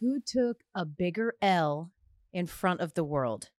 Who 0.00 0.20
took 0.20 0.62
a 0.76 0.84
bigger 0.84 1.34
L 1.42 1.90
in 2.32 2.46
front 2.46 2.80
of 2.80 2.94
the 2.94 3.02
world? 3.02 3.50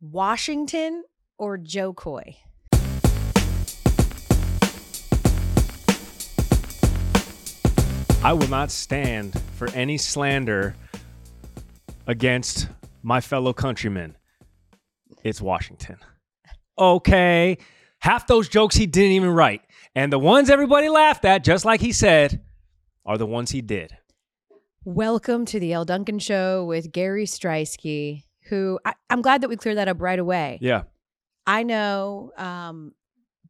Washington 0.00 1.04
or 1.36 1.58
Jo 1.58 1.92
Koy? 1.92 2.36
I 8.24 8.32
will 8.32 8.48
not 8.48 8.70
stand 8.70 9.38
for 9.56 9.68
any 9.72 9.98
slander 9.98 10.74
against 12.06 12.70
my 13.02 13.20
fellow 13.20 13.52
countrymen. 13.52 14.16
It's 15.22 15.42
Washington. 15.42 15.98
Okay. 16.78 17.58
Half 17.98 18.26
those 18.26 18.48
jokes 18.48 18.74
he 18.74 18.86
didn't 18.86 19.12
even 19.12 19.30
write. 19.32 19.60
And 19.94 20.10
the 20.10 20.18
ones 20.18 20.48
everybody 20.48 20.88
laughed 20.88 21.26
at, 21.26 21.44
just 21.44 21.66
like 21.66 21.82
he 21.82 21.92
said, 21.92 22.40
are 23.04 23.18
the 23.18 23.26
ones 23.26 23.50
he 23.50 23.60
did. 23.60 23.97
Welcome 24.84 25.44
to 25.46 25.60
the 25.60 25.72
Elle 25.72 25.84
Duncan 25.84 26.18
Show 26.18 26.64
with 26.64 26.92
Gary 26.92 27.26
Striewski, 27.26 28.22
who 28.44 28.78
I, 28.84 28.94
I'm 29.10 29.22
glad 29.22 29.40
that 29.42 29.48
we 29.48 29.56
cleared 29.56 29.76
that 29.76 29.88
up 29.88 30.00
right 30.00 30.18
away. 30.18 30.58
Yeah. 30.60 30.82
I 31.46 31.62
know 31.62 32.32
um, 32.36 32.92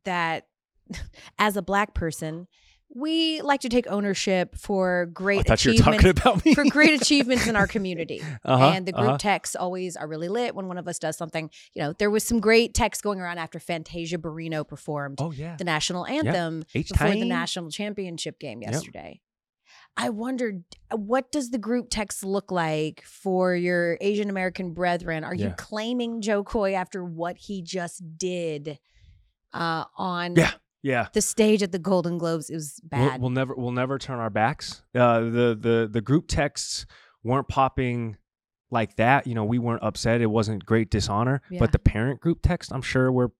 that 0.05 0.47
as 1.39 1.57
a 1.57 1.63
black 1.63 1.95
person, 1.95 2.49
we 2.95 3.43
like 3.43 3.61
to 3.61 3.69
take 3.69 3.87
ownership 3.89 4.57
for 4.57 5.07
I 5.09 5.13
great 5.13 5.47
thought 5.47 5.63
you 5.65 5.73
were 5.73 5.79
talking 5.79 6.01
achievements 6.01 6.21
about 6.23 6.45
me. 6.45 6.55
for 6.55 6.65
great 6.65 7.01
achievements 7.03 7.47
in 7.47 7.55
our 7.55 7.67
community. 7.67 8.23
Uh-huh, 8.45 8.73
and 8.75 8.87
the 8.87 8.93
group 8.93 9.09
uh-huh. 9.09 9.19
texts 9.19 9.55
always 9.55 9.97
are 9.97 10.09
really 10.09 10.29
lit 10.29 10.55
when 10.55 10.67
one 10.67 10.79
of 10.79 10.89
us 10.89 10.99
does 10.99 11.17
something. 11.19 11.51
You 11.75 11.83
know, 11.83 11.93
there 11.93 12.11
was 12.11 12.25
some 12.25 12.41
great 12.41 12.73
texts 12.73 13.03
going 13.03 13.21
around 13.21 13.39
after 13.39 13.61
Fantasia 13.61 14.17
Barrino 14.17 14.67
performed 14.67 15.19
Oh, 15.21 15.33
yeah. 15.33 15.57
the 15.57 15.65
national 15.65 16.07
anthem 16.07 16.65
H 16.75 16.89
before 16.89 17.11
the 17.11 17.27
national 17.27 17.71
championship 17.71 18.41
game 18.41 18.63
yesterday. 18.63 19.21
I 20.01 20.11
wondered, 20.11 20.63
what 20.93 21.33
does 21.33 21.51
the 21.51 21.59
group 21.59 21.89
text 21.91 22.25
look 22.25 22.53
like 22.53 23.03
for 23.05 23.55
your 23.55 23.99
Asian 24.01 24.31
American 24.31 24.73
brethren? 24.73 25.25
Are 25.25 25.35
you 25.35 25.53
claiming 25.59 26.21
Jo 26.23 26.45
Koy 26.45 26.75
after 26.75 27.05
what 27.05 27.37
he 27.37 27.63
just 27.63 28.03
did 28.17 28.79
uh, 29.53 29.85
on 29.97 30.37
Yeah. 30.37 30.53
Yeah. 30.83 31.09
the 31.13 31.21
stage 31.21 31.65
at 31.65 31.73
the 31.73 31.81
Golden 31.81 32.17
Globes? 32.17 32.49
It 32.49 32.55
was 32.55 32.81
We'll, 32.93 33.09
bad. 33.09 33.21
we'll 33.21 33.31
never 33.31 33.55
we'll 33.57 33.73
never 33.73 33.99
turn 33.99 34.21
our 34.21 34.31
backs. 34.31 34.83
Uh, 34.95 35.21
the 35.21 35.59
the 35.61 35.89
the 35.91 36.01
group 36.01 36.27
texts 36.29 36.87
weren't 37.25 37.49
popping 37.49 38.17
like 38.71 38.95
that. 38.97 39.27
You 39.27 39.35
know, 39.35 39.45
we 39.45 39.59
weren't 39.59 39.83
upset. 39.83 40.21
It 40.21 40.27
wasn't 40.31 40.65
great 40.65 40.91
dishonor. 40.91 41.43
Yeah. 41.51 41.59
But 41.59 41.73
the 41.73 41.81
parent 41.81 42.21
group 42.21 42.39
text, 42.43 42.73
I'm 42.73 42.83
sure, 42.83 43.11
were 43.11 43.33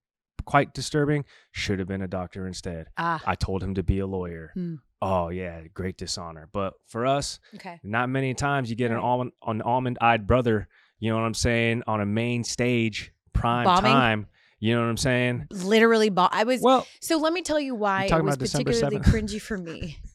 quite 0.45 0.75
disturbing. 0.75 1.25
Should 1.53 1.79
have 1.79 1.87
been 1.87 2.03
a 2.03 2.09
doctor 2.09 2.47
instead. 2.49 2.89
ah, 2.97 3.23
I 3.25 3.37
told 3.37 3.63
him 3.63 3.75
to 3.75 3.85
be 3.85 4.01
a 4.01 4.07
lawyer. 4.09 4.51
Hmm. 4.55 4.75
Oh 5.01 5.29
yeah, 5.29 5.61
great 5.73 5.97
dishonor. 5.97 6.49
But 6.53 6.75
for 6.87 7.07
us, 7.07 7.39
okay. 7.55 7.79
not 7.83 8.09
many 8.09 8.35
times 8.35 8.69
you 8.71 8.77
get 8.77 8.91
an 8.91 8.97
almond 8.97 9.33
an 9.47 9.63
almond 9.63 9.99
eyed 10.01 10.27
brother. 10.27 10.69
You 10.99 11.11
know 11.11 11.17
what 11.17 11.25
I'm 11.27 11.35
saying? 11.35 11.85
On 11.87 12.01
a 12.01 12.07
main 12.07 12.43
stage, 12.43 13.13
prime 13.33 13.65
Bombing? 13.65 13.93
time. 13.93 14.27
You 14.59 14.75
know 14.75 14.81
what 14.81 14.89
I'm 14.89 14.97
saying? 14.97 15.47
Literally, 15.53 16.09
bo- 16.11 16.29
I 16.33 16.43
was 16.43 16.61
Well, 16.61 16.85
So 17.01 17.19
let 17.19 17.33
me 17.33 17.43
tell 17.43 17.61
you 17.61 17.77
why 17.77 18.07
it 18.07 18.25
was 18.25 18.37
particularly 18.37 18.99
cringy 18.99 19.41
for 19.41 19.57
me. 19.57 19.99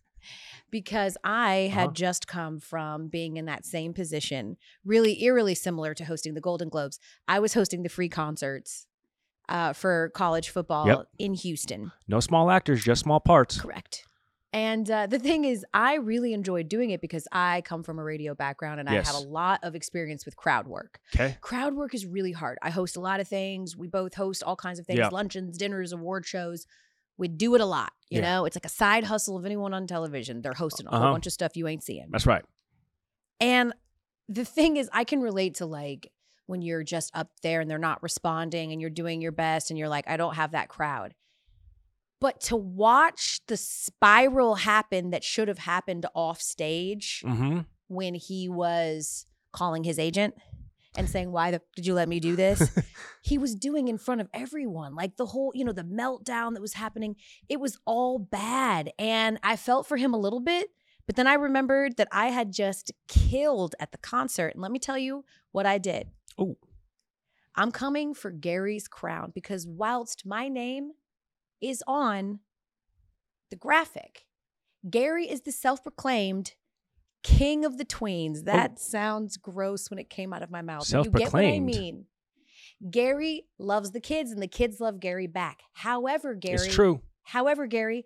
Because 0.72 1.18
I 1.24 1.70
had 1.72 1.84
Uh-huh. 1.90 1.94
just 1.94 2.28
come 2.28 2.60
from 2.60 3.08
being 3.08 3.38
in 3.38 3.46
that 3.46 3.64
same 3.64 3.94
position, 3.94 4.58
really 4.84 5.22
eerily 5.24 5.54
similar 5.54 5.94
to 5.94 6.04
hosting 6.06 6.34
the 6.34 6.42
Golden 6.42 6.68
Globes. 6.68 7.00
I 7.28 7.40
was 7.40 7.54
hosting 7.54 7.84
the 7.84 7.90
free 7.90 8.10
concerts 8.10 8.88
uh, 9.48 9.74
for 9.74 10.10
college 10.16 10.50
football 10.50 10.88
Yep. 10.88 11.08
in 11.20 11.34
Houston. 11.36 11.92
no 12.08 12.20
small 12.20 12.50
actors, 12.50 12.84
just 12.84 13.02
small 13.04 13.20
parts. 13.20 13.62
Correct. 13.62 14.04
And 14.54 14.90
uh, 14.92 15.08
the 15.08 15.18
thing 15.18 15.46
is, 15.46 15.66
I 15.74 15.96
really 15.96 16.32
enjoyed 16.32 16.70
doing 16.70 16.92
it 16.92 17.02
because 17.02 17.28
I 17.32 17.62
come 17.62 17.82
from 17.82 17.98
a 17.98 18.04
radio 18.04 18.36
background 18.36 18.80
and 18.80 18.88
I 18.88 18.94
have 19.02 19.16
a 19.16 19.28
lot 19.28 19.60
of 19.64 19.74
experience 19.74 20.26
with 20.26 20.36
crowd 20.36 20.68
work. 20.68 21.00
Okay. 21.16 21.36
Crowd 21.42 21.74
work 21.74 21.96
is 21.96 22.06
really 22.06 22.34
hard. 22.34 22.60
I 22.62 22.70
host 22.70 22.96
a 22.96 23.00
lot 23.00 23.20
of 23.20 23.28
things. 23.28 23.76
We 23.76 23.88
both 23.88 24.14
host 24.14 24.44
all 24.44 24.56
kinds 24.56 24.78
of 24.78 24.86
things 24.86 25.00
Yeah. 25.00 25.10
luncheons, 25.12 25.58
dinners, 25.58 25.92
award 25.92 26.28
shows. 26.28 26.68
We 27.18 27.28
do 27.30 27.56
it 27.56 27.62
a 27.62 27.66
lot. 27.66 27.94
You 28.10 28.20
Yeah. 28.22 28.36
know, 28.36 28.46
it's 28.46 28.56
like 28.56 28.66
a 28.66 28.70
side 28.70 29.06
hustle 29.06 29.36
of 29.38 29.46
anyone 29.46 29.74
on 29.74 29.88
television. 29.88 30.44
They're 30.44 30.54
hosting 30.54 30.86
a 30.86 30.92
whole 30.92 31.00
Uh-huh. 31.00 31.12
bunch 31.14 31.26
of 31.26 31.34
stuff 31.34 31.58
you 31.58 31.68
ain't 31.68 31.84
seeing. 31.84 32.10
That's 32.12 32.28
right. 32.28 32.46
And 33.40 33.74
the 34.30 34.46
thing 34.46 34.78
is, 34.78 34.88
I 34.94 35.04
can 35.04 35.20
relate 35.22 35.56
to 35.56 35.66
like 35.66 36.12
when 36.46 36.62
you're 36.62 36.84
just 36.84 37.10
up 37.16 37.30
there 37.42 37.60
and 37.62 37.70
they're 37.72 37.78
not 37.80 38.04
responding 38.04 38.72
and 38.72 38.80
you're 38.80 38.90
doing 38.90 39.20
your 39.22 39.32
best 39.32 39.72
and 39.72 39.80
you're 39.80 39.90
like, 39.90 40.08
I 40.08 40.18
don't 40.18 40.36
have 40.36 40.52
that 40.52 40.70
crowd. 40.70 41.16
But 42.24 42.40
to 42.44 42.56
watch 42.56 43.42
the 43.48 43.58
spiral 43.58 44.56
happen 44.56 45.10
that 45.10 45.26
should 45.26 45.50
have 45.50 45.58
happened 45.58 46.06
off 46.16 46.40
stage 46.40 47.22
Mm-hmm. 47.26 47.60
when 47.90 48.16
he 48.16 48.48
was 48.48 49.26
calling 49.52 49.84
his 49.84 50.00
agent 50.00 50.34
and 50.96 51.10
saying, 51.10 51.34
Why 51.34 51.52
the, 51.52 51.60
did 51.76 51.86
you 51.86 51.94
let 51.94 52.08
me 52.08 52.22
do 52.22 52.38
this? 52.38 52.74
he 53.22 53.38
was 53.38 53.56
doing 53.56 53.90
in 53.90 53.98
front 53.98 54.22
of 54.22 54.30
everyone. 54.34 54.96
Like 54.96 55.18
the 55.18 55.26
whole, 55.26 55.52
you 55.54 55.66
know, 55.66 55.74
the 55.74 55.84
meltdown 55.84 56.54
that 56.54 56.62
was 56.62 56.76
happening, 56.76 57.18
it 57.50 57.60
was 57.60 57.78
all 57.86 58.20
bad. 58.20 58.94
And 58.98 59.38
I 59.44 59.58
felt 59.58 59.86
for 59.86 59.98
him 59.98 60.14
a 60.14 60.18
little 60.18 60.40
bit, 60.40 60.70
but 61.06 61.18
then 61.18 61.28
I 61.28 61.34
remembered 61.34 61.98
that 61.98 62.08
I 62.14 62.28
had 62.28 62.54
just 62.54 62.94
killed 63.10 63.76
at 63.82 63.92
the 63.92 63.98
concert. 63.98 64.54
And 64.54 64.62
let 64.62 64.72
me 64.72 64.80
tell 64.80 64.98
you 64.98 65.26
what 65.52 65.66
I 65.66 65.78
did. 65.78 66.08
Oh. 66.40 66.56
I'm 67.54 67.74
coming 67.74 68.14
for 68.14 68.32
Gary's 68.32 68.88
crown 68.88 69.34
because 69.36 69.68
whilst 69.68 70.26
my 70.26 70.48
name 70.48 70.92
is 71.64 71.84
on 71.88 72.40
the 73.50 73.56
graphic, 73.56 74.26
Gary 74.90 75.30
is 75.30 75.42
the 75.42 75.52
self 75.52 75.82
proclaimed 75.84 76.54
king 77.24 77.64
of 77.64 77.78
the 77.78 77.86
tweens. 77.86 78.40
Oh. 78.40 78.44
That 78.46 78.80
sounds 78.80 79.38
gross 79.38 79.90
when 79.90 79.98
it 80.00 80.10
came 80.10 80.34
out 80.34 80.44
of 80.44 80.52
my 80.52 80.62
mouth. 80.62 80.86
get 80.90 81.32
what 81.34 81.46
I 81.46 81.60
mean. 81.60 82.06
Gary 82.92 83.46
loves 83.58 83.92
the 83.92 84.02
kids 84.02 84.32
and 84.32 84.42
the 84.42 84.48
kids 84.48 84.80
love 84.82 85.00
Gary 85.00 85.28
back. 85.28 85.62
However, 85.74 86.34
Gary, 86.36 86.56
It's 86.56 86.68
true. 86.74 87.02
however, 87.24 87.66
Gary, 87.66 88.06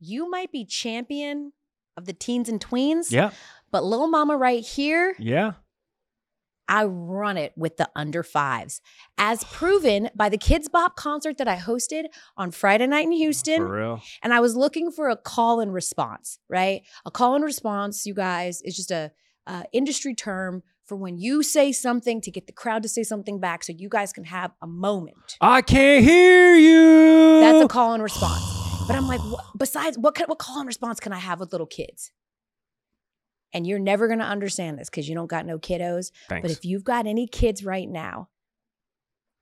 you 0.00 0.30
might 0.30 0.50
be 0.50 0.64
champion 0.64 1.52
of 1.96 2.06
the 2.06 2.12
teens 2.14 2.48
and 2.48 2.58
tweens, 2.60 3.10
Yeah. 3.10 3.32
but 3.70 3.84
little 3.84 4.08
mama 4.08 4.36
right 4.36 4.64
here, 4.64 5.14
Yeah. 5.18 5.52
I 6.68 6.84
run 6.84 7.36
it 7.36 7.52
with 7.56 7.76
the 7.76 7.88
under 7.94 8.22
fives, 8.22 8.80
as 9.18 9.44
proven 9.44 10.10
by 10.14 10.28
the 10.28 10.38
Kidz 10.38 10.70
Bop 10.70 10.96
concert 10.96 11.38
that 11.38 11.48
I 11.48 11.56
hosted 11.56 12.06
on 12.36 12.50
Friday 12.50 12.86
night 12.86 13.04
in 13.04 13.12
Houston. 13.12 13.58
For 13.58 13.68
real. 13.68 14.02
And 14.22 14.32
I 14.32 14.40
was 14.40 14.56
looking 14.56 14.90
for 14.90 15.08
a 15.08 15.16
call 15.16 15.60
and 15.60 15.72
response, 15.72 16.38
right? 16.48 16.82
A 17.04 17.10
call 17.10 17.34
and 17.34 17.44
response, 17.44 18.06
you 18.06 18.14
guys, 18.14 18.62
is 18.62 18.76
just 18.76 18.90
a 18.90 19.12
uh, 19.46 19.64
industry 19.72 20.14
term 20.14 20.62
for 20.86 20.96
when 20.96 21.18
you 21.18 21.42
say 21.42 21.72
something 21.72 22.20
to 22.20 22.30
get 22.30 22.46
the 22.46 22.52
crowd 22.52 22.82
to 22.82 22.88
say 22.88 23.02
something 23.02 23.40
back, 23.40 23.64
so 23.64 23.72
you 23.72 23.88
guys 23.88 24.12
can 24.12 24.24
have 24.24 24.52
a 24.60 24.66
moment. 24.66 25.36
I 25.40 25.62
can't 25.62 26.04
hear 26.04 26.54
you. 26.54 27.40
That's 27.40 27.64
a 27.64 27.68
call 27.68 27.94
and 27.94 28.02
response. 28.02 28.42
But 28.86 28.96
I'm 28.96 29.06
like, 29.08 29.20
wh- 29.20 29.56
besides, 29.56 29.96
what 29.98 30.14
kind, 30.14 30.28
what 30.28 30.38
call 30.38 30.58
and 30.58 30.66
response 30.66 31.00
can 31.00 31.12
I 31.12 31.18
have 31.18 31.40
with 31.40 31.52
little 31.52 31.66
kids? 31.66 32.12
And 33.54 33.66
you're 33.66 33.78
never 33.78 34.08
gonna 34.08 34.24
understand 34.24 34.78
this 34.78 34.90
because 34.90 35.08
you 35.08 35.14
don't 35.14 35.30
got 35.30 35.46
no 35.46 35.58
kiddos. 35.58 36.10
Thanks. 36.28 36.42
But 36.42 36.50
if 36.50 36.64
you've 36.64 36.84
got 36.84 37.06
any 37.06 37.26
kids 37.26 37.64
right 37.64 37.88
now 37.88 38.28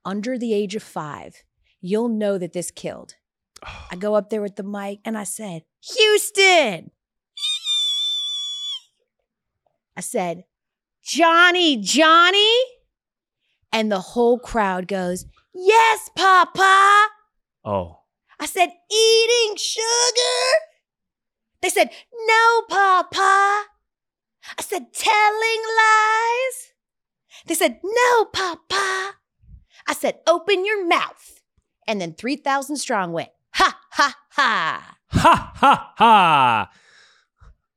under 0.05 0.37
the 0.37 0.53
age 0.53 0.75
of 0.75 0.83
five, 0.83 1.43
you'll 1.81 2.09
know 2.09 2.37
that 2.37 2.53
this 2.53 2.71
killed. 2.71 3.15
I 3.91 3.95
go 3.95 4.15
up 4.15 4.29
there 4.29 4.41
with 4.41 4.55
the 4.55 4.63
mic 4.63 4.99
and 5.03 5.17
I 5.17 5.23
said, 5.23 5.63
Houston. 5.95 6.91
I 9.95 10.01
said, 10.01 10.45
Johnny, 11.03 11.77
Johnny. 11.77 12.53
And 13.71 13.91
the 13.91 13.99
whole 13.99 14.37
crowd 14.37 14.87
goes, 14.87 15.25
Yes, 15.53 16.09
Papa. 16.15 17.07
oh. 17.65 17.99
I 18.39 18.45
said, 18.45 18.69
Eating 18.91 19.55
sugar. 19.55 20.59
They 21.61 21.69
said, 21.69 21.89
No, 22.27 22.63
Papa. 22.69 23.65
I 24.57 24.61
said, 24.61 24.93
Telling 24.93 25.61
lies. 25.77 26.73
They 27.47 27.55
said, 27.55 27.79
No, 27.83 28.25
Papa. 28.25 29.15
I 29.87 29.93
said, 29.93 30.19
Open 30.27 30.65
your 30.65 30.85
mouth. 30.87 31.41
And 31.87 31.99
then 31.99 32.13
3,000 32.13 32.77
strong 32.77 33.11
went, 33.13 33.29
Ha, 33.55 33.77
ha, 33.91 34.15
ha. 34.31 34.97
Ha 35.09 35.51
ha 35.55 35.93
ha. 35.97 36.69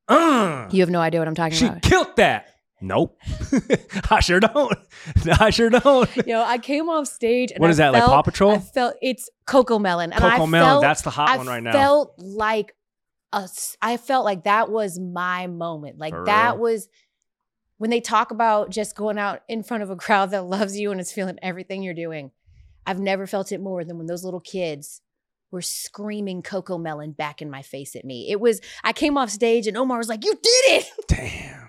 Uh, 0.09 0.69
You 0.71 0.81
have 0.81 0.91
no 0.91 1.01
idea 1.01 1.21
what 1.21 1.29
I'm 1.29 1.35
talking 1.35 1.57
she 1.57 1.67
about. 1.67 1.85
She 1.85 1.91
killed 1.91 2.17
that. 2.17 2.49
Nope. 2.81 3.19
I 4.11 4.21
sure 4.21 4.39
don't. 4.41 4.73
I 5.41 5.51
sure 5.51 5.71
don't. 5.71 6.09
You 6.27 6.35
know, 6.35 6.45
I 6.45 6.59
came 6.59 6.89
off 6.89 7.09
stage 7.09 7.51
and 7.51 7.61
What 7.61 7.69
I 7.69 7.71
is 7.71 7.77
that, 7.79 7.93
like 7.93 8.03
felt- 8.03 8.13
Paw 8.13 8.23
Patrol? 8.23 8.53
I 8.53 8.59
felt 8.59 8.95
it's 9.03 9.29
Cocomelon. 9.47 10.05
And 10.15 10.15
I 10.23 10.39
Cocomelon. 10.39 10.61
felt- 10.61 10.83
That's 10.83 11.03
the 11.03 11.11
hot 11.11 11.31
I 11.31 11.37
one 11.39 11.47
right 11.47 11.63
now. 11.63 11.73
felt 11.73 12.15
like 12.19 12.75
a, 13.33 13.49
I 13.83 13.97
felt 13.97 14.25
like 14.25 14.45
that 14.45 14.71
was 14.71 14.99
my 14.99 15.47
moment. 15.47 15.99
Like 15.99 16.15
For 16.15 16.25
that 16.27 16.55
real? 16.55 16.63
was 16.63 16.89
when 17.79 17.91
they 17.91 18.01
talk 18.01 18.31
about 18.31 18.71
just 18.71 18.97
going 18.97 19.19
out 19.19 19.43
in 19.49 19.63
front 19.63 19.83
of 19.83 19.91
a 19.91 19.97
crowd 19.97 20.31
that 20.31 20.45
loves 20.47 20.79
you 20.79 20.91
and 20.91 21.01
is 21.01 21.13
feeling 21.13 21.39
everything 21.43 21.83
you're 21.83 21.95
doing. 21.95 22.31
I've 22.87 23.01
never 23.01 23.27
felt 23.27 23.53
it 23.53 23.61
more 23.61 23.85
than 23.85 23.99
when 23.99 24.07
those 24.07 24.25
little 24.25 24.41
kids 24.41 25.01
were 25.51 25.63
screaming 25.63 26.43
Cocomelon 26.43 27.17
back 27.17 27.43
in 27.43 27.51
my 27.51 27.63
face 27.63 27.97
at 27.97 28.05
me. 28.05 28.31
It 28.31 28.41
was 28.41 28.61
I 28.85 28.93
came 28.93 29.17
off 29.17 29.31
stage 29.31 29.67
and 29.67 29.77
Omar 29.77 29.99
was 29.99 30.09
like, 30.09 30.25
"You 30.25 30.35
did 30.35 30.65
it." 30.69 30.91
Damn. 31.09 31.66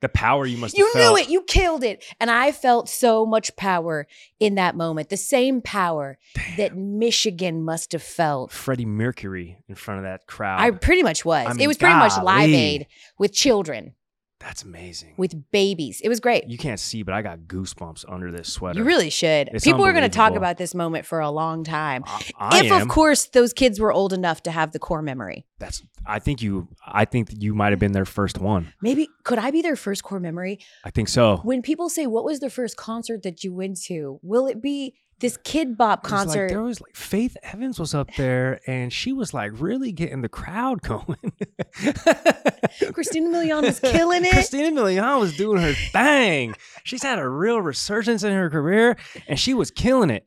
The 0.00 0.08
power 0.08 0.46
you 0.46 0.56
must 0.56 0.76
have 0.76 0.78
You 0.78 0.92
knew 0.94 1.16
it. 1.16 1.28
You 1.28 1.42
killed 1.42 1.84
it. 1.84 2.04
And 2.18 2.30
I 2.30 2.52
felt 2.52 2.88
so 2.88 3.26
much 3.26 3.54
power 3.56 4.06
in 4.38 4.54
that 4.54 4.74
moment. 4.74 5.10
The 5.10 5.16
same 5.16 5.60
power 5.60 6.18
that 6.56 6.76
Michigan 6.76 7.62
must 7.62 7.92
have 7.92 8.02
felt. 8.02 8.50
Freddie 8.50 8.86
Mercury 8.86 9.58
in 9.68 9.74
front 9.74 9.98
of 9.98 10.04
that 10.04 10.26
crowd. 10.26 10.60
I 10.60 10.70
pretty 10.70 11.02
much 11.02 11.24
was. 11.24 11.46
I 11.46 11.50
it 11.50 11.56
mean, 11.56 11.68
was 11.68 11.76
pretty 11.76 11.96
much 11.96 12.12
Live. 12.22 12.50
Aid 12.50 12.86
with 13.18 13.32
children, 13.32 13.94
That's 14.40 14.62
amazing. 14.62 15.14
with 15.18 15.50
babies. 15.50 16.00
It 16.02 16.08
was 16.08 16.18
great. 16.18 16.48
you 16.48 16.56
can't 16.56 16.80
see, 16.80 17.02
but 17.02 17.14
I 17.14 17.20
got 17.20 17.40
goosebumps 17.40 18.06
under 18.08 18.32
this 18.32 18.50
sweater. 18.50 18.78
You 18.78 18.84
really 18.84 19.10
should. 19.10 19.50
It's 19.52 19.64
People 19.64 19.84
are 19.84 19.92
going 19.92 20.02
to 20.02 20.08
talk 20.08 20.34
about 20.34 20.56
this 20.56 20.74
moment 20.74 21.04
for 21.04 21.20
a 21.20 21.30
long 21.30 21.62
time. 21.62 22.02
I, 22.06 22.30
I 22.38 22.64
if, 22.64 22.72
am. 22.72 22.82
of 22.82 22.88
course, 22.88 23.26
those 23.26 23.52
kids 23.52 23.78
were 23.78 23.92
old 23.92 24.14
enough 24.14 24.42
to 24.44 24.50
have 24.50 24.72
the 24.72 24.78
core 24.78 25.02
memory. 25.02 25.44
That's. 25.58 25.82
I 26.06 26.18
think 26.18 26.40
you. 26.40 26.68
I 26.86 27.04
think 27.04 27.28
you 27.38 27.54
might 27.54 27.70
have 27.70 27.78
been 27.78 27.92
their 27.92 28.06
first 28.06 28.38
one. 28.38 28.72
Maybe 28.80 29.08
could 29.24 29.38
I 29.38 29.50
be 29.50 29.60
their 29.60 29.76
first 29.76 30.02
core 30.02 30.20
memory? 30.20 30.58
I 30.84 30.90
think 30.90 31.08
so. 31.08 31.36
When 31.42 31.60
people 31.60 31.90
say, 31.90 32.06
"What 32.06 32.24
was 32.24 32.40
the 32.40 32.48
first 32.50 32.78
concert 32.78 33.22
that 33.24 33.44
you 33.44 33.52
went 33.52 33.80
to?" 33.82 34.18
Will 34.22 34.46
it 34.46 34.62
be 34.62 34.94
this 35.20 35.36
Kid 35.44 35.76
Bop 35.76 36.02
was 36.02 36.10
like- 36.12 36.18
concert? 36.26 36.48
there 36.48 36.62
was 36.62 36.80
like 36.80 36.96
Faith 36.96 37.36
Evans 37.42 37.78
was 37.78 37.94
up 37.94 38.08
there, 38.16 38.60
and 38.66 38.92
she 38.92 39.12
was 39.12 39.32
like 39.34 39.52
really 39.54 39.92
getting 39.92 40.22
the 40.22 40.28
crowd 40.28 40.82
going. 40.82 41.16
Christina 42.92 43.28
Milian 43.30 43.62
was 43.62 43.80
killing 43.80 44.24
it. 44.24 44.32
Christina 44.32 44.70
Milian 44.70 45.20
was 45.20 45.36
doing 45.36 45.60
her 45.60 45.72
thing. 45.92 46.54
She's 46.84 47.02
had 47.02 47.18
a 47.18 47.28
real 47.28 47.60
resurgence 47.60 48.22
in 48.22 48.32
her 48.32 48.50
career, 48.50 48.96
and 49.28 49.38
she 49.38 49.54
was 49.54 49.70
killing 49.70 50.10
it. 50.10 50.26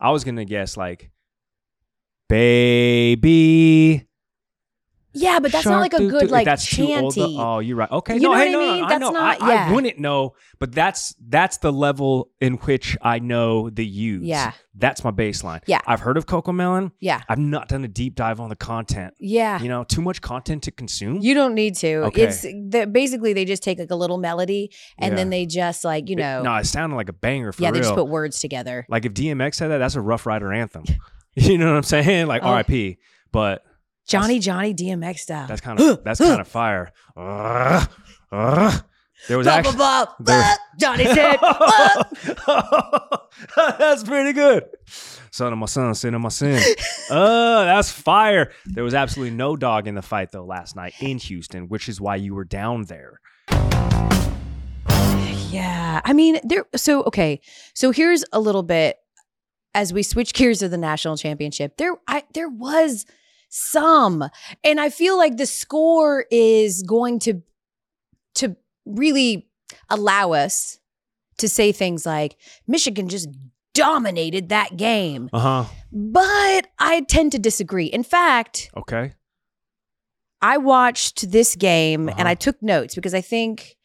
I 0.00 0.10
was 0.10 0.24
gonna 0.24 0.44
guess 0.44 0.76
like, 0.76 1.10
baby. 2.28 4.07
Yeah, 5.18 5.40
but 5.40 5.52
that's 5.52 5.66
not 5.66 5.80
like 5.80 5.94
a 5.94 5.98
good 6.06 6.30
like 6.30 6.44
that's 6.44 6.66
too 6.68 6.84
old. 6.94 7.14
chanty. 7.14 7.36
Oh, 7.38 7.58
you're 7.58 7.76
right. 7.76 7.90
Okay, 7.90 8.14
You 8.14 8.20
no, 8.20 8.32
know 8.32 8.38
hey, 8.38 8.54
what 8.54 8.62
I 8.64 8.66
mean? 8.72 8.80
no, 8.80 8.86
I 8.86 8.88
That's 8.88 9.00
know. 9.00 9.10
not- 9.10 9.42
I, 9.42 9.52
yeah. 9.52 9.68
I 9.68 9.72
wouldn't 9.72 9.98
know, 9.98 10.34
but 10.58 10.72
that's 10.72 11.14
that's 11.28 11.58
the 11.58 11.72
level 11.72 12.30
in 12.40 12.54
which 12.54 12.96
I 13.02 13.18
know 13.18 13.70
the 13.70 13.84
use. 13.86 14.24
Yeah. 14.24 14.52
that's 14.74 15.02
my 15.02 15.10
baseline. 15.10 15.60
Yeah. 15.66 15.80
I've 15.86 16.00
heard 16.00 16.16
of 16.16 16.26
Cocomelon. 16.26 16.92
Yeah, 17.00 17.20
I've 17.28 17.38
not 17.38 17.68
done 17.68 17.84
a 17.84 17.88
deep 17.88 18.14
dive 18.14 18.38
on 18.40 18.48
the 18.48 18.56
content. 18.56 19.14
yeah. 19.18 19.60
You 19.60 19.68
know, 19.68 19.84
too 19.84 20.02
much 20.02 20.20
content 20.20 20.62
to 20.64 20.70
consume. 20.70 21.18
You 21.20 21.34
don't 21.34 21.54
need 21.54 21.74
to. 21.76 21.94
Okay. 22.06 22.22
It's 22.22 22.42
basically 22.90 23.32
they 23.32 23.44
just 23.44 23.62
take 23.62 23.78
like 23.78 23.90
a 23.90 23.96
little 23.96 24.18
melody 24.18 24.70
and 24.98 25.12
Yeah. 25.12 25.16
then 25.16 25.30
they 25.30 25.46
just 25.46 25.84
like 25.84 26.08
you 26.08 26.14
It- 26.16 26.20
know, 26.20 26.42
no, 26.42 26.54
it 26.56 26.66
sounded 26.66 26.96
like 26.96 27.08
a 27.08 27.12
banger 27.12 27.52
for 27.52 27.62
yeah, 27.62 27.68
real. 27.68 27.74
they 27.74 27.80
just 27.80 27.94
put 27.94 28.08
words 28.08 28.38
together. 28.40 28.86
like 28.88 29.04
if 29.04 29.14
DMX 29.14 29.54
said 29.56 29.68
that, 29.68 29.78
that's 29.78 29.94
a 29.96 30.00
Rough 30.00 30.26
Rider 30.26 30.52
anthem. 30.52 30.84
you 31.34 31.58
know 31.58 31.70
what 31.70 31.76
I'm 31.76 31.82
saying? 31.82 32.26
Like 32.26 32.42
Oh. 32.44 32.48
R.I.P. 32.48 32.98
But 33.30 33.62
Johnny 34.08 34.38
Johnny 34.38 34.74
DMX 34.74 35.18
style. 35.20 35.46
that's 35.46 35.60
kind 35.60 35.78
of 35.78 36.02
that's 36.04 36.18
kind 36.20 36.40
of 36.40 36.48
fire. 36.58 36.92
There 39.28 39.36
was 39.36 39.46
actually 39.46 39.76
there- 39.76 40.06
blah. 40.20 40.54
Johnny's 40.78 41.08
head. 41.10 41.38
that's 43.78 44.04
pretty 44.04 44.32
good. 44.32 44.64
Son 45.30 45.52
of 45.52 45.58
my 45.58 45.66
son, 45.66 45.94
sin 45.94 46.14
of 46.14 46.20
my 46.20 46.28
sin. 46.30 46.60
uh, 47.10 47.64
that's 47.64 47.90
fire. 47.90 48.52
There 48.66 48.82
was 48.84 48.94
absolutely 48.94 49.36
no 49.36 49.56
dog 49.56 49.86
in 49.86 49.94
the 49.94 50.02
fight 50.02 50.32
though 50.32 50.44
last 50.44 50.74
night 50.76 50.94
in 51.00 51.18
Houston, 51.18 51.68
which 51.68 51.88
is 51.88 52.00
why 52.00 52.16
you 52.16 52.34
were 52.34 52.44
down 52.44 52.84
there. 52.84 53.20
Yeah. 55.50 56.00
I 56.04 56.12
mean, 56.12 56.38
there 56.44 56.64
so 56.76 57.02
okay. 57.04 57.40
So 57.74 57.90
here's 57.90 58.24
a 58.32 58.40
little 58.40 58.62
bit 58.62 58.96
as 59.74 59.92
we 59.92 60.02
switch 60.02 60.32
gears 60.32 60.60
to 60.60 60.68
the 60.68 60.78
national 60.78 61.16
championship. 61.16 61.76
There 61.76 61.96
I 62.06 62.24
there 62.34 62.48
was 62.48 63.04
some 63.48 64.28
and 64.62 64.80
I 64.80 64.90
feel 64.90 65.16
like 65.16 65.36
the 65.36 65.46
score 65.46 66.26
is 66.30 66.82
going 66.82 67.18
to 67.20 67.42
to 68.36 68.56
really 68.86 69.48
allow 69.88 70.32
us 70.32 70.78
to 71.38 71.48
say 71.48 71.72
things 71.72 72.04
like 72.04 72.36
Michigan 72.66 73.08
just 73.08 73.28
dominated 73.74 74.48
that 74.50 74.76
game. 74.76 75.30
Uh 75.32 75.38
huh. 75.38 75.64
But 75.92 76.66
I 76.78 77.00
tend 77.08 77.32
to 77.32 77.38
disagree. 77.38 77.86
In 77.86 78.02
fact, 78.02 78.70
Okay. 78.76 79.14
I 80.42 80.58
watched 80.58 81.30
this 81.32 81.56
game 81.56 82.08
Uh-huh. 82.08 82.16
and 82.18 82.28
I 82.28 82.34
took 82.34 82.62
notes 82.62 82.94
because 82.94 83.14
I 83.14 83.20
think, 83.20 83.76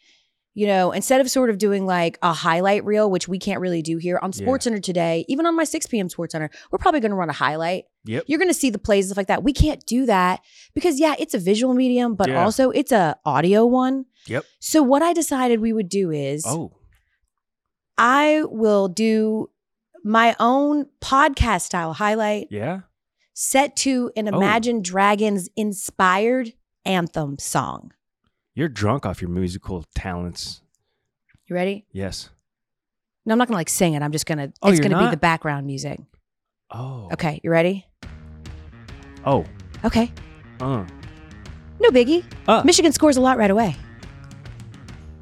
you 0.56 0.68
know, 0.68 0.92
instead 0.92 1.20
of 1.20 1.30
sort 1.32 1.50
of 1.50 1.58
doing 1.58 1.86
like 1.86 2.20
a 2.22 2.32
highlight 2.34 2.86
reel, 2.86 3.10
which 3.10 3.28
we 3.28 3.40
can't 3.40 3.60
really 3.60 3.82
do 3.82 3.98
here 3.98 4.20
on 4.22 4.32
Yeah. 4.34 4.44
Sports 4.44 4.66
Center 4.66 4.80
today, 4.80 5.26
even 5.28 5.46
on 5.46 5.56
my 5.56 5.64
6 5.64 5.88
p.m. 5.88 6.10
Sports 6.10 6.34
Center, 6.34 6.50
we're 6.72 6.78
probably 6.78 7.00
going 7.00 7.10
to 7.12 7.16
run 7.16 7.30
a 7.30 7.34
highlight. 7.34 7.86
Yep. 8.06 8.26
You're 8.28 8.38
going 8.40 8.50
to 8.52 8.54
see 8.54 8.70
the 8.70 8.78
plays 8.78 9.06
and 9.06 9.10
stuff 9.10 9.18
like 9.18 9.28
that. 9.28 9.44
We 9.44 9.52
can't 9.54 9.84
do 9.86 10.06
that 10.06 10.42
because 10.76 11.00
yeah, 11.00 11.16
it's 11.18 11.34
a 11.34 11.40
visual 11.40 11.74
medium, 11.74 12.14
but 12.16 12.30
Yeah. 12.30 12.44
also 12.44 12.70
it's 12.70 12.92
a 12.92 13.18
audio 13.26 13.66
one. 13.66 14.06
Yep. 14.28 14.46
So 14.60 14.84
what 14.84 15.02
I 15.02 15.14
decided 15.14 15.60
we 15.60 15.74
would 15.74 15.90
do 15.90 16.12
is 16.12 16.46
Oh. 16.48 16.72
I 17.98 18.44
will 18.46 18.88
do 18.88 19.50
my 20.04 20.36
own 20.40 20.88
podcast 21.02 21.62
style 21.62 21.94
highlight 21.94 22.48
Yeah. 22.52 22.82
set 23.34 23.76
to 23.78 24.12
an 24.16 24.28
Oh. 24.34 24.38
Imagine 24.38 24.82
Dragons 24.82 25.50
inspired 25.56 26.54
anthem 26.86 27.38
song. 27.40 27.92
You're 28.56 28.70
drunk 28.70 29.06
off 29.06 29.22
your 29.22 29.30
musical 29.32 29.84
talents. 29.96 30.62
You 31.48 31.56
ready? 31.56 31.86
Yes. 31.92 32.30
No, 33.26 33.32
I'm 33.34 33.38
not 33.40 33.48
gonna 33.48 33.58
like 33.58 33.70
sing 33.70 33.94
it. 33.94 34.02
I'm 34.02 34.12
just 34.12 34.26
gonna. 34.26 34.52
Oh, 34.62 34.70
it's 34.70 34.78
you're 34.80 34.84
gonna 34.90 35.00
be 35.00 35.06
not? 35.06 35.12
the 35.12 35.18
background 35.18 35.66
music. 35.66 36.00
Oh. 36.72 37.10
Okay, 37.14 37.40
you 37.44 37.50
ready? 37.52 37.86
Oh. 39.26 39.46
Okay, 39.86 40.12
Uh. 40.62 40.86
no 41.80 41.90
biggie. 41.90 42.24
Uh. 42.48 42.62
Michigan 42.64 42.92
scores 42.92 43.18
a 43.18 43.22
lot 43.22 43.38
right 43.38 43.52
away. 43.52 43.76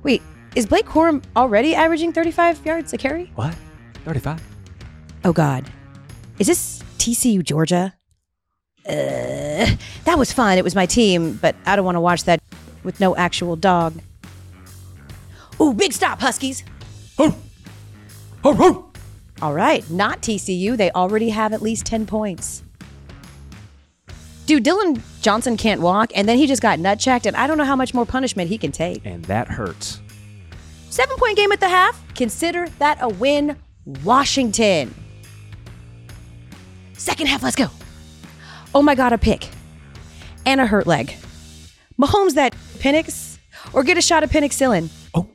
Wait, 0.04 0.22
is 0.56 0.66
Blake 0.66 0.86
Corum 0.86 1.24
already 1.36 1.74
averaging 1.76 2.12
35 2.14 2.66
yards 2.66 2.94
a 2.94 2.98
carry? 2.98 3.32
What? 3.36 3.56
35. 4.06 4.42
Oh 5.24 5.34
God, 5.34 5.70
is 6.40 6.48
this 6.48 6.84
TCU 6.98 7.44
Georgia? 7.44 7.94
Uh, 8.88 8.92
that 10.06 10.18
was 10.18 10.32
fun. 10.34 10.58
It 10.58 10.64
was 10.64 10.74
my 10.76 10.86
team, 10.88 11.34
but 11.42 11.56
I 11.66 11.76
don't 11.76 11.86
want 11.86 11.96
to 11.96 12.02
watch 12.02 12.24
that 12.24 12.42
with 12.84 13.00
no 13.00 13.16
actual 13.16 13.56
dog. 13.56 14.00
Ooh, 15.60 15.74
big 15.74 15.94
stop, 15.94 16.20
Huskies. 16.20 16.64
All 18.44 19.54
right, 19.54 19.88
not 19.90 20.22
TCU. 20.22 20.78
They 20.78 20.92
already 20.92 21.30
have 21.30 21.54
at 21.54 21.62
least 21.62 21.86
10 21.86 22.06
points. 22.06 22.64
Dude, 24.46 24.64
Dillon 24.64 25.02
Johnson 25.22 25.56
can't 25.58 25.82
walk, 25.82 26.12
and 26.16 26.28
then 26.28 26.38
he 26.38 26.48
just 26.48 26.62
got 26.62 26.80
nut 26.80 27.00
checked, 27.00 27.26
and 27.26 27.36
I 27.38 27.48
don't 27.48 27.58
know 27.58 27.66
how 27.66 27.76
much 27.76 27.94
more 27.94 28.06
punishment 28.06 28.50
he 28.50 28.58
can 28.58 28.72
take. 28.72 29.06
And 29.06 29.24
that 29.26 29.48
hurts. 29.48 30.02
Seven 30.90 31.16
point 31.18 31.38
game 31.38 31.52
at 31.52 31.60
the 31.60 31.70
half. 31.70 32.04
Consider 32.16 32.68
that 32.80 32.98
a 33.02 33.08
win, 33.08 33.56
Washington. 34.04 34.94
Second 36.94 37.28
half, 37.28 37.44
let's 37.44 37.56
go. 37.56 37.68
Oh 38.76 38.82
my 38.82 38.94
God, 38.94 39.14
a 39.14 39.18
pick 39.18 39.48
and 40.46 40.60
a 40.60 40.66
hurt 40.68 40.86
leg. 40.86 41.16
Mahomes 42.00 42.34
that 42.34 42.56
Penix 42.82 43.38
or 43.74 43.84
get 43.84 43.98
a 43.98 44.02
shot 44.02 44.24
of 44.24 44.32
penicillin. 44.32 44.90
Oh. 45.14 45.30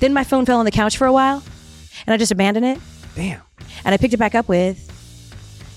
Then 0.00 0.12
my 0.12 0.24
phone 0.24 0.44
fell 0.44 0.58
on 0.58 0.64
the 0.64 0.70
couch 0.70 0.96
for 0.96 1.06
a 1.06 1.12
while, 1.12 1.42
and 2.06 2.14
I 2.14 2.16
just 2.16 2.32
abandoned 2.32 2.66
it. 2.66 2.78
Damn. 3.14 3.40
And 3.84 3.94
I 3.94 3.96
picked 3.96 4.14
it 4.14 4.18
back 4.18 4.34
up 4.34 4.48
with 4.48 4.84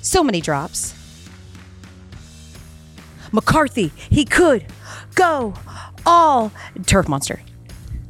so 0.01 0.23
many 0.23 0.41
drops. 0.41 0.95
McCarthy, 3.31 3.91
he 4.09 4.25
could 4.25 4.65
go 5.15 5.53
all 6.05 6.51
turf 6.85 7.07
monster. 7.07 7.39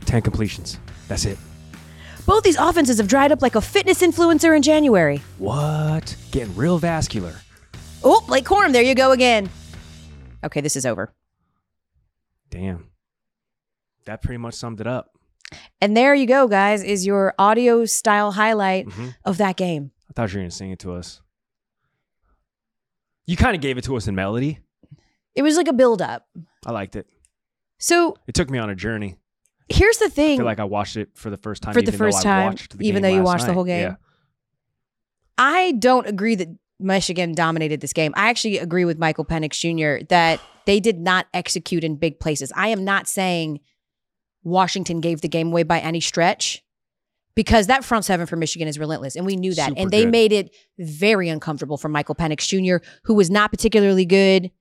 10 0.06 0.22
completions. 0.22 0.80
That's 1.08 1.26
it. 1.26 1.38
Both 2.26 2.44
these 2.44 2.58
offenses 2.58 2.98
have 2.98 3.08
dried 3.08 3.32
up 3.32 3.42
like 3.42 3.56
a 3.56 3.62
fitness 3.62 4.02
influencer 4.02 4.56
in 4.56 4.62
January. 4.62 5.22
What? 5.38 6.16
Getting 6.32 6.56
real 6.56 6.78
vascular. 6.78 7.36
Oh, 8.04 8.24
Blake 8.26 8.46
Corum, 8.46 8.72
there 8.72 8.82
you 8.82 8.96
go 8.96 9.12
again. 9.12 9.50
Okay, 10.44 10.62
this 10.62 10.76
is 10.76 10.86
over. 10.86 11.14
Damn. 12.52 12.90
That 14.06 14.22
pretty 14.22 14.38
much 14.38 14.54
summed 14.54 14.80
it 14.80 14.88
up. 14.88 15.10
And 15.82 15.98
there 15.98 16.14
you 16.14 16.28
go, 16.28 16.48
guys, 16.48 16.84
is 16.84 17.06
your 17.06 17.34
audio 17.40 17.86
style 17.86 18.32
highlight 18.32 18.92
hmm 18.92 19.10
of 19.26 19.38
that 19.38 19.58
game. 19.58 19.92
I 20.10 20.14
thought 20.14 20.32
you 20.32 20.38
were 20.38 20.42
going 20.42 20.50
to 20.50 20.56
sing 20.56 20.72
it 20.72 20.80
to 20.80 20.94
us. 20.94 21.22
You 23.26 23.38
kind 23.38 23.56
of 23.56 23.62
gave 23.62 23.78
it 23.78 23.84
to 23.86 23.96
us 23.96 24.08
in 24.08 24.16
melody. 24.16 24.60
It 25.36 25.42
was 25.42 25.56
like 25.56 25.68
a 25.68 25.74
build 25.74 26.02
up. 26.02 26.28
I 26.66 26.72
liked 26.72 26.96
it. 26.96 27.08
So 27.80 28.16
It 28.28 28.36
took 28.36 28.50
me 28.50 28.60
on 28.60 28.70
a 28.70 28.76
journey. 28.76 29.18
here's 29.70 29.98
the 29.98 30.10
thing. 30.10 30.34
I 30.34 30.38
feel 30.38 30.46
like 30.46 30.60
I 30.60 30.66
watched 30.66 30.98
it 30.98 31.10
for 31.16 31.30
the 31.30 31.38
first 31.38 31.64
time. 31.64 31.74
For 31.74 31.82
the 31.82 31.88
even 31.88 31.98
though 32.00 32.06
first 32.12 32.24
time, 32.24 32.56
the 32.76 32.88
even 32.88 33.02
though 33.02 33.10
you 33.10 33.24
watched 33.24 33.46
the 33.46 33.54
whole 33.54 33.64
game? 33.64 33.82
Yeah. 33.82 33.96
I 35.38 35.72
don't 35.74 36.06
agree 36.08 36.36
that 36.36 36.50
Michigan 36.80 37.34
dominated 37.34 37.80
this 37.82 37.94
game. 37.94 38.14
I 38.16 38.30
actually 38.30 38.58
agree 38.58 38.86
with 38.86 39.00
Michael 39.00 39.26
Penix 39.26 39.54
Jr. 39.60 40.06
that 40.10 40.40
they 40.66 40.80
did 40.80 41.00
not 41.00 41.28
execute 41.34 41.84
in 41.84 41.96
big 41.96 42.20
places. 42.20 42.52
I 42.56 42.70
am 42.70 42.84
not 42.84 43.08
saying 43.08 43.60
Washington 44.44 45.02
gave 45.02 45.22
the 45.22 45.30
game 45.30 45.48
away 45.48 45.64
by 45.64 45.80
any 45.80 46.00
stretch 46.00 46.64
because 47.36 47.68
that 47.68 47.84
front 47.84 48.06
seven 48.06 48.26
for 48.26 48.36
Michigan 48.36 48.68
is 48.68 48.80
relentless. 48.80 49.16
And 49.16 49.26
we 49.26 49.36
knew 49.36 49.54
that. 49.56 49.70
Super 49.70 49.82
and 49.82 49.92
they 49.92 50.04
good. 50.04 50.12
made 50.12 50.32
it 50.32 50.56
very 50.78 51.30
uncomfortable 51.30 51.78
for 51.78 51.90
Michael 51.90 52.16
Penix 52.16 52.48
Jr., 52.48 52.86
who 53.04 53.14
was 53.14 53.30
not 53.30 53.52
particularly 53.52 54.06
good 54.06 54.52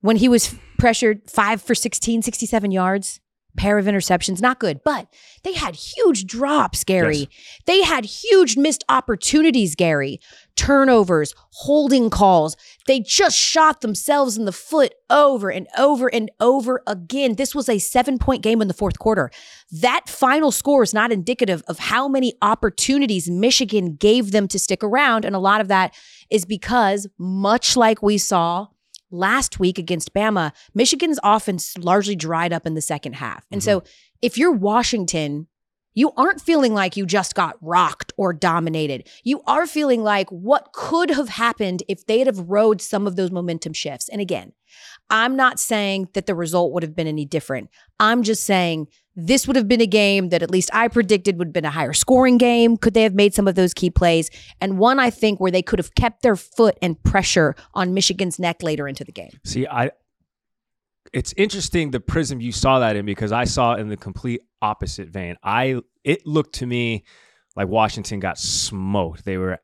when 0.00 0.16
he 0.16 0.28
was 0.28 0.54
pressured 0.78 1.30
five 1.30 1.62
for 1.62 1.74
16, 1.74 2.22
67 2.22 2.70
yards. 2.70 3.20
Pair 3.56 3.78
of 3.78 3.86
interceptions, 3.86 4.40
not 4.40 4.58
good, 4.58 4.82
but 4.84 5.08
they 5.42 5.54
had 5.54 5.74
huge 5.74 6.26
drops, 6.26 6.84
Gary. 6.84 7.16
Yes. 7.16 7.28
They 7.66 7.82
had 7.82 8.04
huge 8.04 8.56
missed 8.56 8.84
opportunities, 8.88 9.74
Gary. 9.74 10.20
Turnovers, 10.56 11.34
holding 11.52 12.10
calls. 12.10 12.56
They 12.86 13.00
just 13.00 13.36
shot 13.36 13.80
themselves 13.80 14.36
in 14.36 14.44
the 14.44 14.52
foot 14.52 14.94
over 15.08 15.50
and 15.50 15.66
over 15.78 16.08
and 16.12 16.30
over 16.40 16.82
again. 16.86 17.36
This 17.36 17.54
was 17.54 17.68
a 17.68 17.78
seven 17.78 18.18
point 18.18 18.42
game 18.42 18.60
in 18.60 18.68
the 18.68 18.74
fourth 18.74 18.98
quarter. 18.98 19.30
That 19.70 20.08
final 20.08 20.50
score 20.50 20.82
is 20.82 20.92
not 20.94 21.12
indicative 21.12 21.62
of 21.68 21.78
how 21.78 22.08
many 22.08 22.34
opportunities 22.42 23.30
Michigan 23.30 23.96
gave 23.96 24.32
them 24.32 24.48
to 24.48 24.58
stick 24.58 24.84
around. 24.84 25.24
And 25.24 25.34
a 25.34 25.40
lot 25.40 25.60
of 25.60 25.68
that 25.68 25.94
is 26.30 26.44
because, 26.44 27.06
much 27.18 27.76
like 27.76 28.02
we 28.02 28.18
saw 28.18 28.68
last 29.12 29.60
week 29.60 29.78
against 29.78 30.14
Bama, 30.14 30.52
Michigan's 30.74 31.20
offense 31.22 31.76
largely 31.78 32.16
dried 32.16 32.52
up 32.52 32.66
in 32.66 32.74
the 32.74 32.80
second 32.80 33.14
half. 33.14 33.46
And 33.50 33.62
so 33.62 33.80
mm-hmm. 33.80 33.88
if 34.22 34.38
you're 34.38 34.52
Washington, 34.52 35.46
you 35.94 36.12
aren't 36.16 36.40
feeling 36.40 36.72
like 36.74 36.96
you 36.96 37.04
just 37.04 37.34
got 37.34 37.56
rocked 37.60 38.12
or 38.16 38.32
dominated. 38.32 39.08
You 39.24 39.42
are 39.46 39.66
feeling 39.66 40.02
like 40.02 40.30
what 40.30 40.72
could 40.72 41.10
have 41.10 41.28
happened 41.28 41.82
if 41.88 42.06
they'd 42.06 42.26
have 42.26 42.38
rode 42.38 42.80
some 42.80 43.06
of 43.06 43.16
those 43.16 43.30
momentum 43.30 43.74
shifts. 43.74 44.08
And 44.08 44.20
again, 44.20 44.52
I'm 45.12 45.36
not 45.36 45.60
saying 45.60 46.08
that 46.14 46.26
the 46.26 46.34
result 46.34 46.72
would 46.72 46.82
have 46.82 46.96
been 46.96 47.06
any 47.06 47.26
different. 47.26 47.68
I'm 48.00 48.22
just 48.22 48.44
saying 48.44 48.88
this 49.14 49.46
would 49.46 49.56
have 49.56 49.68
been 49.68 49.82
a 49.82 49.86
game 49.86 50.30
that 50.30 50.42
at 50.42 50.50
least 50.50 50.70
I 50.72 50.88
predicted 50.88 51.36
would 51.38 51.48
have 51.48 51.52
been 51.52 51.66
a 51.66 51.70
higher 51.70 51.92
scoring 51.92 52.38
game. 52.38 52.78
Could 52.78 52.94
they 52.94 53.02
have 53.02 53.14
made 53.14 53.34
some 53.34 53.46
of 53.46 53.54
those 53.54 53.74
key 53.74 53.90
plays? 53.90 54.30
And 54.58 54.78
one 54.78 54.98
I 54.98 55.10
think 55.10 55.38
where 55.38 55.50
they 55.50 55.60
could 55.60 55.78
have 55.78 55.94
kept 55.94 56.22
their 56.22 56.34
foot 56.34 56.78
and 56.80 57.00
pressure 57.02 57.54
on 57.74 57.92
Michigan's 57.92 58.38
neck 58.38 58.62
later 58.62 58.88
into 58.88 59.04
the 59.04 59.12
game. 59.12 59.30
See, 59.44 59.66
I 59.66 59.90
it's 61.12 61.34
interesting 61.36 61.90
the 61.90 62.00
prism 62.00 62.40
you 62.40 62.52
saw 62.52 62.78
that 62.78 62.96
in 62.96 63.04
because 63.04 63.32
I 63.32 63.44
saw 63.44 63.74
it 63.74 63.80
in 63.80 63.88
the 63.88 63.98
complete 63.98 64.40
opposite 64.62 65.08
vein. 65.08 65.36
I 65.42 65.80
it 66.04 66.26
looked 66.26 66.54
to 66.56 66.66
me 66.66 67.04
like 67.54 67.68
Washington 67.68 68.18
got 68.18 68.38
smoked. 68.38 69.26
They 69.26 69.36
were 69.36 69.58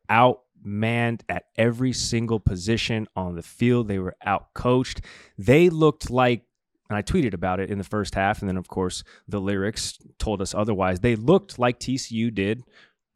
outmanned 0.66 1.20
at 1.28 1.44
every 1.56 1.92
single 1.92 2.40
position 2.40 3.06
on 3.16 3.34
the 3.34 3.42
field. 3.42 3.88
They 3.88 3.98
were 3.98 4.16
out 4.24 4.54
coached. 4.54 5.00
They 5.36 5.68
looked 5.70 6.10
like 6.10 6.44
and 6.88 6.96
I 6.96 7.02
tweeted 7.02 7.34
about 7.34 7.60
it 7.60 7.70
in 7.70 7.76
the 7.76 7.84
first 7.84 8.14
half, 8.14 8.40
and 8.40 8.48
then 8.48 8.56
of 8.56 8.68
course 8.68 9.04
the 9.26 9.40
lyrics 9.40 9.98
told 10.18 10.40
us 10.40 10.54
otherwise. 10.54 11.00
They 11.00 11.16
looked 11.16 11.58
like 11.58 11.78
TCU 11.78 12.32
did 12.32 12.62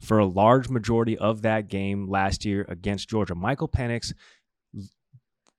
for 0.00 0.18
a 0.18 0.26
large 0.26 0.68
majority 0.68 1.16
of 1.16 1.42
that 1.42 1.68
game 1.68 2.08
last 2.08 2.44
year 2.44 2.66
against 2.68 3.08
Georgia. 3.08 3.34
Michael 3.34 3.68
Penix 3.68 4.12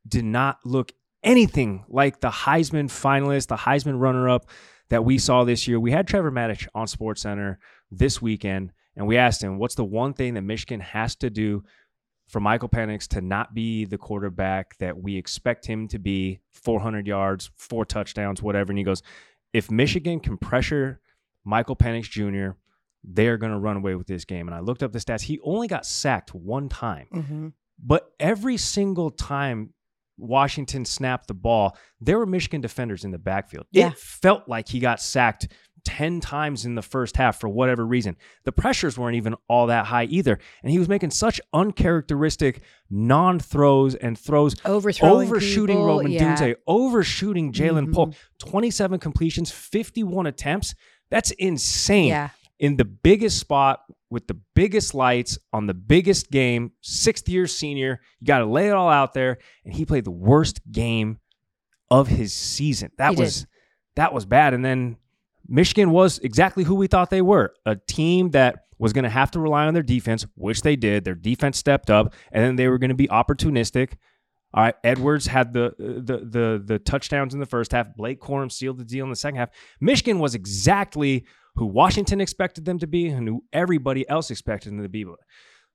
did 0.07 0.25
not 0.25 0.59
look 0.63 0.91
anything 1.23 1.85
like 1.87 2.19
the 2.19 2.29
Heisman 2.29 2.85
finalist, 2.85 3.47
the 3.47 3.55
Heisman 3.55 3.99
runner 3.99 4.29
up 4.29 4.47
that 4.89 5.05
we 5.05 5.17
saw 5.17 5.43
this 5.43 5.67
year. 5.67 5.79
We 5.79 5.91
had 5.91 6.07
Trevor 6.07 6.31
Matich 6.31 6.67
on 6.75 6.87
Sports 6.87 7.21
Center 7.21 7.57
this 7.89 8.21
weekend, 8.21 8.73
and 8.95 9.07
we 9.07 9.17
asked 9.17 9.43
him, 9.43 9.57
what's 9.57 9.75
the 9.75 9.83
one 9.83 10.13
thing 10.13 10.35
that 10.35 10.41
Michigan 10.41 10.79
has 10.79 11.15
to 11.17 11.29
do 11.29 11.63
for 12.27 12.39
Michael 12.39 12.69
Penix 12.69 13.07
to 13.09 13.21
not 13.21 13.53
be 13.53 13.85
the 13.85 13.97
quarterback 13.97 14.77
that 14.77 14.97
we 14.97 15.17
expect 15.17 15.65
him 15.65 15.87
to 15.89 15.99
be 15.99 16.39
400 16.51 17.07
yards, 17.07 17.49
four 17.55 17.85
touchdowns, 17.85 18.41
whatever? 18.41 18.71
And 18.71 18.77
he 18.77 18.83
goes, 18.83 19.01
if 19.51 19.69
Michigan 19.71 20.19
can 20.19 20.37
pressure 20.37 20.99
Michael 21.43 21.75
Penix 21.75 22.03
Jr., 22.03 22.55
they're 23.03 23.37
going 23.37 23.51
to 23.51 23.59
run 23.59 23.77
away 23.77 23.95
with 23.95 24.07
this 24.07 24.25
game. 24.25 24.47
And 24.47 24.55
I 24.55 24.59
looked 24.59 24.81
up 24.81 24.91
the 24.91 24.99
stats. 24.99 25.21
He 25.21 25.39
only 25.43 25.67
got 25.67 25.85
sacked 25.85 26.33
one 26.33 26.69
time. 26.69 27.07
Mm-hmm. 27.13 27.47
But 27.83 28.11
every 28.19 28.57
single 28.57 29.11
time 29.11 29.73
Washington 30.17 30.85
snapped 30.85 31.27
the 31.27 31.33
ball, 31.33 31.75
there 31.99 32.17
were 32.17 32.25
Michigan 32.25 32.61
defenders 32.61 33.03
in 33.03 33.11
the 33.11 33.17
backfield. 33.17 33.65
Yeah. 33.71 33.89
It 33.89 33.97
felt 33.97 34.47
like 34.47 34.69
he 34.69 34.79
got 34.79 35.01
sacked 35.01 35.49
10 35.85 36.19
times 36.21 36.65
in 36.65 36.75
the 36.75 36.81
first 36.81 37.17
half 37.17 37.39
for 37.39 37.47
whatever 37.49 37.85
reason. 37.85 38.15
The 38.45 38.51
pressures 38.51 38.97
weren't 38.97 39.15
even 39.15 39.35
all 39.47 39.67
that 39.67 39.85
high 39.85 40.05
either. 40.05 40.39
And 40.61 40.71
he 40.71 40.79
was 40.79 40.87
making 40.89 41.11
such 41.11 41.39
uncharacteristic 41.53 42.61
non 42.89 43.39
throws 43.39 43.95
and 43.95 44.17
throws, 44.17 44.55
overshooting 44.65 45.75
people, 45.75 45.85
Roman 45.85 46.11
yeah. 46.11 46.35
Dunze, 46.35 46.55
overshooting 46.67 47.51
Ja'Lynn 47.53 47.87
Mhm. 47.87 47.93
Polk, 47.93 48.13
27 48.39 48.99
completions, 48.99 49.51
51 49.51 50.25
attempts. 50.27 50.73
That's 51.09 51.31
insane 51.31 52.07
Yeah. 52.07 52.29
in 52.59 52.77
the 52.77 52.85
biggest 52.85 53.39
spot 53.39 53.81
with 54.09 54.27
the 54.27 54.37
biggest 54.55 54.93
lights 54.93 55.37
on 55.51 55.65
the 55.67 55.73
biggest 55.73 56.31
game, 56.31 56.71
sixth 56.81 57.27
year 57.27 57.47
senior. 57.47 57.99
You 58.19 58.27
got 58.27 58.39
to 58.39 58.45
lay 58.45 58.67
it 58.67 58.73
all 58.73 58.89
out 58.89 59.13
there. 59.13 59.39
And 59.65 59.73
he 59.73 59.85
played 59.85 60.05
the 60.05 60.11
worst 60.11 60.61
game 60.71 61.19
of 61.89 62.07
his 62.07 62.31
season. 62.33 62.91
That 62.97 63.11
He 63.11 63.15
did. 63.17 63.21
was 63.23 63.47
that 63.95 64.13
was 64.13 64.25
bad. 64.25 64.53
And 64.55 64.63
then 64.65 64.97
Michigan 65.53 65.91
was 65.91 66.17
exactly 66.19 66.63
who 66.63 66.73
we 66.73 66.87
thought 66.87 67.11
they 67.11 67.21
were 67.21 67.53
a 67.67 67.75
team 67.75 68.31
that 68.31 68.65
was 68.79 68.91
going 68.91 69.03
to 69.03 69.09
have 69.09 69.29
to 69.31 69.39
rely 69.39 69.67
on 69.67 69.75
their 69.75 69.83
defense, 69.83 70.25
which 70.33 70.63
they 70.63 70.75
did. 70.75 71.03
Their 71.03 71.13
defense 71.13 71.59
stepped 71.59 71.91
up, 71.91 72.15
and 72.31 72.43
then 72.43 72.55
they 72.55 72.67
were 72.67 72.79
going 72.79 72.89
to 72.89 72.95
be 72.95 73.07
opportunistic. 73.07 73.93
All 74.55 74.63
right, 74.63 74.73
Edwards 74.83 75.27
had 75.27 75.53
the 75.53 75.75
the 75.77 76.17
the 76.17 76.63
the 76.65 76.79
touchdowns 76.79 77.35
in 77.35 77.39
the 77.39 77.45
first 77.45 77.71
half. 77.71 77.95
Blake 77.95 78.19
Corum 78.19 78.51
sealed 78.51 78.79
the 78.79 78.83
deal 78.83 79.03
in 79.03 79.11
the 79.11 79.15
second 79.15 79.37
half. 79.37 79.49
Michigan 79.79 80.17
was 80.17 80.33
exactly 80.33 81.23
who 81.55 81.67
Washington 81.67 82.19
expected 82.19 82.65
them 82.65 82.79
to 82.79 82.87
be 82.87 83.07
and 83.07 83.27
who 83.27 83.43
everybody 83.53 84.09
else 84.09 84.31
expected 84.31 84.71
them 84.71 84.81
to 84.81 84.89
be. 84.89 85.03
But 85.03 85.19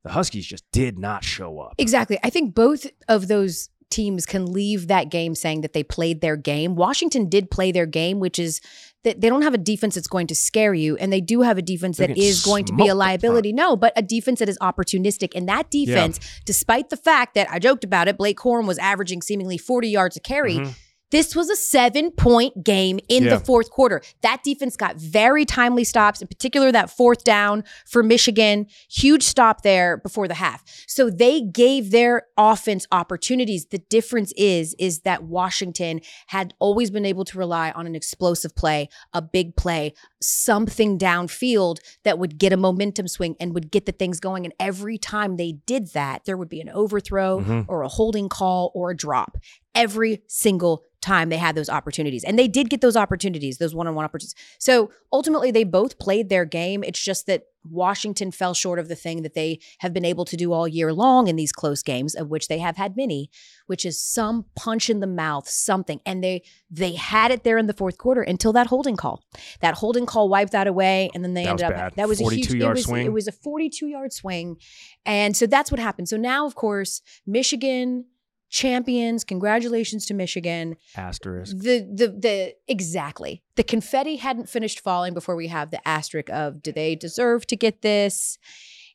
the 0.03 0.11
Huskies 0.11 0.45
just 0.45 0.65
did 0.73 0.99
not 0.99 1.23
show 1.23 1.61
up. 1.61 1.75
Exactly. 1.79 2.19
I 2.25 2.31
think 2.31 2.57
both 2.57 2.85
of 3.09 3.29
those 3.29 3.69
teams 3.91 4.27
can 4.27 4.47
leave 4.53 4.89
that 4.89 5.11
game 5.11 5.35
saying 5.35 5.63
that 5.63 5.73
they 5.73 5.83
played 5.83 6.21
their 6.21 6.37
game. 6.37 6.77
Washington 6.77 7.29
did 7.29 7.51
play 7.51 7.73
their 7.73 7.87
game, 7.87 8.21
which 8.21 8.39
is 8.39 8.61
that 9.05 9.21
they 9.21 9.29
don't 9.29 9.43
have 9.43 9.55
a 9.55 9.59
defense 9.59 9.95
that's 9.95 10.09
going 10.09 10.27
to 10.27 10.35
scare 10.35 10.75
you, 10.75 10.97
and 10.97 11.13
they 11.13 11.21
do 11.21 11.43
have 11.43 11.57
a 11.57 11.63
defense 11.63 11.97
They're 11.97 12.09
that 12.09 12.43
going 12.45 12.65
to 12.67 12.73
be 12.75 12.89
a 12.89 12.95
liability. 12.95 13.53
No, 13.53 13.77
but 13.77 13.93
a 13.97 14.03
defense 14.03 14.41
that 14.41 14.49
is 14.49 14.59
opportunistic. 14.59 15.33
And 15.35 15.49
that 15.49 15.71
defense, 15.71 16.19
despite 16.45 16.91
the 16.91 16.97
fact 16.97 17.35
that 17.35 17.51
I 17.51 17.59
joked 17.59 17.85
about 17.85 18.09
it, 18.09 18.19
Blake 18.19 18.37
Corum 18.39 18.67
was 18.67 18.79
averaging 18.79 19.23
seemingly 19.23 19.57
40 19.57 19.89
yards 19.89 20.17
a 20.17 20.21
carry. 20.21 20.57
Mhm. 20.57 20.75
This 21.11 21.35
was 21.35 21.49
a 21.49 21.57
seven 21.57 22.11
point 22.11 22.63
game 22.65 22.99
in 23.09 23.25
Yeah. 23.25 23.37
the 23.37 23.45
fourth 23.45 23.71
quarter. 23.71 24.03
That 24.23 24.43
defense 24.45 24.77
got 24.77 24.97
very 24.97 25.45
timely 25.45 25.85
stops, 25.85 26.21
in 26.21 26.29
particular 26.29 26.71
that 26.73 26.91
fourth 26.91 27.25
down 27.25 27.65
for 27.87 28.03
Michigan. 28.03 28.67
Huge 28.91 29.23
stop 29.23 29.63
there 29.63 29.97
before 29.97 30.29
the 30.29 30.35
half. 30.35 30.63
So 30.87 31.09
they 31.11 31.41
gave 31.41 31.91
their 31.91 32.27
offense 32.37 32.87
opportunities. 32.93 33.67
The 33.67 33.79
difference 33.79 34.33
is, 34.37 34.75
is 34.79 35.01
that 35.01 35.25
Washington 35.25 36.01
had 36.29 36.53
always 36.59 36.91
been 36.91 37.07
able 37.07 37.25
to 37.27 37.39
rely 37.39 37.71
on 37.71 37.87
an 37.87 37.95
explosive 37.95 38.55
play, 38.55 38.89
a 39.15 39.23
big 39.23 39.57
play, 39.57 39.95
something 40.21 40.99
downfield 40.99 41.79
that 42.05 42.19
would 42.19 42.39
get 42.39 42.53
a 42.53 42.57
momentum 42.57 43.09
swing 43.09 43.35
and 43.41 43.55
would 43.55 43.71
get 43.71 43.87
the 43.87 43.93
things 43.93 44.21
going. 44.21 44.45
And 44.45 44.53
every 44.61 44.99
time 44.99 45.37
they 45.37 45.53
did 45.67 45.93
that, 45.95 46.25
there 46.27 46.37
would 46.37 46.49
be 46.49 46.61
an 46.61 46.69
overthrow 46.69 47.41
Mhm. 47.41 47.65
or 47.69 47.83
a 47.83 47.89
holding 47.89 48.29
call 48.29 48.71
or 48.75 48.91
a 48.91 48.97
drop 48.97 49.39
every 49.75 50.23
single 50.27 50.83
time 51.09 51.29
they 51.29 51.39
had 51.39 51.55
those 51.55 51.69
opportunities. 51.69 52.25
And 52.25 52.39
they 52.39 52.49
did 52.49 52.71
get 52.71 52.81
those 52.81 52.97
opportunities, 52.97 53.59
those 53.59 53.75
one 53.75 53.87
on 53.87 53.95
one 53.95 54.05
opportunities. 54.05 54.35
So 54.59 54.91
ultimately, 55.13 55.51
they 55.51 55.65
both 55.65 55.99
played 55.99 56.29
their 56.29 56.45
game. 56.45 56.85
It's 56.85 57.03
just 57.03 57.27
that 57.27 57.45
Washington 57.65 58.31
fell 58.31 58.55
short 58.55 58.79
of 58.79 58.89
the 58.89 58.95
thing 58.95 59.23
that 59.23 59.35
they 59.35 59.61
have 59.79 59.93
been 59.93 60.05
able 60.05 60.25
to 60.25 60.37
do 60.37 60.53
all 60.53 60.67
year 60.69 60.93
long 60.93 61.29
in 61.29 61.37
these 61.37 61.53
close 61.53 61.83
games, 61.83 62.15
of 62.15 62.29
which 62.29 62.49
they 62.49 62.59
have 62.59 62.77
had 62.77 62.97
many, 62.97 63.31
which 63.67 63.85
is 63.85 64.01
some 64.01 64.47
punch 64.55 64.89
in 64.89 65.01
the 65.01 65.07
mouth, 65.07 65.49
something. 65.49 66.01
And 66.07 66.23
they 66.23 66.43
they 66.71 66.93
had 66.95 67.31
it 67.31 67.45
there 67.45 67.59
in 67.59 67.67
the 67.67 67.75
fourth 67.75 67.99
quarter 67.99 68.23
until 68.23 68.53
that 68.53 68.69
holding 68.69 68.97
call. 68.97 69.25
That 69.61 69.75
holding 69.75 70.07
call 70.07 70.29
wiped 70.29 70.53
that 70.53 70.67
away, 70.67 71.11
and 71.15 71.25
then 71.25 71.35
they 71.35 71.45
That 71.45 71.51
ended 71.51 71.67
up 71.67 71.73
bad. 71.75 71.93
that 71.97 72.09
was 72.09 72.21
a 72.21 72.25
huge 72.25 72.49
42 72.49 72.59
yard 72.59 72.77
it 72.77 72.79
was, 72.79 72.85
swing. 72.85 73.07
It 73.07 73.13
was 73.13 73.29
a 73.29 73.33
42 73.33 73.87
yard 73.87 74.13
swing. 74.13 74.57
And 75.05 75.37
so 75.37 75.47
that's 75.47 75.71
what 75.71 75.81
happened. 75.81 76.09
So 76.09 76.17
now, 76.17 76.47
of 76.47 76.55
course, 76.55 77.03
Michigan 77.27 78.05
champions. 78.49 79.25
Congratulations 79.25 80.07
to 80.07 80.15
Michigan. 80.15 80.77
Asterisk. 80.97 81.57
The 81.57 81.81
the 81.81 82.09
the 82.09 82.55
exactly. 82.67 83.43
The 83.57 83.65
confetti 83.65 84.17
hadn't 84.17 84.49
finished 84.49 84.81
falling 84.81 85.15
before 85.15 85.37
we 85.37 85.49
have 85.49 85.71
the 85.71 85.87
asterisk 85.87 86.31
of 86.31 86.63
do 86.63 86.73
they 86.73 86.95
deserve 86.95 87.47
to 87.49 87.57
get 87.57 87.83
this? 87.83 88.39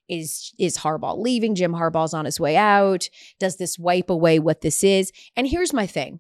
Is 0.10 0.53
is 0.60 0.79
Harbaugh 0.79 1.17
leaving? 1.17 1.55
Jim 1.55 1.74
Harbaugh's 1.74 2.13
on 2.13 2.25
his 2.25 2.39
way 2.39 2.57
out. 2.57 3.10
Does 3.39 3.57
this 3.57 3.79
wipe 3.79 4.10
away 4.10 4.39
what 4.39 4.62
this 4.62 4.83
is? 4.83 5.12
And 5.36 5.48
here's 5.48 5.74
my 5.74 5.88
thing. 5.88 6.19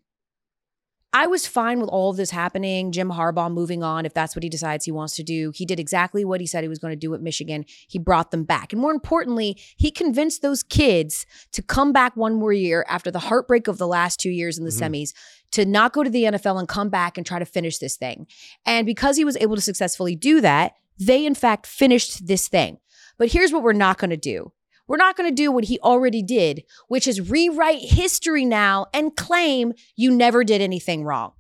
I 1.15 1.27
was 1.27 1.45
fine 1.45 1.79
with 1.79 1.89
all 1.89 2.09
of 2.09 2.17
this 2.17 2.31
happening. 2.31 2.91
Jim 2.91 3.11
Harbaugh 3.11 3.51
moving 3.51 3.83
on, 3.83 4.03
if 4.03 4.15
that's 4.15 4.35
what 4.35 4.41
he 4.41 4.49
decides 4.49 4.83
he 4.83 4.91
wants 4.91 5.15
to 5.17 5.23
do. 5.23 5.51
He 5.53 5.63
did 5.63 5.79
exactly 5.79 6.25
what 6.25 6.41
he 6.41 6.47
said 6.47 6.63
he 6.63 6.67
was 6.67 6.79
going 6.79 6.91
to 6.91 6.99
do 6.99 7.13
at 7.13 7.21
Michigan. 7.21 7.65
He 7.87 7.99
brought 7.99 8.31
them 8.31 8.43
back. 8.43 8.73
And 8.73 8.81
more 8.81 8.91
importantly, 8.91 9.55
he 9.77 9.91
convinced 9.91 10.41
those 10.41 10.63
kids 10.63 11.27
to 11.51 11.61
come 11.61 11.93
back 11.93 12.17
one 12.17 12.33
more 12.33 12.51
year 12.51 12.83
after 12.89 13.11
the 13.11 13.19
heartbreak 13.19 13.67
of 13.67 13.77
the 13.77 13.87
last 13.87 14.19
two 14.19 14.31
years 14.31 14.57
in 14.57 14.65
the 14.65 14.71
Mhm. 14.71 14.89
semis 14.89 15.13
to 15.51 15.65
not 15.65 15.93
go 15.93 16.03
to 16.03 16.09
the 16.09 16.25
NFL 16.25 16.57
and 16.57 16.67
come 16.67 16.89
back 16.89 17.15
and 17.15 17.27
try 17.27 17.37
to 17.37 17.45
finish 17.45 17.77
this 17.77 17.95
thing. 17.95 18.25
And 18.65 18.85
because 18.85 19.15
he 19.15 19.23
was 19.23 19.37
able 19.37 19.55
to 19.55 19.61
successfully 19.61 20.15
do 20.15 20.41
that, 20.41 20.73
they 20.97 21.27
in 21.27 21.35
fact 21.35 21.67
finished 21.67 22.25
this 22.25 22.47
thing. 22.47 22.79
But 23.19 23.31
here's 23.31 23.53
what 23.53 23.61
we're 23.61 23.73
not 23.73 23.99
going 23.99 24.09
to 24.09 24.17
do. 24.17 24.51
We're 24.87 24.97
not 24.97 25.15
going 25.15 25.29
to 25.29 25.35
do 25.35 25.51
what 25.51 25.65
he 25.65 25.79
already 25.79 26.21
did, 26.21 26.63
which 26.87 27.07
is 27.07 27.29
rewrite 27.29 27.79
history 27.81 28.45
now 28.45 28.87
and 28.93 29.15
claim 29.15 29.73
you 29.95 30.11
never 30.11 30.43
did 30.43 30.61
anything 30.61 31.03
wrong. 31.03 31.33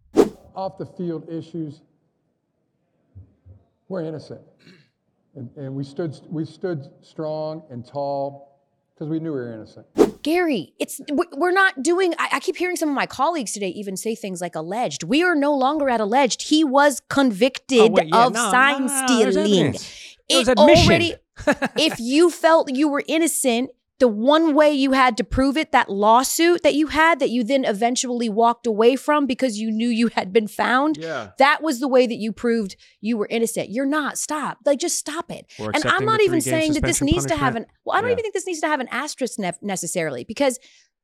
off 0.55 0.77
the 0.77 0.85
field 0.85 1.27
issues 1.29 1.81
we're 3.89 4.03
innocent. 4.03 4.41
And, 5.35 5.49
and 5.57 5.75
we 5.75 5.83
stood 5.83 6.15
we 6.29 6.45
stood 6.45 6.87
strong 7.01 7.63
and 7.71 7.85
tall 7.85 8.59
because 8.93 9.09
we 9.09 9.19
knew 9.19 9.31
we 9.33 9.39
were 9.39 9.51
innocent. 9.53 9.87
Gary, 10.21 10.73
it's 10.79 11.01
we- 11.11 11.25
we're 11.35 11.51
not 11.51 11.81
doing. 11.81 12.13
I, 12.19 12.29
I 12.33 12.39
keep 12.39 12.55
hearing 12.55 12.75
some 12.75 12.87
of 12.89 12.95
my 12.95 13.07
colleagues 13.07 13.51
today 13.51 13.69
even 13.69 13.97
say 13.97 14.13
things 14.15 14.41
like 14.41 14.55
alleged. 14.55 15.03
We 15.03 15.23
are 15.23 15.35
no 15.35 15.55
longer 15.55 15.89
at 15.89 15.99
alleged. 15.99 16.43
He 16.43 16.63
was 16.63 17.01
convicted 17.09 17.79
Oh, 17.81 17.87
wait, 17.89 18.07
yeah, 18.09 18.27
of 18.27 18.33
no, 18.33 18.51
sign 18.51 18.85
no, 18.85 18.87
no, 18.87 19.07
there's 19.19 19.33
stealing. 19.33 19.59
evidence. 19.65 20.17
There's 20.29 20.47
It 20.47 20.57
already. 20.57 21.15
If 21.77 21.99
you 21.99 22.29
felt 22.29 22.73
you 22.73 22.87
were 22.87 23.03
innocent, 23.07 23.69
the 23.99 24.07
one 24.07 24.53
way 24.53 24.71
you 24.71 24.91
had 24.93 25.15
to 25.17 25.23
prove 25.23 25.55
it, 25.55 25.71
that 25.71 25.87
lawsuit 25.89 26.63
that 26.63 26.73
you 26.73 26.87
had, 26.87 27.19
that 27.19 27.29
you 27.29 27.43
then 27.43 27.63
eventually 27.63 28.27
walked 28.27 28.67
away 28.67 28.95
from 28.95 29.25
because 29.25 29.59
you 29.59 29.71
knew 29.71 29.87
you 29.87 30.07
had 30.09 30.33
been 30.33 30.47
found. 30.47 30.97
Yeah. 30.97 31.29
That 31.37 31.61
was 31.63 31.79
the 31.79 31.87
way 31.87 32.05
that 32.07 32.15
you 32.15 32.33
proved 32.33 32.75
you 33.01 33.17
were 33.17 33.27
innocent. 33.29 33.69
You're 33.69 33.85
not. 33.85 34.17
Stop. 34.17 34.57
Like, 34.65 34.79
just 34.79 34.97
stop 34.97 35.31
it. 35.31 35.45
And 35.57 35.85
I'm 35.85 36.05
not 36.05 36.21
even 36.21 36.41
saying 36.41 36.73
that 36.73 36.83
this 36.83 37.01
needs 37.01 37.25
to 37.27 37.35
have 37.35 37.55
an. 37.55 37.65
Well, 37.85 37.95
I 37.97 38.01
don't 38.01 38.09
Yeah. 38.09 38.13
even 38.13 38.23
think 38.23 38.33
this 38.33 38.47
needs 38.47 38.59
to 38.61 38.67
have 38.67 38.79
an 38.79 38.89
asterisk 38.91 39.39
ne- 39.39 39.51
necessarily 39.61 40.23
because 40.25 40.59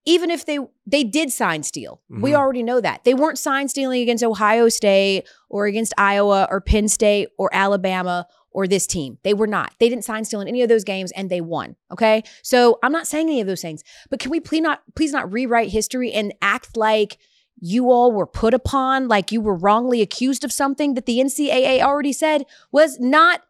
even 0.06 0.32
if 0.32 0.46
they 0.46 0.58
they 0.88 1.04
did 1.04 1.32
sign 1.32 1.62
steal, 1.62 2.02
we 2.10 2.32
Mhm. 2.32 2.36
already 2.36 2.64
know 2.64 2.82
that 2.82 3.04
they 3.04 3.14
weren't 3.14 3.38
sign 3.38 3.68
stealing 3.68 4.02
against 4.02 4.24
Ohio 4.24 4.68
State 4.68 5.26
or 5.50 5.68
against 5.68 5.94
Iowa 5.98 6.48
or 6.50 6.60
Penn 6.62 6.88
State 6.88 7.30
or 7.38 7.50
Alabama 7.54 8.26
or 8.52 8.68
this 8.68 8.88
team. 8.88 9.18
They 9.24 9.34
were 9.34 9.48
not. 9.48 9.74
They 9.80 9.90
didn't 9.90 10.06
sign 10.06 10.26
steal 10.26 10.42
in 10.42 10.48
any 10.48 10.62
of 10.62 10.70
those 10.70 10.84
games 10.84 11.12
and 11.12 11.30
they 11.30 11.42
won. 11.42 11.76
Okay. 11.92 12.24
So 12.42 12.80
I'm 12.84 12.92
not 12.92 13.08
saying 13.08 13.28
any 13.28 13.42
of 13.42 13.48
those 13.48 13.62
things, 13.62 13.84
but 14.10 14.20
can 14.20 14.32
we 14.32 14.40
please 14.40 14.62
not 14.62 14.82
please 14.96 15.12
not 15.12 15.32
rewrite 15.32 15.70
history 15.70 16.12
and 16.12 16.34
act 16.42 16.76
like 16.78 17.18
you 17.62 17.92
all 17.92 18.12
were 18.12 18.26
put 18.26 18.54
upon, 18.54 19.08
like 19.08 19.32
you 19.32 19.42
were 19.42 19.56
wrongly 19.56 20.02
accused 20.02 20.44
of 20.44 20.52
something 20.52 20.94
that 20.94 21.06
the 21.06 21.20
NCAA 21.20 21.82
already 21.82 22.14
said 22.14 22.46
was 22.72 23.00
not 23.00 23.42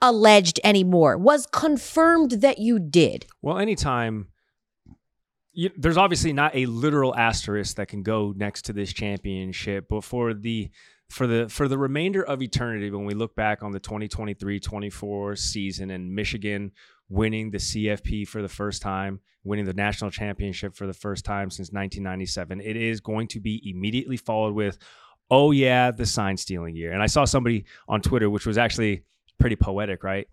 alleged 0.00 0.58
anymore, 0.64 1.16
was 1.16 1.46
confirmed 1.46 2.32
that 2.32 2.58
you 2.58 2.78
did. 2.78 3.26
Well, 3.42 3.58
anytime 3.58 4.28
you, 5.52 5.70
there's 5.76 5.98
obviously 5.98 6.32
not 6.32 6.54
a 6.54 6.66
literal 6.66 7.14
asterisk 7.14 7.76
that 7.76 7.88
can 7.88 8.02
go 8.02 8.32
next 8.36 8.62
to 8.66 8.72
this 8.72 8.92
championship, 8.92 9.86
but 9.88 10.02
for 10.02 10.34
the 10.34 10.70
for 11.12 11.26
the 11.26 11.48
for 11.48 11.68
the 11.68 11.78
remainder 11.78 12.22
of 12.22 12.42
eternity, 12.42 12.90
when 12.90 13.04
we 13.04 13.14
look 13.14 13.36
back 13.36 13.62
on 13.62 13.70
the 13.70 13.80
2023-24 13.80 15.38
season 15.38 15.90
and 15.90 16.14
Michigan 16.14 16.72
winning 17.08 17.50
the 17.50 17.58
CFP 17.58 18.26
for 18.26 18.40
the 18.40 18.48
first 18.48 18.80
time, 18.80 19.20
winning 19.44 19.66
the 19.66 19.74
national 19.74 20.10
championship 20.10 20.74
for 20.74 20.86
the 20.86 20.94
first 20.94 21.24
time 21.24 21.50
since 21.50 21.68
1997, 21.68 22.62
it 22.62 22.76
is 22.76 23.00
going 23.00 23.28
to 23.28 23.40
be 23.40 23.60
immediately 23.70 24.16
followed 24.16 24.54
with, 24.54 24.78
"Oh 25.30 25.50
yeah, 25.50 25.90
the 25.90 26.06
sign 26.06 26.38
stealing 26.38 26.74
year." 26.74 26.92
And 26.92 27.02
I 27.02 27.06
saw 27.06 27.26
somebody 27.26 27.66
on 27.86 28.00
Twitter, 28.00 28.30
which 28.30 28.46
was 28.46 28.56
actually 28.56 29.04
pretty 29.38 29.56
poetic, 29.56 30.02
right? 30.02 30.26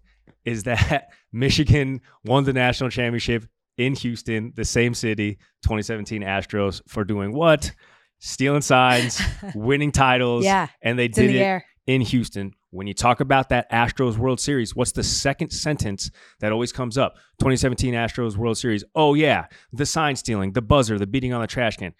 Is 0.45 0.63
that 0.63 1.09
Michigan 1.33 1.99
won 2.23 2.45
the 2.45 2.53
national 2.53 2.89
championship 2.89 3.45
in 3.77 3.95
Houston, 3.95 4.53
the 4.55 4.65
same 4.65 4.93
city, 4.93 5.35
2017 5.63 6.21
Astros, 6.21 6.81
for 6.87 7.03
doing 7.03 7.33
what? 7.33 7.71
Stealing 8.19 8.61
signs, 8.61 9.21
winning 9.55 9.91
titles, 9.91 10.43
Yeah, 10.45 10.67
and 10.81 10.99
they 10.99 11.07
did 11.07 11.29
the 11.29 11.37
it 11.37 11.41
air. 11.41 11.65
in 11.87 12.01
Houston. 12.01 12.53
When 12.71 12.85
you 12.85 12.93
talk 12.93 13.19
about 13.19 13.49
that 13.49 13.71
Astros 13.71 14.17
World 14.17 14.39
Series, 14.39 14.75
what's 14.75 14.91
the 14.91 15.03
second 15.03 15.49
sentence 15.51 16.11
that 16.39 16.51
always 16.51 16.71
comes 16.71 16.97
up? 16.97 17.15
2017 17.39 17.93
Astros 17.95 18.35
World 18.37 18.57
Series. 18.57 18.83
Oh 18.93 19.13
yeah, 19.15 19.45
the 19.73 19.85
sign 19.85 20.15
stealing, 20.15 20.51
the 20.53 20.61
buzzer, 20.61 20.99
the 20.99 21.07
beating 21.07 21.33
on 21.33 21.41
the 21.41 21.47
trash 21.47 21.77
can. 21.77 21.93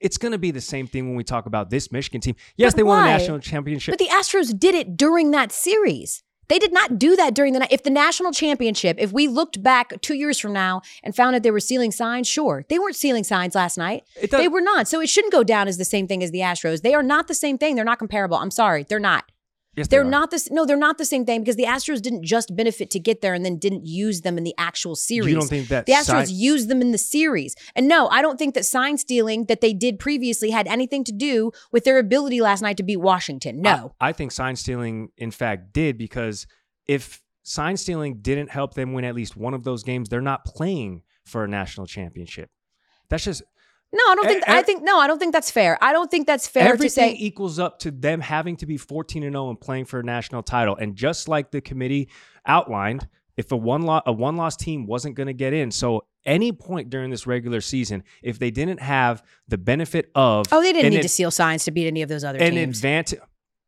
It's 0.00 0.18
going 0.18 0.32
to 0.32 0.38
be 0.38 0.50
the 0.50 0.60
same 0.60 0.86
thing 0.86 1.06
when 1.06 1.16
we 1.16 1.24
talk 1.24 1.46
about 1.46 1.70
this 1.70 1.90
Michigan 1.92 2.20
team. 2.20 2.34
Yes, 2.56 2.72
But 2.72 2.76
they 2.78 2.82
won 2.82 3.02
the 3.04 3.10
why? 3.10 3.16
national 3.16 3.38
championship. 3.38 3.92
But 3.92 3.98
the 3.98 4.08
Astros 4.12 4.58
did 4.58 4.74
it 4.74 4.96
during 4.96 5.30
that 5.30 5.52
series. 5.52 6.22
They 6.48 6.58
did 6.58 6.72
not 6.72 6.98
do 6.98 7.16
that 7.16 7.34
during 7.34 7.52
the 7.52 7.60
night. 7.60 7.72
If 7.72 7.82
the 7.82 7.90
national 7.90 8.32
championship, 8.32 8.96
if 8.98 9.12
we 9.12 9.28
looked 9.28 9.62
back 9.62 10.00
two 10.00 10.14
years 10.14 10.38
from 10.38 10.52
now 10.52 10.82
and 11.02 11.14
found 11.14 11.34
that 11.34 11.42
they 11.42 11.50
were 11.50 11.60
stealing 11.60 11.92
signs, 11.92 12.28
sure. 12.28 12.64
They 12.68 12.78
weren't 12.78 12.96
stealing 12.96 13.24
signs 13.24 13.54
last 13.54 13.76
night. 13.76 14.04
They 14.30 14.48
were 14.48 14.60
not. 14.60 14.88
So 14.88 15.00
it 15.00 15.08
shouldn't 15.08 15.32
go 15.32 15.42
down 15.44 15.68
as 15.68 15.78
the 15.78 15.84
same 15.84 16.06
thing 16.06 16.22
as 16.22 16.30
the 16.30 16.40
Astros. 16.40 16.82
They 16.82 16.94
are 16.94 17.02
not 17.02 17.28
the 17.28 17.34
same 17.34 17.58
thing. 17.58 17.74
They're 17.74 17.84
not 17.84 17.98
comparable. 17.98 18.36
I'm 18.36 18.50
sorry. 18.50 18.84
They're 18.84 18.98
not. 18.98 19.30
Yes, 19.76 19.86
they 19.88 19.96
They're 19.96 20.06
are. 20.06 20.10
not 20.10 20.30
this. 20.30 20.50
No, 20.50 20.64
they're 20.64 20.76
not 20.76 20.98
the 20.98 21.04
same 21.04 21.24
thing 21.24 21.40
because 21.40 21.56
the 21.56 21.64
Astros 21.64 22.02
didn't 22.02 22.24
just 22.24 22.54
benefit 22.56 22.90
to 22.90 22.98
get 23.00 23.20
there 23.20 23.34
and 23.34 23.44
then 23.44 23.58
didn't 23.58 23.86
use 23.86 24.22
them 24.22 24.38
in 24.38 24.44
the 24.44 24.54
actual 24.58 24.96
series. 24.96 25.28
You 25.28 25.38
don't 25.38 25.48
think 25.48 25.68
that 25.68 25.86
the 25.86 25.92
Astros 25.92 26.28
used 26.30 26.68
them 26.68 26.80
in 26.80 26.92
the 26.92 26.98
series? 26.98 27.54
And 27.74 27.88
no, 27.88 28.08
I 28.08 28.22
don't 28.22 28.38
think 28.38 28.54
that 28.54 28.64
sign 28.64 28.98
stealing 28.98 29.44
that 29.46 29.60
they 29.60 29.72
did 29.72 29.98
previously 29.98 30.50
had 30.50 30.66
anything 30.66 31.04
to 31.04 31.12
do 31.12 31.52
with 31.72 31.84
their 31.84 31.98
ability 31.98 32.40
last 32.40 32.62
night 32.62 32.76
to 32.78 32.82
beat 32.82 32.98
Washington. 32.98 33.60
No. 33.60 33.94
I, 34.00 34.08
I 34.08 34.12
think 34.12 34.32
sign 34.32 34.56
stealing, 34.56 35.10
in 35.16 35.30
fact, 35.30 35.72
did 35.72 35.98
because 35.98 36.46
if 36.86 37.22
sign 37.42 37.76
stealing 37.76 38.18
didn't 38.20 38.50
help 38.50 38.74
them 38.74 38.92
win 38.92 39.04
at 39.04 39.14
least 39.14 39.36
one 39.36 39.54
of 39.54 39.64
those 39.64 39.82
games, 39.82 40.08
they're 40.08 40.20
not 40.20 40.44
playing 40.44 41.02
for 41.24 41.44
a 41.44 41.48
national 41.48 41.86
championship. 41.86 42.50
That's 43.08 43.24
just 43.24 43.42
No, 43.96 44.02
I 44.12 44.14
don't 44.14 44.26
think. 44.26 44.42
E- 44.42 44.44
I 44.48 44.62
think 44.62 44.82
no, 44.82 44.98
I 44.98 45.06
don't 45.06 45.18
think 45.18 45.32
that's 45.32 45.50
fair. 45.50 45.78
I 45.82 45.92
don't 45.92 46.10
think 46.10 46.26
that's 46.26 46.46
fair 46.46 46.76
to 46.76 46.88
say. 46.90 47.14
equals 47.18 47.58
up 47.58 47.78
to 47.80 47.90
them 47.90 48.20
having 48.20 48.56
to 48.58 48.66
be 48.66 48.76
14 48.76 49.22
and 49.22 49.32
0 49.34 49.48
and 49.50 49.60
playing 49.60 49.86
for 49.86 50.00
a 50.00 50.02
national 50.04 50.42
title. 50.42 50.76
And 50.76 50.94
just 50.96 51.28
like 51.28 51.50
the 51.50 51.60
committee 51.60 52.08
outlined, 52.46 53.08
if 53.36 53.52
a 53.52 53.56
one 53.56 53.82
lo- 53.82 54.02
a 54.06 54.12
one 54.12 54.36
loss 54.36 54.56
team 54.56 54.86
wasn't 54.86 55.14
going 55.14 55.26
to 55.28 55.32
get 55.34 55.52
in, 55.52 55.70
so 55.70 56.04
any 56.24 56.50
point 56.52 56.90
during 56.90 57.10
this 57.10 57.26
regular 57.26 57.60
season, 57.60 58.02
if 58.22 58.38
they 58.38 58.50
didn't 58.50 58.80
have 58.80 59.22
the 59.48 59.58
benefit 59.58 60.10
of 60.14 60.46
Oh, 60.50 60.60
they 60.60 60.72
didn't 60.72 60.90
need 60.90 60.96
ad- 60.98 61.02
to 61.02 61.08
seal 61.08 61.30
signs 61.30 61.64
to 61.64 61.70
beat 61.70 61.86
any 61.86 62.02
of 62.02 62.08
those 62.08 62.24
other 62.24 62.38
an 62.38 62.54
teams. 62.54 62.78
advantage. 62.78 63.20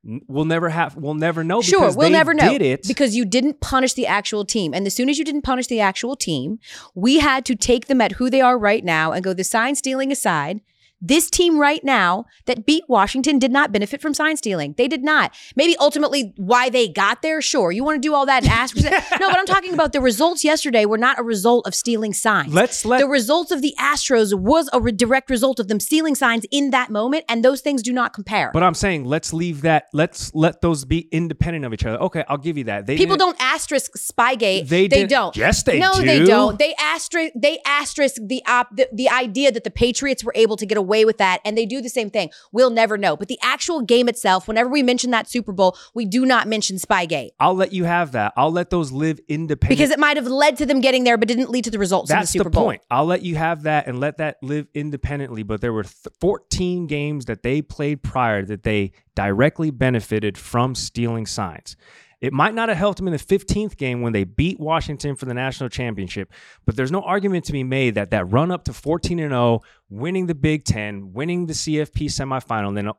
We'll 0.05 0.45
never 0.45 0.69
have. 0.69 0.97
We'll 0.97 1.15
never 1.15 1.43
know. 1.43 1.61
Sure, 1.61 1.81
because 1.81 1.97
we'll 1.97 2.11
never 2.11 2.33
know 2.33 2.51
Did 2.51 2.63
it 2.63 2.87
because 2.87 3.17
you 3.17 3.25
didn't 3.25 3.61
punish 3.61 3.95
the 3.95 4.07
actual 4.07 4.45
team. 4.45 4.73
And 4.73 4.87
as 4.87 4.95
soon 4.95 5.09
as 5.09 5.19
you 5.19 5.25
didn't 5.25 5.43
punish 5.43 5.67
the 5.67 5.81
actual 5.81 6.17
team, 6.17 6.61
we 6.95 7.19
had 7.19 7.45
to 7.47 7.57
take 7.57 7.87
them 7.87 8.01
at 8.01 8.13
who 8.13 8.31
they 8.31 8.41
are 8.41 8.59
right 8.59 8.85
now 8.85 9.13
and 9.13 9.25
go 9.25 9.35
the 9.35 9.45
sign 9.45 9.75
stealing 9.75 10.13
aside. 10.13 10.61
This 11.01 11.31
team 11.31 11.59
right 11.59 11.83
now 11.85 12.27
that 12.47 12.67
beat 12.67 12.85
Washington 12.89 13.39
did 13.39 13.53
not 13.53 13.71
benefit 13.71 14.03
from 14.03 14.15
sign 14.15 14.37
stealing. 14.37 14.75
They 14.77 14.89
did 14.89 15.05
not. 15.05 15.33
Maybe 15.55 15.77
ultimately 15.79 16.33
why 16.37 16.71
they 16.71 16.89
got 16.89 17.23
there, 17.23 17.41
sure. 17.41 17.71
You 17.71 17.85
want 17.85 18.03
to 18.03 18.07
do 18.07 18.15
all 18.15 18.27
that 18.27 18.43
and 18.43 18.53
ask? 18.53 18.75
no, 18.77 18.91
but 19.29 19.39
I'm 19.39 19.47
talking 19.47 19.73
about 19.75 19.93
the 19.93 20.01
results 20.01 20.43
yesterday 20.43 20.87
were 20.87 20.99
not 20.99 21.19
a 21.21 21.23
result 21.23 21.67
of 21.69 21.75
stealing 21.75 22.13
signs. 22.13 22.53
Let's 22.53 22.85
let 22.85 22.99
the 22.99 23.07
results 23.07 23.53
of 23.53 23.63
the 23.63 23.75
Astros 23.79 24.35
was 24.37 24.69
a 24.73 24.81
re- 24.81 24.91
direct 24.91 25.31
result 25.31 25.61
of 25.61 25.69
them 25.69 25.79
stealing 25.79 26.17
signs 26.17 26.45
in 26.51 26.71
that 26.71 26.91
moment, 26.91 27.25
and 27.29 27.45
those 27.45 27.61
things 27.61 27.83
do 27.83 27.93
not 27.93 28.13
compare. 28.13 28.51
But 28.53 28.65
I'm 28.65 28.75
saying 28.75 29.05
let's 29.05 29.33
leave 29.33 29.63
that. 29.63 29.85
Let's 29.93 30.35
let 30.35 30.63
those 30.63 30.85
be 30.85 31.09
independent 31.13 31.65
of 31.65 31.73
each 31.73 31.87
other. 31.87 31.99
Okay, 31.99 32.25
I'll 32.29 32.39
give 32.39 32.59
you 32.59 32.65
that. 32.65 32.87
They 32.87 32.97
People 32.97 33.17
don't 33.17 33.37
asterisk 33.41 33.93
Spygate. 33.97 34.69
They 34.69 34.89
They, 34.89 35.07
don't. 35.07 35.37
Yes, 35.37 35.63
they 35.63 35.79
no, 35.79 35.93
do. 35.95 36.05
they 36.05 36.25
don't. 36.25 36.59
They 36.59 36.75
asterisk. 36.81 37.33
They 37.37 37.61
asterisk 37.65 38.17
the 38.21 38.43
op 38.47 38.75
the, 38.75 38.89
the 38.93 39.09
idea 39.09 39.53
that 39.53 39.63
the 39.63 39.71
Patriots 39.71 40.25
were 40.25 40.33
able 40.35 40.57
to 40.57 40.67
get 40.67 40.77
away 40.77 40.88
with 41.05 41.19
that, 41.19 41.41
and 41.45 41.57
they 41.57 41.67
do 41.67 41.81
the 41.81 41.89
same 41.89 42.11
thing. 42.11 42.31
We'll 42.53 42.71
never 42.71 42.97
know. 42.97 43.17
But 43.17 43.29
the 43.29 43.39
actual 43.43 43.83
game 43.83 44.09
itself, 44.09 44.49
whenever 44.49 44.69
we 44.71 44.83
mention 44.83 45.11
that 45.13 45.29
Super 45.31 45.53
Bowl, 45.53 45.77
we 45.95 46.05
do 46.05 46.25
not 46.27 46.49
mention 46.49 46.77
Spygate 46.77 47.31
I'll 47.39 47.55
let 47.55 47.73
you 47.73 47.85
have 47.85 48.13
that. 48.13 48.33
I'll 48.37 48.51
let 48.51 48.71
those 48.71 48.91
live 48.93 49.21
independent. 49.29 49.79
because 49.79 49.91
it 49.91 49.99
might 49.99 50.17
have 50.17 50.27
led 50.27 50.57
to 50.59 50.67
them 50.67 50.81
getting 50.81 51.05
there, 51.05 51.17
but 51.17 51.29
didn't 51.29 51.51
lead 51.51 51.65
to 51.65 51.71
the 51.71 51.79
results 51.79 52.11
in 52.11 52.17
the 52.17 52.21
That's 52.21 52.31
Super 52.33 52.45
the 52.45 52.51
Bowl. 52.51 52.65
point. 52.65 52.83
I'll 52.91 53.05
let 53.07 53.23
you 53.23 53.37
have 53.37 53.63
that 53.65 53.87
and 53.87 54.01
let 54.01 54.19
that 54.19 54.39
live 54.43 54.67
independently. 54.75 55.43
But 55.43 55.61
there 55.61 55.73
were 55.73 55.85
th- 55.85 55.95
14 56.21 56.87
games 56.87 57.27
that 57.27 57.43
they 57.43 57.63
played 57.63 58.03
prior 58.03 58.45
that 58.45 58.63
they 58.63 58.93
directly 59.15 59.71
benefited 59.71 60.39
from 60.39 60.75
stealing 60.75 61.27
signs. 61.27 61.77
It 62.21 62.33
might 62.33 62.55
not 62.55 62.69
have 62.69 62.79
helped 62.79 62.99
them 62.99 63.07
in 63.07 63.13
the 63.13 63.19
15th 63.19 63.77
game 63.77 64.03
when 64.03 64.13
they 64.13 64.25
beat 64.25 64.59
Washington 64.59 65.15
for 65.15 65.27
the 65.27 65.35
national 65.35 65.69
championship, 65.69 66.33
but 66.67 66.75
there's 66.75 66.91
no 66.91 67.03
argument 67.03 67.45
to 67.45 67.53
be 67.53 67.63
made 67.63 67.95
that 67.95 68.11
that 68.11 68.31
run 68.31 68.51
up 68.51 68.65
to 68.65 68.73
14 68.73 69.21
and 69.21 69.31
0, 69.31 69.61
winning 69.89 70.27
the 70.27 70.35
Big 70.35 70.65
10, 70.65 71.13
winning 71.13 71.47
the 71.47 71.53
CFP 71.53 72.07
semifinal, 72.07 72.69
and 72.69 72.77
then 72.77 72.91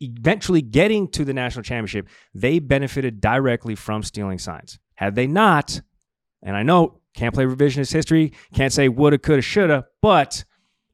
eventually 0.00 0.60
getting 0.60 1.08
to 1.08 1.24
the 1.24 1.32
national 1.32 1.62
championship, 1.62 2.08
they 2.34 2.58
benefited 2.58 3.20
directly 3.20 3.74
from 3.74 4.02
stealing 4.02 4.38
signs. 4.38 4.78
Had 4.94 5.14
they 5.14 5.26
not, 5.26 5.80
and 6.42 6.56
I 6.56 6.62
know 6.62 7.00
can't 7.14 7.34
play 7.34 7.44
revisionist 7.44 7.92
history, 7.92 8.34
can't 8.54 8.72
say 8.72 8.88
woulda, 8.88 9.18
coulda, 9.18 9.40
shoulda, 9.40 9.86
but 10.02 10.44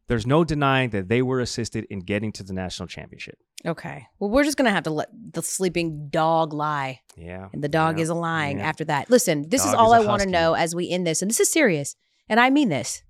there's 0.06 0.26
no 0.26 0.44
denying 0.44 0.90
that 0.90 1.08
they 1.08 1.22
were 1.22 1.40
assisted 1.40 1.84
in 1.90 2.00
getting 2.00 2.30
to 2.32 2.44
the 2.44 2.52
national 2.52 2.86
championship. 2.86 3.38
Okay. 3.64 4.06
Well, 4.18 4.30
we're 4.30 4.44
just 4.44 4.56
gonna 4.56 4.70
have 4.72 4.84
to 4.84 4.90
let 4.90 5.08
the 5.32 5.42
sleeping 5.42 6.08
dog 6.08 6.52
lie. 6.52 7.00
Yeah. 7.16 7.48
And 7.52 7.62
the 7.62 7.68
dog 7.68 7.98
yeah, 7.98 8.02
is 8.04 8.10
lying 8.10 8.58
yeah. 8.58 8.68
after 8.68 8.84
that. 8.86 9.10
Listen, 9.10 9.48
this 9.48 9.64
is 9.64 9.72
all 9.74 9.94
is 9.94 10.04
I 10.04 10.08
want 10.08 10.22
to 10.22 10.28
know 10.28 10.54
as 10.54 10.74
we 10.74 10.90
end 10.90 11.06
this. 11.06 11.22
And 11.22 11.30
this 11.30 11.40
is 11.40 11.50
serious. 11.50 11.94
And 12.28 12.40
I 12.40 12.50
mean 12.50 12.68
this. 12.68 13.02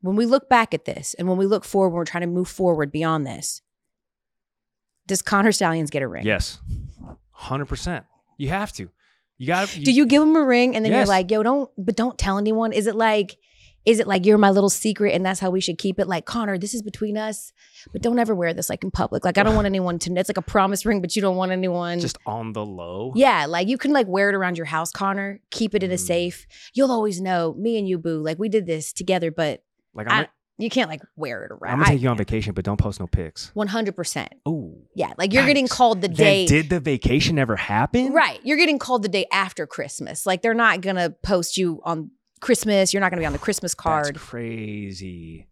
When 0.00 0.16
we 0.16 0.26
look 0.26 0.48
back 0.48 0.74
at 0.74 0.84
this 0.84 1.14
and 1.14 1.26
when 1.28 1.38
we 1.38 1.46
look 1.46 1.64
forward, 1.64 1.88
when 1.90 1.98
we're 1.98 2.04
trying 2.04 2.22
to 2.22 2.26
move 2.26 2.48
forward 2.48 2.92
beyond 2.92 3.26
this, 3.26 3.62
does 5.06 5.22
Connor 5.22 5.52
Stalions 5.52 5.90
get 5.90 6.02
a 6.02 6.08
ring? 6.08 6.26
Yes. 6.26 6.58
100%. 7.40 8.04
You 8.36 8.48
have 8.50 8.72
to. 8.74 8.90
You 9.38 9.46
got 9.46 9.68
to. 9.68 9.80
Do 9.80 9.92
you 9.92 10.06
give 10.06 10.22
him 10.22 10.36
a 10.36 10.44
ring 10.44 10.76
and 10.76 10.84
then 10.84 10.92
Yes. 10.92 11.00
you're 11.00 11.06
like, 11.06 11.30
yo, 11.30 11.42
don't, 11.42 11.70
but 11.76 11.96
don't 11.96 12.18
tell 12.18 12.38
anyone? 12.38 12.72
Is 12.72 12.86
it 12.86 12.94
like, 12.94 13.36
Is 13.84 14.00
it 14.00 14.06
like 14.06 14.24
you're 14.24 14.38
my 14.38 14.50
little 14.50 14.70
secret 14.70 15.14
and 15.14 15.24
that's 15.26 15.40
how 15.40 15.50
we 15.50 15.60
should 15.60 15.76
keep 15.78 15.98
it? 15.98 16.08
Like, 16.08 16.24
Connor, 16.24 16.56
this 16.56 16.72
is 16.72 16.80
between 16.82 17.18
us, 17.18 17.52
but 17.92 18.00
don't 18.00 18.18
ever 18.18 18.34
wear 18.34 18.54
this 18.54 18.70
like 18.70 18.82
in 18.82 18.90
public. 18.90 19.24
Like, 19.24 19.36
I 19.36 19.42
don't 19.42 19.54
want 19.54 19.66
anyone 19.66 19.98
to, 20.00 20.12
it's 20.14 20.30
like 20.30 20.38
a 20.38 20.42
promise 20.42 20.86
ring, 20.86 21.00
but 21.02 21.14
you 21.14 21.20
don't 21.22 21.36
want 21.36 21.52
anyone. 21.52 22.00
Just 22.00 22.16
on 22.26 22.52
the 22.54 22.64
low. 22.64 23.12
yeah, 23.14 23.44
like 23.46 23.68
you 23.68 23.76
can 23.76 23.92
like 23.92 24.06
wear 24.08 24.30
it 24.30 24.34
around 24.34 24.56
your 24.56 24.66
house, 24.66 24.90
Connor. 24.90 25.40
Keep 25.50 25.74
it 25.74 25.82
in 25.82 25.90
a 25.90 25.94
Mm. 25.96 25.98
safe. 26.06 26.46
You'll 26.72 26.90
always 26.92 27.20
know 27.20 27.54
me 27.58 27.78
and 27.78 27.86
you, 27.88 27.98
boo. 27.98 28.22
Like 28.22 28.38
we 28.38 28.48
did 28.48 28.64
this 28.66 28.92
together, 28.92 29.30
but 29.30 29.62
Like 29.92 30.10
I- 30.10 30.20
I'm, 30.20 30.26
you 30.56 30.70
can't 30.70 30.88
like 30.88 31.02
wear 31.16 31.44
it 31.44 31.50
around. 31.50 31.72
I'm 31.74 31.78
gonna 31.80 31.90
take 31.90 32.00
you 32.00 32.08
on 32.08 32.16
vacation, 32.16 32.54
but 32.54 32.64
don't 32.64 32.76
post 32.78 33.00
no 33.00 33.06
pics. 33.08 33.50
One 33.54 33.66
hundred 33.66 33.96
percent. 33.96 34.32
Oh, 34.46 34.78
Yeah, 34.94 35.12
like 35.18 35.32
you're 35.32 35.44
getting 35.46 35.66
called 35.68 36.00
the 36.00 36.06
then 36.08 36.14
day. 36.16 36.46
did 36.46 36.70
the 36.70 36.78
vacation 36.80 37.38
ever 37.40 37.56
happen? 37.56 38.12
Right. 38.12 38.38
You're 38.44 38.56
getting 38.56 38.78
called 38.78 39.02
the 39.02 39.08
day 39.08 39.26
after 39.32 39.66
Christmas. 39.66 40.24
Like 40.24 40.42
they're 40.42 40.54
not 40.54 40.80
going 40.80 40.94
to 40.96 41.10
post 41.24 41.56
you 41.56 41.80
on 41.84 42.12
Christmas. 42.44 42.92
You're 42.92 43.00
not 43.00 43.10
going 43.10 43.18
to 43.18 43.22
be 43.22 43.26
on 43.26 43.32
the 43.32 43.38
Christmas 43.38 43.74
card. 43.74 44.14
That's 44.14 44.24
crazy. 44.24 45.48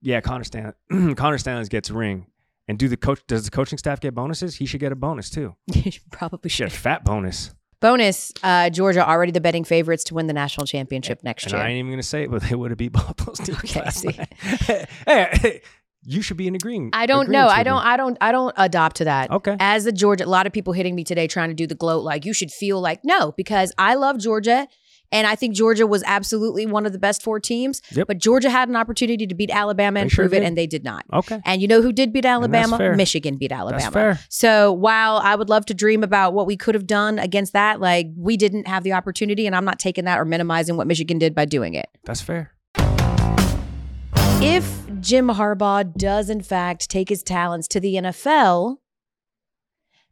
Yeah, 0.00 0.20
Connor 0.20 0.44
Stan 0.44 0.72
Connor 1.16 1.38
Stanley 1.38 1.66
gets 1.66 1.90
a 1.90 1.94
ring. 1.94 2.26
And 2.68 2.78
do 2.78 2.86
the 2.88 2.96
coach 2.96 3.20
does 3.26 3.44
the 3.44 3.50
coaching 3.50 3.78
staff 3.78 3.98
get 4.00 4.14
bonuses? 4.14 4.54
He 4.56 4.66
should 4.66 4.80
get 4.80 4.92
a 4.92 4.96
bonus 4.96 5.30
too. 5.30 5.56
you 5.66 5.90
probably 6.10 6.40
He 6.44 6.50
should 6.50 6.68
get 6.68 6.72
a 6.76 6.80
fat 6.80 7.04
bonus. 7.04 7.52
Bonus 7.80 8.32
uh, 8.42 8.70
Georgia 8.70 9.08
already 9.08 9.32
the 9.32 9.40
betting 9.40 9.64
favorites 9.64 10.04
to 10.04 10.14
win 10.14 10.26
the 10.26 10.32
national 10.32 10.66
championship 10.66 11.22
next 11.22 11.44
And 11.44 11.52
year. 11.52 11.62
I 11.62 11.68
ain't 11.68 11.78
even 11.78 11.90
gonna 11.92 12.02
say 12.02 12.24
it, 12.24 12.30
but 12.30 12.42
they 12.42 12.54
would 12.54 12.70
have 12.70 12.78
beat 12.78 12.92
both 12.92 13.16
those 13.16 13.38
teams 13.38 13.58
Okay, 13.58 13.80
last 13.80 13.98
see. 14.00 14.08
night. 14.08 14.32
hey, 15.06 15.28
hey, 15.32 15.60
you 16.04 16.20
should 16.22 16.36
be 16.36 16.46
in 16.46 16.54
agreement. 16.54 16.94
I 16.94 17.06
don't 17.06 17.30
know. 17.30 17.46
I 17.48 17.62
don't. 17.62 17.84
I 17.84 17.96
don't. 17.96 18.18
I 18.20 18.32
don't 18.32 18.54
adopt 18.56 18.96
to 18.96 19.04
that. 19.04 19.30
Okay. 19.30 19.56
As 19.60 19.86
a 19.86 19.92
Georgia, 19.92 20.24
a 20.24 20.26
lot 20.26 20.46
of 20.46 20.52
people 20.52 20.72
hitting 20.72 20.94
me 20.94 21.04
today 21.04 21.26
trying 21.26 21.48
to 21.50 21.54
do 21.54 21.66
the 21.66 21.74
gloat. 21.74 22.04
Like 22.04 22.24
you 22.24 22.32
should 22.32 22.50
feel 22.50 22.80
like 22.80 23.00
no, 23.04 23.32
because 23.36 23.72
I 23.78 23.94
love 23.94 24.18
Georgia, 24.18 24.66
and 25.10 25.26
I 25.26 25.34
think 25.34 25.54
Georgia 25.54 25.86
was 25.86 26.02
absolutely 26.06 26.66
one 26.66 26.84
of 26.86 26.92
the 26.92 26.98
best 26.98 27.22
four 27.22 27.40
teams. 27.40 27.80
Yep. 27.92 28.06
But 28.06 28.18
Georgia 28.18 28.50
had 28.50 28.68
an 28.68 28.76
opportunity 28.76 29.26
to 29.26 29.34
beat 29.34 29.50
Alabama 29.50 30.00
and 30.00 30.10
They 30.10 30.14
sure 30.14 30.24
prove 30.24 30.34
it, 30.34 30.42
and 30.42 30.56
they 30.56 30.66
did 30.66 30.84
not. 30.84 31.04
Okay. 31.12 31.40
And 31.44 31.62
you 31.62 31.68
know 31.68 31.80
who 31.82 31.92
did 31.92 32.12
beat 32.12 32.24
Alabama? 32.24 32.94
Michigan 32.96 33.36
beat 33.36 33.52
Alabama. 33.52 33.80
That's 33.80 33.92
fair. 33.92 34.18
So 34.28 34.72
while 34.72 35.16
I 35.18 35.34
would 35.34 35.48
love 35.48 35.66
to 35.66 35.74
dream 35.74 36.02
about 36.02 36.34
what 36.34 36.46
we 36.46 36.56
could 36.56 36.74
have 36.74 36.86
done 36.86 37.18
against 37.18 37.52
that, 37.54 37.80
like 37.80 38.08
we 38.16 38.36
didn't 38.36 38.66
have 38.68 38.84
the 38.84 38.92
opportunity, 38.92 39.46
and 39.46 39.56
I'm 39.56 39.64
not 39.64 39.78
taking 39.78 40.04
that 40.04 40.18
or 40.18 40.24
minimizing 40.24 40.76
what 40.76 40.86
Michigan 40.86 41.18
did 41.18 41.34
by 41.34 41.44
doing 41.44 41.74
it. 41.74 41.88
That's 42.04 42.20
fair. 42.20 42.52
If 44.40 44.86
Jim 45.00 45.28
Harbaugh 45.28 45.92
does 45.96 46.30
in 46.30 46.42
fact 46.42 46.88
take 46.88 47.08
his 47.08 47.22
talents 47.22 47.66
to 47.68 47.80
the 47.80 47.94
NFL, 47.94 48.76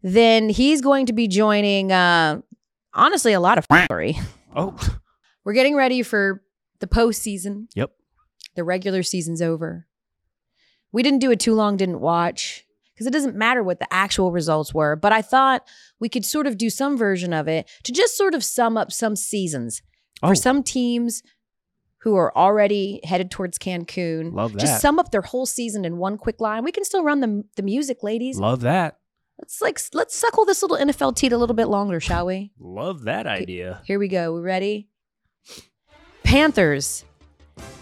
then 0.03 0.49
he's 0.49 0.81
going 0.81 1.07
to 1.07 1.13
be 1.13 1.29
joining 1.29 1.93
uh 1.93 2.41
honestly 2.95 3.33
a 3.33 3.41
lot 3.41 3.59
of 3.59 3.67
foolery. 3.67 4.19
Oh, 4.57 4.77
We're 5.45 5.53
getting 5.53 5.77
ready 5.77 6.03
for 6.03 6.43
the 6.81 6.89
postseason. 6.89 7.67
Yep. 7.77 7.93
The 8.57 8.65
regular 8.65 9.03
season's 9.05 9.41
over. 9.41 9.87
We 10.93 11.03
didn't 11.03 11.21
do 11.21 11.31
it 11.31 11.39
too 11.39 11.55
long, 11.55 11.77
didn't 11.77 12.01
watch, 12.01 12.65
because 12.95 13.07
it 13.07 13.13
doesn't 13.13 13.37
matter 13.37 13.63
what 13.63 13.79
the 13.79 13.93
actual 13.93 14.33
results 14.33 14.73
were. 14.75 14.97
But 14.97 15.13
I 15.13 15.23
thought 15.23 15.63
we 16.01 16.09
could 16.09 16.25
sort 16.25 16.47
of 16.47 16.59
do 16.59 16.71
some 16.71 16.97
version 16.97 17.33
of 17.33 17.47
it 17.47 17.71
to 17.85 17.93
just 17.93 18.17
sort 18.17 18.35
of 18.35 18.43
sum 18.43 18.77
up 18.77 18.91
some 18.91 19.15
seasons 19.15 19.83
oh 20.23 20.29
for 20.29 20.35
some 20.35 20.63
teams 20.63 21.23
who 21.99 22.17
are 22.17 22.37
already 22.37 23.01
headed 23.05 23.31
towards 23.31 23.59
Cancun. 23.59 24.33
love 24.33 24.53
that. 24.53 24.61
Just 24.61 24.81
sum 24.81 24.99
up 24.99 25.11
their 25.11 25.23
whole 25.23 25.47
season 25.47 25.85
in 25.85 25.99
one 25.99 26.17
quick 26.17 26.41
line. 26.41 26.65
We 26.65 26.73
can 26.73 26.85
still 26.85 27.05
run 27.05 27.21
the 27.21 27.45
the 27.57 27.63
music, 27.63 28.03
ladies. 28.03 28.39
love 28.39 28.61
that. 28.63 28.99
Let's 29.39 29.61
like 29.61 29.79
let's 29.93 30.17
suckle 30.17 30.45
this 30.47 30.63
little 30.63 30.79
NFL 30.79 31.15
teat 31.17 31.33
a 31.33 31.39
little 31.39 31.55
bit 31.57 31.67
longer, 31.67 32.01
shall 32.01 32.27
we? 32.27 32.53
Love 32.59 33.05
that 33.05 33.27
idea. 33.27 33.83
Here 33.85 33.99
we 33.99 34.09
go. 34.09 34.33
We 34.35 34.41
ready? 34.41 34.89
Panthers. 36.23 37.05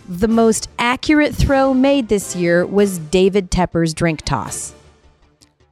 The 0.09 0.29
most 0.29 0.69
accurate 0.79 1.35
throw 1.35 1.73
made 1.73 2.09
this 2.09 2.37
year 2.37 2.67
was 2.67 2.99
David 2.99 3.51
Tepper's 3.51 3.95
drink 3.95 4.23
toss. 4.23 4.75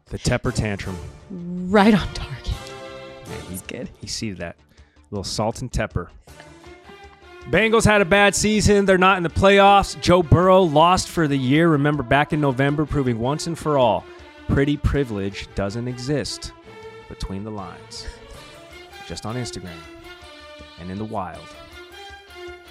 The 0.07 0.19
Tepper 0.19 0.55
tantrum. 0.55 0.97
Right 1.31 1.93
on 1.95 2.07
target. 2.15 2.47
He, 2.47 3.35
That's 3.51 3.63
good. 3.63 3.91
he 4.01 4.07
seeded 4.07 4.39
that. 4.39 4.57
little 5.11 5.25
salt 5.25 5.61
and 5.63 5.71
Tepper. 5.71 6.09
Bengals 7.51 7.85
had 7.85 8.01
a 8.01 8.05
bad 8.05 8.35
season. 8.35 8.85
They're 8.87 8.99
not 8.99 9.17
in 9.17 9.23
the 9.25 9.29
playoffs. 9.31 10.01
Joe 10.01 10.23
Burrow 10.23 10.63
lost 10.63 11.09
for 11.09 11.27
the 11.27 11.37
year. 11.37 11.69
Remember 11.69 12.03
back 12.03 12.33
in 12.33 12.41
November, 12.41 12.87
proving 12.87 13.19
once 13.19 13.47
and 13.47 13.59
for 13.59 13.77
all, 13.79 14.05
pretty 14.49 14.77
privilege 14.77 15.49
doesn't 15.55 15.89
exist 15.89 16.53
between 17.09 17.45
the 17.45 17.51
lines. 17.51 18.07
Just 19.07 19.27
on 19.27 19.37
Instagram 19.37 19.71
and 20.81 20.91
in 20.91 20.99
the 20.99 21.05
wild. 21.05 21.45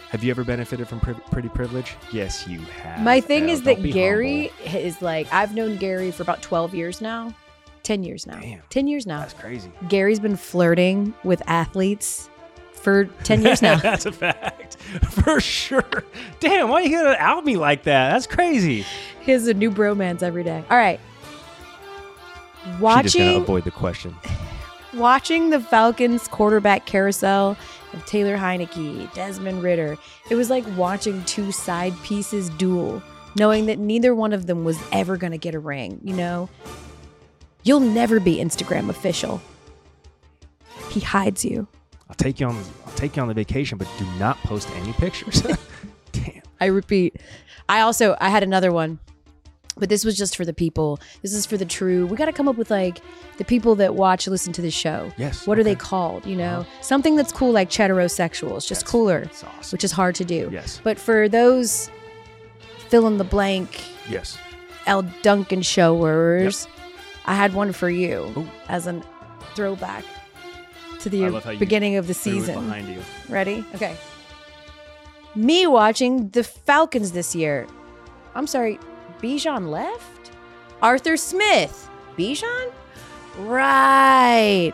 Have 0.09 0.23
you 0.23 0.31
ever 0.31 0.43
benefited 0.43 0.87
from 0.89 0.99
pri- 0.99 1.13
pretty 1.31 1.47
privilege? 1.49 1.95
Yes, 2.11 2.45
you 2.47 2.59
have. 2.83 3.01
My 3.01 3.21
thing 3.21 3.43
Elle. 3.43 3.49
is 3.51 3.61
that 3.63 3.77
Don't 3.81 3.91
Gary 3.91 4.47
humble. 4.65 4.79
is 4.79 5.01
like 5.01 5.31
I've 5.33 5.55
known 5.55 5.77
Gary 5.77 6.11
for 6.11 6.23
about 6.23 6.41
12 6.41 6.75
years 6.75 6.99
now. 7.01 7.33
10 7.83 8.03
years 8.03 8.27
now. 8.27 8.39
Damn. 8.39 8.61
10 8.69 8.87
years 8.87 9.07
now. 9.07 9.19
That's 9.19 9.33
crazy. 9.33 9.71
Gary's 9.87 10.19
been 10.19 10.35
flirting 10.35 11.13
with 11.23 11.41
athletes 11.47 12.29
for 12.73 13.05
10 13.23 13.41
years 13.41 13.61
now. 13.61 13.75
That's 13.81 14.05
a 14.05 14.11
fact. 14.11 14.75
For 15.11 15.39
sure. 15.39 16.03
Damn, 16.39 16.69
why 16.69 16.81
are 16.81 16.85
you 16.85 16.91
gonna 16.97 17.15
out 17.17 17.45
me 17.45 17.55
like 17.55 17.83
that? 17.83 18.11
That's 18.11 18.27
crazy. 18.27 18.85
he 19.21 19.31
has 19.31 19.47
a 19.47 19.53
new 19.53 19.71
bromance 19.71 20.21
every 20.23 20.43
day. 20.43 20.63
All 20.69 20.77
right. 20.77 20.99
She 22.63 22.69
just 22.69 22.77
gonna 22.77 22.81
Watching 22.81 23.35
avoid 23.41 23.63
the 23.63 23.71
question. 23.71 24.15
watching 24.93 25.49
the 25.49 25.59
Falcons 25.59 26.27
quarterback 26.27 26.85
carousel 26.85 27.57
of 27.93 28.05
Taylor 28.05 28.37
Heinicke, 28.37 29.11
Desmond 29.13 29.63
Ridder, 29.63 29.97
it 30.29 30.35
was 30.35 30.49
like 30.49 30.65
watching 30.77 31.23
two 31.25 31.51
side 31.51 31.93
pieces 32.03 32.49
duel, 32.51 33.01
knowing 33.35 33.65
that 33.65 33.79
neither 33.79 34.13
one 34.13 34.33
of 34.33 34.47
them 34.47 34.63
was 34.63 34.79
ever 34.91 35.17
going 35.17 35.31
to 35.31 35.37
get 35.37 35.55
a 35.55 35.59
ring, 35.59 35.99
you 36.03 36.13
know? 36.13 36.49
You'll 37.63 37.79
never 37.79 38.19
be 38.19 38.37
Instagram 38.37 38.89
official. 38.89 39.41
He 40.89 40.99
hides 40.99 41.45
you. 41.45 41.67
I'll 42.09 42.15
take 42.15 42.39
you 42.39 42.47
on 42.47 42.55
I'll 42.85 42.93
take 42.93 43.15
you 43.15 43.21
on 43.21 43.27
the 43.27 43.33
vacation, 43.33 43.77
but 43.77 43.87
do 43.97 44.05
not 44.19 44.37
post 44.39 44.69
any 44.75 44.91
pictures. 44.93 45.41
Damn. 46.11 46.41
I 46.59 46.65
repeat. 46.65 47.17
I 47.69 47.81
also 47.81 48.17
I 48.19 48.29
had 48.29 48.43
another 48.43 48.71
one. 48.71 48.99
But 49.81 49.89
this 49.89 50.05
was 50.05 50.15
just 50.15 50.37
for 50.37 50.45
the 50.45 50.53
people. 50.53 50.99
This 51.23 51.33
is 51.33 51.45
for 51.47 51.57
the 51.57 51.65
true. 51.65 52.05
We 52.05 52.15
got 52.15 52.25
to 52.27 52.31
come 52.31 52.47
up 52.47 52.55
with 52.55 52.69
like 52.69 53.01
the 53.37 53.43
people 53.43 53.73
that 53.75 53.95
watch 53.95 54.27
listen 54.27 54.53
to 54.53 54.61
the 54.61 54.69
show. 54.69 55.11
Yes. 55.17 55.47
What 55.47 55.57
are 55.57 55.63
they 55.63 55.73
called, 55.75 56.23
you 56.25 56.35
know? 56.35 56.59
Uh-huh. 56.59 56.81
Something 56.81 57.15
that's 57.15 57.31
cool 57.31 57.51
like 57.51 57.71
heterosexual. 57.71 58.55
It's 58.57 58.67
just 58.67 58.81
That's- 58.81 58.91
cooler. 58.91 59.21
that's 59.25 59.43
awesome. 59.43 59.75
which 59.75 59.83
is 59.83 59.91
hard 59.91 60.13
to 60.15 60.23
do. 60.23 60.49
Yes. 60.53 60.79
But 60.83 60.99
for 60.99 61.27
those 61.27 61.89
fill 62.89 63.07
in 63.07 63.17
the 63.17 63.23
blank 63.23 63.81
Yes. 64.07 64.37
Elle 64.85 65.01
Duncan 65.23 65.63
showers, 65.63 66.67
I 67.25 67.33
had 67.33 67.53
one 67.55 67.71
for 67.71 67.89
you 67.89 68.31
Ooh. 68.37 68.47
as 68.69 68.85
a 68.85 69.01
throwback 69.55 70.05
to 70.99 71.09
the 71.09 71.27
love 71.29 71.43
how 71.43 71.51
you 71.51 71.57
beginning 71.59 71.95
of 71.95 72.05
the 72.05 72.13
season. 72.13 72.53
behind 72.53 72.87
you. 72.87 73.01
Ready? 73.29 73.65
Okay. 73.73 73.95
Me 75.35 75.65
watching 75.65 76.29
the 76.29 76.43
Falcons 76.43 77.13
this 77.13 77.33
year. 77.35 77.65
I'm 78.35 78.45
sorry, 78.47 78.77
Bijan 79.21 79.69
left? 79.69 80.31
Arthur 80.81 81.15
Smith. 81.17 81.89
Bijan? 82.17 82.71
Right. 83.37 84.73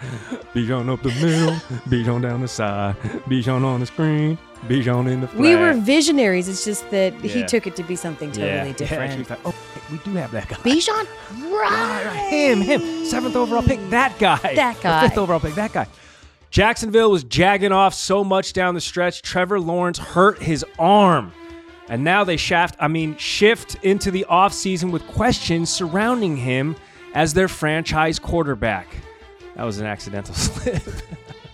Bijan 0.54 0.90
up 0.90 1.02
the 1.02 1.08
middle, 1.08 1.54
Bijan 1.88 2.22
down 2.22 2.42
the 2.42 2.48
side, 2.48 2.96
Bijan 3.26 3.64
on 3.64 3.80
the 3.80 3.86
screen, 3.86 4.38
Bijan 4.66 5.10
in 5.10 5.22
the 5.22 5.28
flat. 5.28 5.40
We 5.40 5.56
were 5.56 5.72
visionaries. 5.72 6.48
It's 6.48 6.64
just 6.64 6.88
that 6.90 7.14
he 7.14 7.44
took 7.44 7.66
it 7.66 7.76
to 7.76 7.82
be 7.82 7.96
something 7.96 8.30
totally 8.30 8.46
yeah. 8.48 8.64
Yeah, 8.66 8.72
different. 8.72 9.02
actually, 9.02 9.24
thought, 9.24 9.40
oh, 9.44 9.54
we 9.90 9.98
do 9.98 10.12
have 10.12 10.30
that 10.32 10.48
guy. 10.48 10.56
Bijan? 10.56 11.06
Right, 11.50 12.04
right, 12.06 12.28
him, 12.30 12.60
him. 12.60 13.04
Seventh 13.06 13.36
overall 13.36 13.62
pick, 13.62 13.80
that 13.90 14.18
guy. 14.18 14.54
That 14.54 14.76
Or 14.78 14.82
guy. 14.82 15.08
Fifth 15.08 15.18
overall 15.18 15.40
pick, 15.40 15.54
that 15.54 15.72
guy. 15.72 15.86
Jacksonville 16.50 17.10
was 17.10 17.24
jagging 17.24 17.72
off 17.72 17.92
so 17.94 18.22
much 18.22 18.52
down 18.52 18.74
the 18.74 18.80
stretch. 18.80 19.22
Trevor 19.22 19.60
Lawrence 19.60 19.98
hurt 19.98 20.40
his 20.42 20.64
arm. 20.78 21.32
And 21.88 22.02
now 22.02 22.24
they 22.24 22.36
shaft, 22.36 22.76
I 22.80 22.88
mean, 22.88 23.16
shift 23.16 23.76
into 23.82 24.10
the 24.10 24.26
offseason 24.28 24.90
with 24.90 25.06
questions 25.06 25.70
surrounding 25.70 26.36
him 26.36 26.76
as 27.14 27.34
their 27.34 27.48
franchise 27.48 28.18
quarterback. 28.18 28.88
That 29.54 29.64
was 29.64 29.78
an 29.78 29.86
accidental 29.86 30.34
slip. 30.36 30.82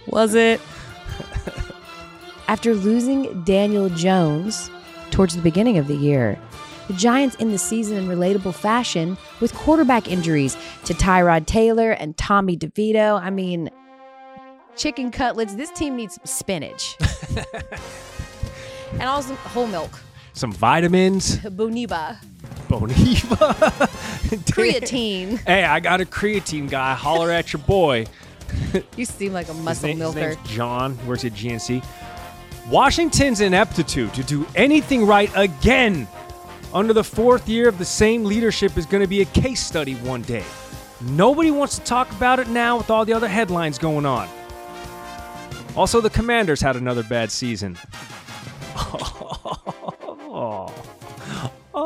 Was 0.07 0.35
it? 0.35 0.61
After 2.49 2.75
losing 2.75 3.43
Daniel 3.45 3.89
Jones 3.89 4.71
towards 5.11 5.37
the 5.37 5.43
beginning 5.43 5.79
of 5.79 5.87
the 5.87 5.95
year, 5.95 6.39
the 6.89 6.95
Giants 6.95 7.37
end 7.39 7.53
the 7.53 7.59
season 7.59 7.97
in 7.97 8.09
relatable 8.09 8.55
fashion 8.55 9.17
with 9.41 9.55
quarterback 9.55 10.11
injuries 10.11 10.57
to 10.85 10.95
Tyrod 10.95 11.47
Taylor 11.47 11.93
and 11.93 12.17
Tommy 12.17 12.57
DeVito. 12.57 13.21
I 13.23 13.31
mean, 13.31 13.71
chicken 14.77 15.11
cutlets. 15.11 15.55
This 15.55 15.71
team 15.71 15.97
needs 15.97 16.17
some 16.17 16.27
spinach. 16.27 16.97
and 18.93 19.03
also 19.03 19.35
whole 19.37 19.69
milk. 19.69 20.01
Some 20.35 20.53
vitamins. 20.53 21.37
Boniva. 21.39 22.17
Boniva. 22.69 23.53
Creatine. 24.53 25.39
Hey, 25.47 25.65
I 25.65 25.81
got 25.81 26.01
a 26.01 26.05
creatine 26.05 26.71
guy. 26.71 26.95
Holler 26.95 27.31
at 27.31 27.53
your 27.53 27.63
boy. 27.63 28.07
You 28.97 29.07
seem 29.07 29.33
like 29.33 29.49
a 29.49 29.55
His, 29.55 29.65
muscle 29.65 29.87
name, 29.89 29.97
his 29.99 30.15
milker. 30.15 30.35
name's 30.37 30.49
John. 30.51 31.07
Works 31.07 31.25
at 31.25 31.33
GNC. 31.33 31.83
Washington's 32.69 33.41
ineptitude 33.41 34.13
to 34.15 34.23
do 34.23 34.47
anything 34.55 35.07
right 35.07 35.31
again 35.35 36.07
under 36.75 36.93
the 36.93 37.03
fourth 37.05 37.49
year 37.49 37.67
of 37.69 37.79
the 37.79 37.85
same 37.85 38.25
leadership 38.25 38.77
is 38.77 38.85
going 38.85 39.01
to 39.01 39.07
be 39.07 39.23
a 39.23 39.25
case 39.27 39.65
study 39.65 39.95
one 39.97 40.21
day. 40.23 40.45
Nobody 41.01 41.51
wants 41.51 41.79
to 41.79 41.85
talk 41.85 42.11
about 42.13 42.39
it 42.41 42.49
now 42.49 42.77
with 42.77 42.91
all 42.91 43.05
the 43.07 43.13
other 43.15 43.27
headlines 43.29 43.79
going 43.79 44.05
on. 44.07 44.29
Also, 45.75 46.01
the 46.03 46.11
Commanders 46.11 46.61
had 46.61 46.77
another 46.77 47.03
bad 47.03 47.31
season. 47.31 47.79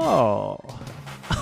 Oh. 0.07 0.59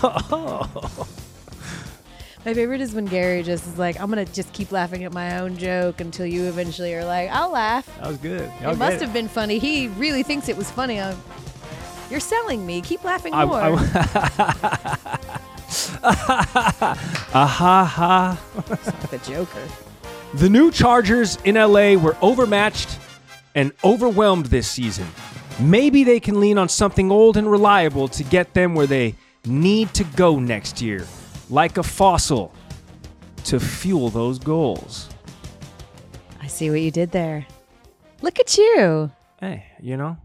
oh. 0.02 1.08
My 2.46 2.52
favorite 2.52 2.80
is 2.82 2.94
when 2.94 3.06
Gary 3.06 3.42
just 3.42 3.66
is 3.66 3.78
like, 3.78 3.98
I'm 4.00 4.08
gonna 4.10 4.24
just 4.26 4.52
keep 4.52 4.70
laughing 4.70 5.04
at 5.04 5.14
my 5.14 5.38
own 5.38 5.56
joke 5.56 6.02
until 6.02 6.26
you 6.26 6.44
eventually 6.44 6.94
are 6.94 7.04
like, 7.04 7.30
I'll 7.30 7.50
laugh. 7.50 7.86
That 7.98 8.08
was 8.08 8.18
good. 8.18 8.50
Y'all 8.60 8.72
it 8.72 8.78
must 8.78 9.00
have 9.00 9.14
been 9.14 9.28
funny. 9.28 9.58
He 9.58 9.88
really 9.88 10.22
thinks 10.22 10.50
it 10.50 10.56
was 10.56 10.70
funny. 10.70 10.98
Um, 10.98 11.18
you're 12.10 12.20
selling 12.20 12.66
me. 12.66 12.82
Keep 12.82 13.02
laughing 13.02 13.32
I- 13.32 13.44
more. 13.46 13.60
I- 13.60 15.18
Ah 17.36 17.46
ha 17.46 17.84
ha. 17.84 18.40
like 18.56 19.10
the 19.10 19.18
Joker. 19.18 19.66
The 20.34 20.48
new 20.48 20.70
Chargers 20.70 21.36
in 21.44 21.54
LA 21.56 21.94
were 21.96 22.16
overmatched 22.20 22.98
and 23.54 23.72
overwhelmed 23.82 24.46
this 24.46 24.68
season. 24.70 25.06
Maybe 25.60 26.02
they 26.02 26.18
can 26.18 26.40
lean 26.40 26.58
on 26.58 26.68
something 26.68 27.10
old 27.12 27.36
and 27.36 27.48
reliable 27.48 28.08
to 28.08 28.24
get 28.24 28.54
them 28.54 28.74
where 28.74 28.88
they 28.88 29.14
need 29.46 29.94
to 29.94 30.04
go 30.04 30.40
next 30.40 30.82
year, 30.82 31.06
like 31.48 31.78
a 31.78 31.82
fossil, 31.82 32.52
to 33.44 33.60
fuel 33.60 34.08
those 34.08 34.38
goals. 34.38 35.08
I 36.40 36.48
see 36.48 36.70
what 36.70 36.80
you 36.80 36.90
did 36.90 37.12
there. 37.12 37.46
Look 38.20 38.40
at 38.40 38.58
you. 38.58 39.12
Hey, 39.38 39.66
you 39.80 39.96
know? 39.96 40.16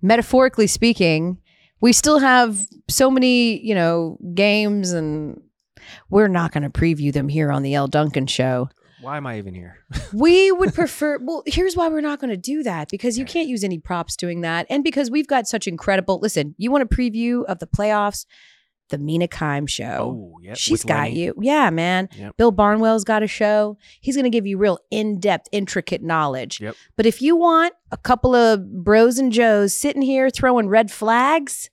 Metaphorically 0.00 0.66
speaking, 0.66 1.38
we 1.80 1.92
still 1.92 2.20
have 2.20 2.66
so 2.88 3.10
many, 3.10 3.58
you 3.66 3.74
know, 3.74 4.18
games 4.34 4.92
and 4.92 5.40
we're 6.08 6.28
not 6.28 6.52
going 6.52 6.62
to 6.62 6.70
preview 6.70 7.12
them 7.12 7.28
here 7.28 7.50
on 7.50 7.62
the 7.62 7.74
Elle 7.74 7.88
Duncan 7.88 8.26
show. 8.26 8.68
Why 9.06 9.18
am 9.18 9.26
I 9.28 9.38
even 9.38 9.54
here? 9.54 9.78
We 10.12 10.50
would 10.50 10.74
prefer, 10.74 11.18
well, 11.22 11.44
here's 11.46 11.76
why 11.76 11.88
we're 11.88 12.00
not 12.00 12.18
going 12.18 12.30
to 12.30 12.36
do 12.36 12.64
that 12.64 12.88
because 12.90 13.16
you 13.16 13.24
can't 13.24 13.46
use 13.48 13.62
any 13.62 13.78
props 13.78 14.16
doing 14.16 14.40
that. 14.40 14.66
And 14.68 14.82
because 14.82 15.12
we've 15.12 15.28
got 15.28 15.46
such 15.46 15.68
incredible, 15.68 16.18
listen, 16.20 16.56
you 16.58 16.72
want 16.72 16.82
a 16.82 16.86
preview 16.86 17.44
of 17.44 17.60
the 17.60 17.68
playoffs? 17.68 18.26
The 18.88 18.98
Mina 18.98 19.28
Kime 19.28 19.68
show. 19.68 20.32
Oh, 20.34 20.38
yep, 20.42 20.56
She's 20.56 20.82
with 20.82 20.86
got 20.88 21.08
Lenny. 21.08 21.20
you. 21.20 21.34
Yeah, 21.40 21.70
man. 21.70 22.08
Yep. 22.16 22.36
Bill 22.36 22.50
Barnwell's 22.50 23.04
got 23.04 23.22
a 23.22 23.28
show. 23.28 23.78
He's 24.00 24.16
going 24.16 24.24
to 24.24 24.30
give 24.30 24.44
you 24.46 24.58
real 24.58 24.80
in 24.90 25.20
depth, 25.20 25.48
intricate 25.52 26.02
knowledge. 26.02 26.60
Yep. 26.60 26.74
But 26.96 27.06
if 27.06 27.22
you 27.22 27.36
want 27.36 27.74
a 27.92 27.96
couple 27.96 28.34
of 28.34 28.84
bros 28.84 29.18
and 29.18 29.30
Joes 29.30 29.72
sitting 29.72 30.02
here 30.02 30.30
throwing 30.30 30.68
red 30.68 30.90
flags, 30.90 31.70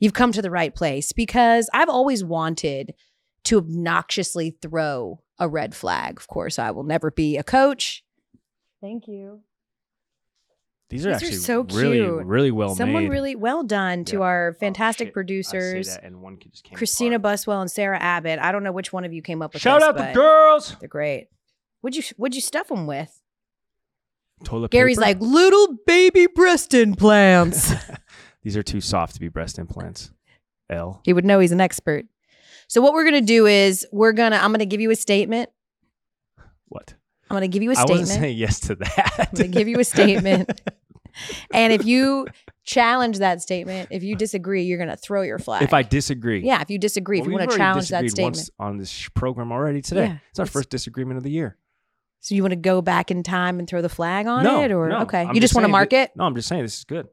you've 0.00 0.14
come 0.14 0.32
to 0.32 0.42
the 0.42 0.50
right 0.50 0.74
place 0.74 1.12
because 1.12 1.70
I've 1.72 1.88
always 1.88 2.24
wanted 2.24 2.94
to 3.44 3.58
obnoxiously 3.58 4.56
throw 4.60 5.20
a 5.38 5.48
red 5.48 5.74
flag. 5.74 6.18
Of 6.18 6.28
course, 6.28 6.58
I 6.58 6.70
will 6.70 6.84
never 6.84 7.10
be 7.10 7.36
a 7.36 7.42
coach. 7.44 8.04
Thank 8.80 9.06
you. 9.08 9.40
These 10.88 11.04
are 11.04 11.10
These 11.14 11.22
are 11.22 11.24
actually 11.26 11.32
so 11.38 11.62
really, 11.62 11.98
cute. 11.98 12.24
really 12.26 12.50
well 12.52 12.68
made. 12.68 12.76
Someone 12.76 13.02
made. 13.04 13.10
really 13.10 13.34
well 13.34 13.64
done 13.64 14.04
to 14.06 14.18
Yeah. 14.18 14.22
our 14.22 14.52
Oh, 14.54 14.58
fantastic 14.60 15.06
shit. 15.06 15.08
I 15.08 15.10
say 15.10 15.12
producers, 15.14 15.86
that 15.88 16.04
and 16.04 16.22
one 16.22 16.36
kid 16.36 16.52
just 16.52 16.62
came 16.64 16.76
Christina 16.76 17.16
apart. 17.16 17.22
Buswell 17.34 17.60
and 17.60 17.70
Sarah 17.70 17.98
Abbott. 17.98 18.38
I 18.38 18.52
don't 18.52 18.62
know 18.62 18.70
which 18.70 18.92
one 18.92 19.04
of 19.04 19.12
you 19.12 19.20
came 19.20 19.42
up 19.42 19.52
with 19.52 19.62
Shout 19.62 19.80
this, 19.80 19.88
out 19.88 19.96
the 19.96 20.12
girls. 20.12 20.76
They're 20.78 20.88
great. 20.88 21.26
What'd 21.80 21.96
you 21.96 22.04
What'd 22.16 22.36
you 22.36 22.40
stuff 22.40 22.68
them 22.68 22.86
with? 22.86 23.20
Toilet 24.44 24.70
Gary's 24.70 24.98
paper? 24.98 25.06
like 25.06 25.20
little 25.20 25.76
baby 25.86 26.26
breast 26.32 26.72
implants. 26.74 27.72
These 28.42 28.56
are 28.56 28.62
too 28.62 28.80
soft 28.80 29.14
to 29.14 29.20
be 29.20 29.28
breast 29.28 29.58
implants. 29.58 30.12
Elle 30.70 31.00
he 31.04 31.12
would 31.12 31.24
know 31.24 31.40
he's 31.40 31.52
an 31.52 31.60
expert. 31.60 32.06
So 32.68 32.80
what 32.80 32.92
we're 32.92 33.04
gonna 33.04 33.20
do 33.20 33.46
is 33.46 33.86
we're 33.92 34.12
gonna 34.12 34.36
I'm 34.36 34.52
gonna 34.52 34.66
give 34.66 34.80
you 34.80 34.90
a 34.90 34.96
statement. 34.96 35.50
What? 36.68 36.94
I'm 37.30 37.34
gonna 37.34 37.48
give 37.48 37.62
you 37.62 37.70
a 37.70 37.74
statement. 37.74 38.00
wasn't 38.00 38.20
saying 38.20 38.36
yes 38.36 38.60
to 38.60 38.74
that. 38.76 39.14
I'm 39.18 39.36
gonna 39.36 39.48
give 39.48 39.68
you 39.68 39.78
a 39.78 39.84
statement. 39.84 40.60
and 41.52 41.72
if 41.72 41.84
you 41.84 42.26
challenge 42.64 43.18
that 43.18 43.40
statement, 43.40 43.88
if 43.90 44.02
you 44.02 44.16
disagree, 44.16 44.64
you're 44.64 44.78
gonna 44.78 44.96
throw 44.96 45.22
your 45.22 45.38
flag. 45.38 45.62
if 45.62 45.72
I 45.72 45.82
disagree. 45.82 46.40
yeah, 46.44 46.60
if 46.60 46.70
you 46.70 46.78
disagree, 46.78 47.20
Well, 47.20 47.28
if 47.28 47.32
you 47.32 47.38
want 47.38 47.50
to 47.50 47.56
challenge 47.56 47.88
that 47.90 48.08
statement, 48.10 48.50
on 48.58 48.76
this 48.78 49.08
program 49.10 49.52
already 49.52 49.82
today. 49.82 50.06
Yeah, 50.06 50.18
it's 50.30 50.38
our 50.38 50.44
it's- 50.44 50.52
first 50.52 50.70
disagreement 50.70 51.18
of 51.18 51.24
the 51.24 51.30
year. 51.30 51.56
so 52.20 52.34
you 52.34 52.42
want 52.42 52.52
to 52.52 52.56
go 52.56 52.82
back 52.82 53.10
in 53.10 53.22
time 53.22 53.58
and 53.58 53.68
throw 53.68 53.82
the 53.82 53.88
flag 53.88 54.26
on 54.26 54.42
no, 54.42 54.62
it, 54.62 54.72
or 54.72 54.88
no, 54.88 55.02
okay, 55.02 55.22
I'm 55.22 55.34
you 55.34 55.40
just 55.40 55.54
want 55.54 55.64
to 55.64 55.68
mark 55.68 55.90
that- 55.90 56.10
it? 56.10 56.16
No, 56.16 56.24
I'm 56.24 56.34
just 56.34 56.48
saying 56.48 56.62
this 56.62 56.78
is 56.78 56.84
good. 56.84 57.08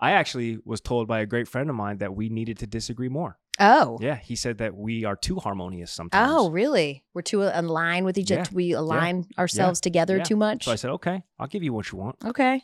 I 0.00 0.12
actually 0.12 0.58
was 0.64 0.80
told 0.80 1.08
by 1.08 1.20
a 1.20 1.26
great 1.26 1.48
friend 1.48 1.68
of 1.68 1.74
mine 1.74 1.98
that 1.98 2.14
we 2.14 2.28
needed 2.28 2.58
to 2.58 2.66
disagree 2.66 3.08
more. 3.08 3.36
Oh, 3.60 3.98
Yeah, 4.00 4.16
he 4.16 4.36
said 4.36 4.58
that 4.58 4.76
we 4.76 5.04
are 5.04 5.16
too 5.16 5.36
harmonious 5.36 5.90
sometimes. 5.90 6.30
oh, 6.32 6.50
really? 6.50 7.04
We're 7.14 7.22
too 7.22 7.42
aligned 7.42 8.06
with 8.06 8.16
each 8.18 8.30
other. 8.30 8.42
Yeah, 8.42 8.54
We 8.54 8.72
align 8.72 9.26
ourselves 9.36 9.80
together 9.80 10.18
yeah. 10.18 10.22
too 10.22 10.36
much. 10.36 10.64
So 10.64 10.72
I 10.72 10.76
said, 10.76 10.90
okay, 10.92 11.22
I'll 11.38 11.48
give 11.48 11.62
you 11.62 11.72
what 11.72 11.90
you 11.90 11.98
want. 11.98 12.16
Okay. 12.24 12.62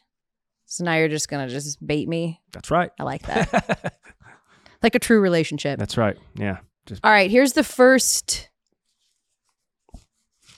So 0.67 0.85
now 0.85 0.95
you're 0.95 1.09
just 1.09 1.29
gonna 1.29 1.49
just 1.49 1.85
bait 1.85 2.09
me. 2.09 2.41
That's 2.53 2.71
right. 2.71 2.91
I 2.99 3.03
like 3.03 3.23
that. 3.23 3.95
like 4.83 4.95
a 4.95 4.99
true 4.99 5.21
relationship. 5.21 5.79
That's 5.79 5.97
right. 5.97 6.17
Yeah. 6.37 6.59
Just 6.87 7.05
All 7.05 7.11
right, 7.11 7.31
here's 7.31 7.55
the 7.55 7.65
first 7.65 8.49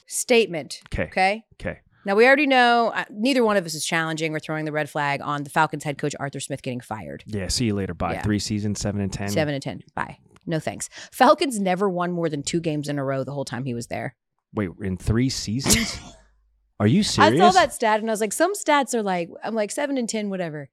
statement. 0.07 0.81
okay. 0.93 1.03
Okay. 1.05 1.43
Okay. 1.59 1.79
Now 2.05 2.15
we 2.15 2.25
already 2.25 2.47
know 2.47 2.93
uh, 2.95 3.03
neither 3.11 3.43
one 3.43 3.57
of 3.57 3.65
us 3.65 3.73
is 3.73 3.85
challenging 3.85 4.33
or 4.33 4.39
throwing 4.39 4.63
the 4.63 4.71
red 4.71 4.89
flag 4.89 5.21
on 5.21 5.43
the 5.43 5.49
Falcons 5.49 5.83
head 5.83 5.97
coach 5.97 6.15
Arthur 6.19 6.39
Smith 6.39 6.61
getting 6.61 6.79
fired. 6.79 7.23
Yeah. 7.27 7.49
See 7.49 7.65
you 7.65 7.75
later. 7.75 7.93
Bye. 7.93 8.13
Yeah. 8.13 8.21
Three 8.21 8.39
seasons, 8.39 8.79
seven 8.79 9.01
and 9.01 9.11
ten. 9.11 9.27
Seven 9.27 9.53
and 9.53 9.61
ten. 9.61 9.81
Bye. 9.93 10.17
No 10.47 10.59
thanks. 10.59 10.89
Falcons 11.11 11.59
never 11.59 11.89
won 11.89 12.11
more 12.11 12.29
than 12.29 12.41
two 12.41 12.61
games 12.61 12.87
in 12.87 12.97
a 12.97 13.03
row 13.03 13.23
the 13.23 13.33
whole 13.33 13.45
time 13.45 13.65
he 13.65 13.73
was 13.73 13.87
there. 13.87 14.15
Wait, 14.53 14.69
in 14.81 14.97
three 14.97 15.29
seasons? 15.29 15.99
Are 16.79 16.87
you 16.87 17.03
serious? 17.03 17.33
I 17.33 17.37
saw 17.37 17.51
that 17.51 17.73
stat 17.73 17.99
and 17.99 18.09
I 18.09 18.13
was 18.13 18.21
like, 18.21 18.31
some 18.33 18.53
stats 18.53 18.93
are 18.93 19.03
like, 19.03 19.29
I'm 19.43 19.55
like 19.55 19.71
seven 19.71 19.97
and 19.97 20.07
ten, 20.07 20.29
whatever. 20.29 20.69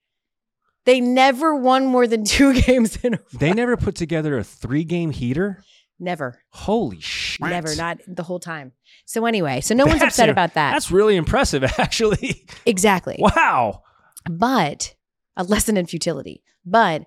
They 0.85 1.01
never 1.01 1.57
won 1.57 1.87
more 1.87 2.07
than 2.07 2.25
two 2.25 2.61
games 2.61 2.97
in 3.03 3.15
a 3.15 3.17
row. 3.17 3.23
They 3.39 3.53
never 3.53 3.77
put 3.77 3.95
together 3.97 4.39
a 4.39 4.45
three-game 4.45 5.11
heater. 5.11 5.63
Never. 5.99 6.43
Holy 6.51 7.01
shit! 7.01 7.41
Never, 7.47 7.75
not 7.77 7.99
the 8.07 8.25
whole 8.25 8.41
time. 8.41 8.73
So 9.07 9.25
anyway, 9.27 9.61
so 9.61 9.75
no 9.75 9.87
one's 9.87 10.03
upset 10.03 10.29
a- 10.29 10.33
about 10.33 10.55
that. 10.55 10.73
That's 10.73 10.91
really 10.91 11.17
impressive, 11.17 11.65
actually. 11.79 12.47
exactly. 12.67 13.17
Wow. 13.19 13.83
But 14.29 14.95
a 15.37 15.45
lesson 15.45 15.77
in 15.77 15.87
futility. 15.87 16.43
But 16.67 17.07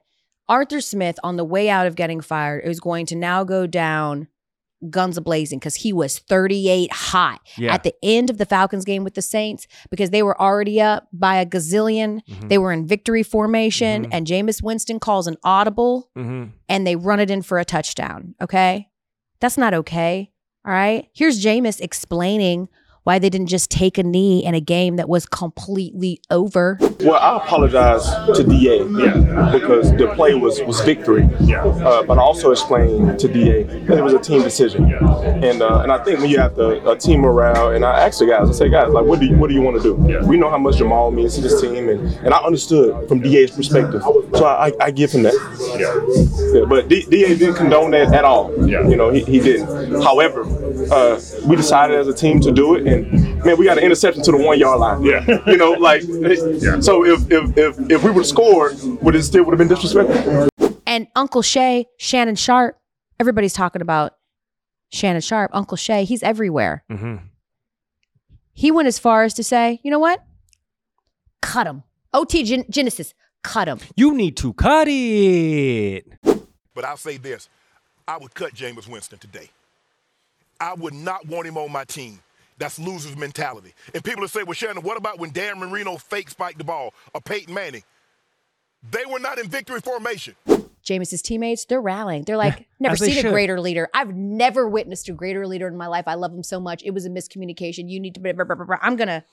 Arthur 0.50 0.82
Smith, 0.82 1.18
on 1.24 1.36
the 1.38 1.44
way 1.46 1.70
out 1.70 1.88
of 1.88 1.96
getting 1.96 2.22
fired, 2.22 2.64
is 2.66 2.80
going 2.80 3.06
to 3.08 3.16
now 3.16 3.44
go 3.44 3.68
down 3.68 4.28
guns 4.92 5.18
a 5.18 5.22
blazing 5.22 5.58
because 5.58 5.74
he 5.76 5.92
was 5.92 6.20
38 6.20 6.92
hot 6.94 7.40
Yeah. 7.58 7.74
at 7.74 7.82
the 7.84 7.96
end 8.04 8.30
of 8.30 8.38
the 8.38 8.46
Falcons 8.46 8.86
game 8.86 9.04
with 9.04 9.16
the 9.16 9.24
Saints 9.24 9.66
because 9.90 10.12
they 10.12 10.22
were 10.22 10.40
already 10.40 10.80
up 10.80 11.08
by 11.12 11.38
a 11.38 11.46
gazillion. 11.48 12.22
Mhm. 12.30 12.50
They 12.50 12.60
were 12.60 12.72
in 12.72 12.86
victory 12.86 13.24
formation, 13.24 14.06
Mhm. 14.06 14.10
and 14.12 14.28
Jameis 14.28 14.62
Winston 14.62 15.00
calls 15.00 15.26
an 15.26 15.38
audible 15.44 16.10
Mhm. 16.16 16.52
and 16.70 16.86
they 16.86 16.96
run 16.96 17.20
it 17.20 17.32
in 17.32 17.42
for 17.42 17.58
a 17.58 17.66
touchdown. 17.66 18.36
Okay. 18.40 18.90
That's 19.40 19.58
not 19.58 19.74
okay. 19.74 20.32
All 20.64 20.72
right. 20.74 21.08
Here's 21.12 21.44
Jameis 21.44 21.82
explaining 21.82 22.70
why 23.08 23.18
they 23.18 23.30
didn't 23.30 23.48
just 23.48 23.72
take 23.72 23.98
a 23.98 24.04
knee 24.04 24.44
in 24.44 24.54
a 24.54 24.60
game 24.60 24.98
that 24.98 25.08
was 25.08 25.26
completely 25.26 26.20
over. 26.30 26.78
Well, 27.00 27.16
I 27.16 27.38
apologize 27.38 28.04
to 28.36 28.44
DA 28.44 28.84
yeah. 28.84 29.50
because 29.50 29.92
the 29.94 30.12
play 30.14 30.34
was, 30.34 30.62
was 30.64 30.82
victory. 30.82 31.24
Uh, 31.24 32.04
but 32.04 32.18
I 32.18 32.22
also 32.22 32.52
explained 32.52 33.18
to 33.18 33.30
DA 33.30 33.64
that 33.64 34.00
it 34.00 34.04
was 34.04 34.12
a 34.14 34.20
team 34.20 34.42
decision. 34.42 34.92
And 34.92 35.62
uh, 35.62 35.84
and 35.84 35.92
I 35.94 36.04
think 36.04 36.20
when 36.20 36.30
you 36.30 36.38
have 36.40 36.56
the 36.56 36.86
a 36.90 36.98
team 36.98 37.22
morale, 37.22 37.72
and 37.72 37.86
I 37.86 38.06
asked 38.06 38.20
the 38.20 38.26
guys, 38.26 38.50
I 38.50 38.52
say, 38.52 38.70
guys, 38.70 38.90
like, 38.92 39.06
what 39.06 39.22
do 39.22 39.26
you, 39.26 39.38
what 39.38 39.48
do 39.48 39.54
you 39.54 39.62
want 39.62 39.82
to 39.82 39.84
do? 39.84 39.94
We 40.28 40.36
know 40.36 40.50
how 40.50 40.58
much 40.58 40.76
Jamaal 40.76 41.14
means 41.14 41.36
to 41.36 41.42
this 41.42 41.62
team, 41.62 41.88
and, 41.88 42.12
and 42.26 42.34
I 42.34 42.40
understood 42.44 43.08
from 43.08 43.22
DA's 43.22 43.52
perspective. 43.52 44.02
So 44.02 44.46
I, 44.46 44.74
I 44.82 44.92
give 44.92 45.14
him 45.14 45.24
that. 45.24 45.36
Yeah, 45.80 46.66
but 46.68 46.90
D, 46.90 47.06
DA 47.10 47.38
didn't 47.38 47.56
condone 47.56 47.92
that 47.92 48.14
at 48.14 48.26
all. 48.26 48.52
Yeah. 48.68 48.86
You 48.86 48.98
know, 48.98 49.12
he, 49.12 49.24
he 49.24 49.40
didn't. 49.40 50.02
However, 50.04 50.42
uh, 50.92 51.22
we 51.46 51.56
decided 51.56 51.98
as 51.98 52.08
a 52.08 52.14
team 52.14 52.42
to 52.42 52.52
do 52.52 52.76
it, 52.76 52.86
and 52.88 52.97
man, 53.02 53.58
we 53.58 53.66
got 53.66 53.78
an 53.78 53.84
interception 53.84 54.24
to 54.24 54.32
the 54.32 54.38
one 54.38 54.60
yard 54.60 54.80
line. 54.80 55.04
Yeah. 55.04 55.26
You 55.48 55.58
know, 55.58 55.72
like, 55.74 56.02
so 56.82 57.06
if, 57.06 57.30
if, 57.32 57.58
if, 57.58 57.80
if 57.92 58.04
we 58.04 58.12
would 58.12 58.18
have 58.22 58.26
scored, 58.28 58.78
would 59.02 59.16
it 59.16 59.24
still 59.24 59.44
would 59.46 59.52
have 59.52 59.58
been 59.60 59.68
disrespectful? 59.68 60.50
And 60.86 61.08
Uncle 61.16 61.42
Shay, 61.42 61.86
Shannon 61.98 62.36
Sharpe, 62.36 62.78
everybody's 63.20 63.54
talking 63.54 63.82
about 63.82 64.14
Shannon 64.90 65.22
Sharpe. 65.22 65.52
Uncle 65.54 65.78
Shay, 65.78 66.04
he's 66.06 66.24
everywhere. 66.24 66.84
Mhm. 66.92 67.22
He 68.54 68.72
went 68.72 68.88
as 68.88 68.98
far 68.98 69.24
as 69.24 69.34
to 69.36 69.44
say, 69.44 69.80
you 69.84 69.92
know 69.92 70.00
what? 70.00 70.24
Cut 71.42 71.68
him. 71.68 71.84
OT 72.14 72.44
Gen- 72.44 72.66
Genesis, 72.70 73.14
cut 73.44 73.68
him. 73.68 73.80
You 73.96 74.16
need 74.16 74.36
to 74.38 74.54
cut 74.54 74.88
it. 74.88 76.06
But 76.74 76.86
I'll 76.86 76.98
say 76.98 77.18
this 77.18 77.50
I 78.08 78.18
would 78.18 78.34
cut 78.34 78.54
Jameis 78.54 78.88
Winston 78.88 79.20
today. 79.20 79.50
I 80.60 80.74
would 80.74 80.94
not 80.94 81.28
want 81.28 81.48
him 81.48 81.58
on 81.58 81.72
my 81.72 81.84
team. 81.84 82.20
That's 82.58 82.80
loser's 82.80 83.16
mentality. 83.16 83.74
And 83.94 84.04
people 84.04 84.22
will 84.22 84.28
say, 84.28 84.44
well, 84.44 84.54
Shannon, 84.54 84.82
what 84.84 84.98
about 84.98 85.20
when 85.20 85.32
Dan 85.32 85.60
Marino 85.60 85.98
fake 85.98 86.30
spiked 86.30 86.58
the 86.58 86.64
ball 86.64 86.94
or 87.14 87.22
Peyton 87.22 87.54
Manning? 87.54 87.84
They 88.90 89.04
were 89.10 89.20
not 89.20 89.38
in 89.38 89.48
victory 89.48 89.80
formation. 89.80 90.36
Jameis's 90.84 91.22
teammates, 91.22 91.66
they're 91.66 91.82
rallying. 91.82 92.24
They're 92.24 92.38
like, 92.38 92.68
never 92.80 92.94
as 92.94 93.00
they 93.00 93.12
seen 93.12 93.26
a 93.26 93.30
greater 93.30 93.60
leader. 93.60 93.90
I've 93.94 94.16
never 94.16 94.70
witnessed 94.70 95.10
a 95.10 95.12
greater 95.12 95.46
leader 95.46 95.68
in 95.68 95.76
my 95.76 95.88
life. 95.88 96.06
I 96.08 96.14
love 96.14 96.32
him 96.34 96.44
so 96.44 96.60
much. 96.60 96.82
It 96.84 96.92
was 96.92 97.06
a 97.06 97.10
miscommunication. 97.10 97.90
You 97.90 98.00
need 98.00 98.14
to. 98.16 98.22
blah, 98.22 98.32
blah, 98.32 98.46
blah, 98.46 98.56
blah, 98.56 98.66
blah. 98.66 98.78
I'm 98.82 98.96
gonna 98.96 99.26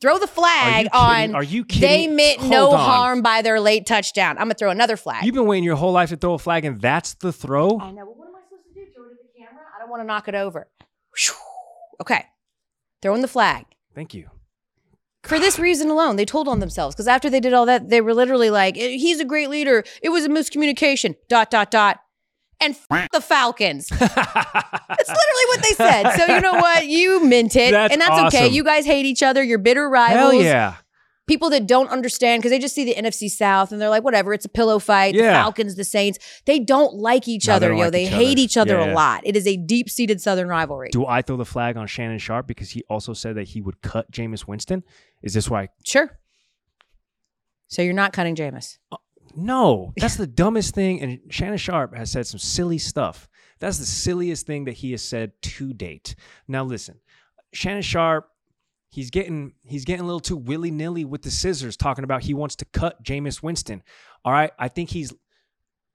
throw 0.00 0.18
the 0.18 0.24
Are 0.24 0.26
flag 0.26 0.84
you 0.84 0.90
on. 0.92 1.34
Are 1.36 1.42
you 1.44 1.64
kidding? 1.64 1.88
They 1.88 2.06
meant 2.08 2.40
Hold 2.40 2.50
no 2.50 2.70
on. 2.72 2.78
harm 2.78 3.22
by 3.22 3.42
their 3.42 3.60
late 3.60 3.86
touchdown. 3.86 4.36
I'm 4.38 4.44
gonna 4.44 4.54
throw 4.54 4.70
another 4.70 4.96
flag. 4.96 5.24
You've 5.24 5.34
been 5.34 5.46
waiting 5.46 5.64
your 5.64 5.76
whole 5.76 5.92
life 5.92 6.08
to 6.08 6.16
throw 6.16 6.34
a 6.34 6.38
flag, 6.38 6.64
and 6.64 6.80
that's 6.80 7.14
the 7.14 7.32
throw. 7.32 7.78
I 7.78 7.92
know. 7.92 8.04
Well, 8.06 8.14
what 8.16 8.28
am 8.28 8.34
I 8.34 8.40
supposed 8.48 8.66
to 8.66 8.74
do? 8.74 8.86
Throw 8.94 9.04
it 9.04 9.12
at 9.12 9.18
the 9.32 9.38
camera? 9.38 9.62
I 9.76 9.78
don't 9.80 9.90
want 9.90 10.02
to 10.02 10.06
knock 10.06 10.26
it 10.26 10.34
over. 10.34 10.66
Okay, 12.00 12.24
throwing 13.02 13.22
the 13.22 13.28
flag. 13.28 13.64
Thank 13.94 14.12
you. 14.14 14.28
for 15.24 15.38
this 15.40 15.58
reason 15.58 15.90
alone. 15.90 16.16
They 16.16 16.24
told 16.24 16.46
on 16.48 16.60
themselves 16.60 16.94
because 16.94 17.08
after 17.08 17.28
they 17.30 17.40
did 17.40 17.52
all 17.52 17.66
that, 17.66 17.88
they 17.88 18.00
were 18.00 18.14
literally 18.14 18.50
like, 18.50 18.76
"Eh, 18.78 18.96
"He's 18.96 19.18
a 19.20 19.24
great 19.24 19.48
leader. 19.50 19.82
It 20.02 20.10
was 20.10 20.24
a 20.24 20.28
miscommunication." 20.28 21.16
Dot 21.28 21.50
dot 21.50 21.70
dot. 21.70 21.98
And 22.60 22.74
f- 22.90 23.08
the 23.12 23.20
Falcons. 23.20 23.88
That's 23.90 24.16
literally 24.16 25.46
what 25.48 25.62
they 25.62 25.72
said. 25.74 26.12
So 26.16 26.34
you 26.34 26.40
know 26.40 26.54
what? 26.54 26.86
You 26.86 27.22
mint 27.24 27.54
it, 27.56 27.70
That's 27.72 27.92
and 27.92 28.00
that's 28.00 28.34
okay. 28.34 28.48
You 28.48 28.64
guys 28.64 28.86
hate 28.86 29.04
each 29.04 29.22
other. 29.22 29.42
You're 29.42 29.58
bitter 29.58 29.88
rivals. 29.90 30.16
Hell 30.18 30.28
rivals. 30.30 30.44
yeah. 30.44 30.74
People 31.26 31.50
that 31.50 31.66
don't 31.66 31.88
understand 31.88 32.40
because 32.40 32.50
they 32.50 32.58
just 32.58 32.74
see 32.74 32.84
the 32.84 32.94
NFC 32.94 33.28
South 33.28 33.72
and 33.72 33.80
they're 33.80 33.88
like, 33.88 34.04
whatever. 34.04 34.32
It's 34.32 34.44
a 34.44 34.48
pillow 34.48 34.78
fight. 34.78 35.14
The 35.14 35.22
Falcons, 35.22 35.74
the 35.74 35.82
Saints. 35.84 36.18
They 36.44 36.58
don't 36.60 36.94
like 36.94 37.26
each 37.26 37.48
No, 37.48 37.54
other, 37.54 37.72
yo. 37.72 37.78
like 37.80 37.92
they 37.92 38.04
each 38.04 38.08
hate 38.10 38.32
other. 38.32 38.40
each 38.40 38.56
other 38.56 38.74
Yeah, 38.78 38.84
a 38.84 38.86
yeah. 38.88 38.94
lot. 38.94 39.20
It 39.24 39.34
is 39.36 39.46
a 39.46 39.56
deep 39.56 39.90
seated 39.90 40.20
Southern 40.20 40.46
rivalry. 40.48 40.90
Do 40.92 41.04
I 41.04 41.22
throw 41.22 41.36
the 41.36 41.44
flag 41.44 41.76
on 41.76 41.86
Shannon 41.88 42.18
Sharpe 42.18 42.46
because 42.46 42.70
he 42.70 42.84
also 42.88 43.12
said 43.12 43.34
that 43.36 43.48
he 43.48 43.60
would 43.60 43.80
cut 43.82 44.10
Jameis 44.12 44.46
Winston? 44.46 44.84
Is 45.22 45.34
this 45.34 45.50
why? 45.50 45.68
sure. 45.84 46.16
So 47.68 47.82
you're 47.82 47.92
not 47.94 48.12
cutting 48.12 48.36
Jameis. 48.36 48.78
Uh, 48.92 48.96
no, 49.34 49.92
that's 49.96 50.16
the 50.16 50.26
dumbest 50.42 50.74
thing. 50.74 51.00
And 51.00 51.18
Shannon 51.30 51.58
Sharpe 51.58 51.96
has 51.96 52.12
said 52.12 52.26
some 52.26 52.38
silly 52.38 52.78
stuff. 52.78 53.28
That's 53.58 53.78
the 53.78 53.86
silliest 53.86 54.46
thing 54.46 54.66
that 54.66 54.74
he 54.74 54.92
has 54.92 55.02
said 55.02 55.32
to 55.42 55.72
date. 55.72 56.14
Now 56.46 56.62
listen, 56.64 57.00
Shannon 57.52 57.82
Sharpe, 57.82 58.28
he's 58.88 59.10
getting 59.10 59.52
he's 59.64 59.84
getting 59.84 60.02
a 60.02 60.06
little 60.06 60.20
too 60.20 60.36
willy 60.36 60.70
nilly 60.70 61.04
with 61.04 61.22
the 61.22 61.30
scissors, 61.30 61.76
talking 61.76 62.04
about 62.04 62.22
he 62.22 62.34
wants 62.34 62.56
to 62.56 62.64
cut 62.66 63.02
Jameis 63.02 63.42
Winston. 63.42 63.82
All 64.24 64.32
right, 64.32 64.50
I 64.58 64.68
think 64.68 64.90
he's 64.90 65.12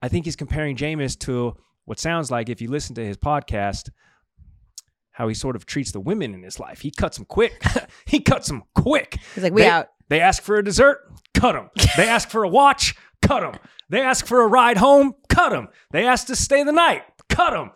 I 0.00 0.08
think 0.08 0.24
he's 0.24 0.36
comparing 0.36 0.76
Jameis 0.76 1.18
to 1.20 1.56
what 1.84 1.98
sounds 1.98 2.30
like 2.30 2.48
if 2.48 2.60
you 2.60 2.68
listen 2.70 2.94
to 2.96 3.04
his 3.04 3.16
podcast. 3.16 3.90
How 5.14 5.28
he 5.28 5.34
sort 5.34 5.56
of 5.56 5.66
treats 5.66 5.92
the 5.92 6.00
women 6.00 6.32
in 6.32 6.42
his 6.42 6.58
life. 6.58 6.80
He 6.80 6.90
cuts 6.90 7.18
them 7.18 7.26
quick. 7.26 7.62
he 8.06 8.20
cuts 8.20 8.48
them 8.48 8.62
quick. 8.74 9.18
He's 9.34 9.44
like, 9.44 9.52
we 9.52 9.62
They- 9.62 9.68
out. 9.68 9.88
They 10.08 10.20
ask 10.20 10.42
for 10.42 10.56
a 10.56 10.64
dessert, 10.64 10.98
cut 11.32 11.52
them. 11.52 11.70
They 11.96 12.06
ask 12.06 12.28
for 12.28 12.44
a 12.44 12.48
watch, 12.48 12.94
cut 13.22 13.40
them. 13.40 13.58
They 13.88 14.00
ask 14.00 14.26
for 14.26 14.42
a 14.42 14.46
ride 14.46 14.76
home, 14.76 15.14
cut 15.30 15.50
them. 15.50 15.68
They 15.90 16.04
ask 16.06 16.26
to 16.26 16.36
stay 16.36 16.64
the 16.64 16.72
night, 16.72 17.02
cut 17.30 17.52
them. 17.52 17.70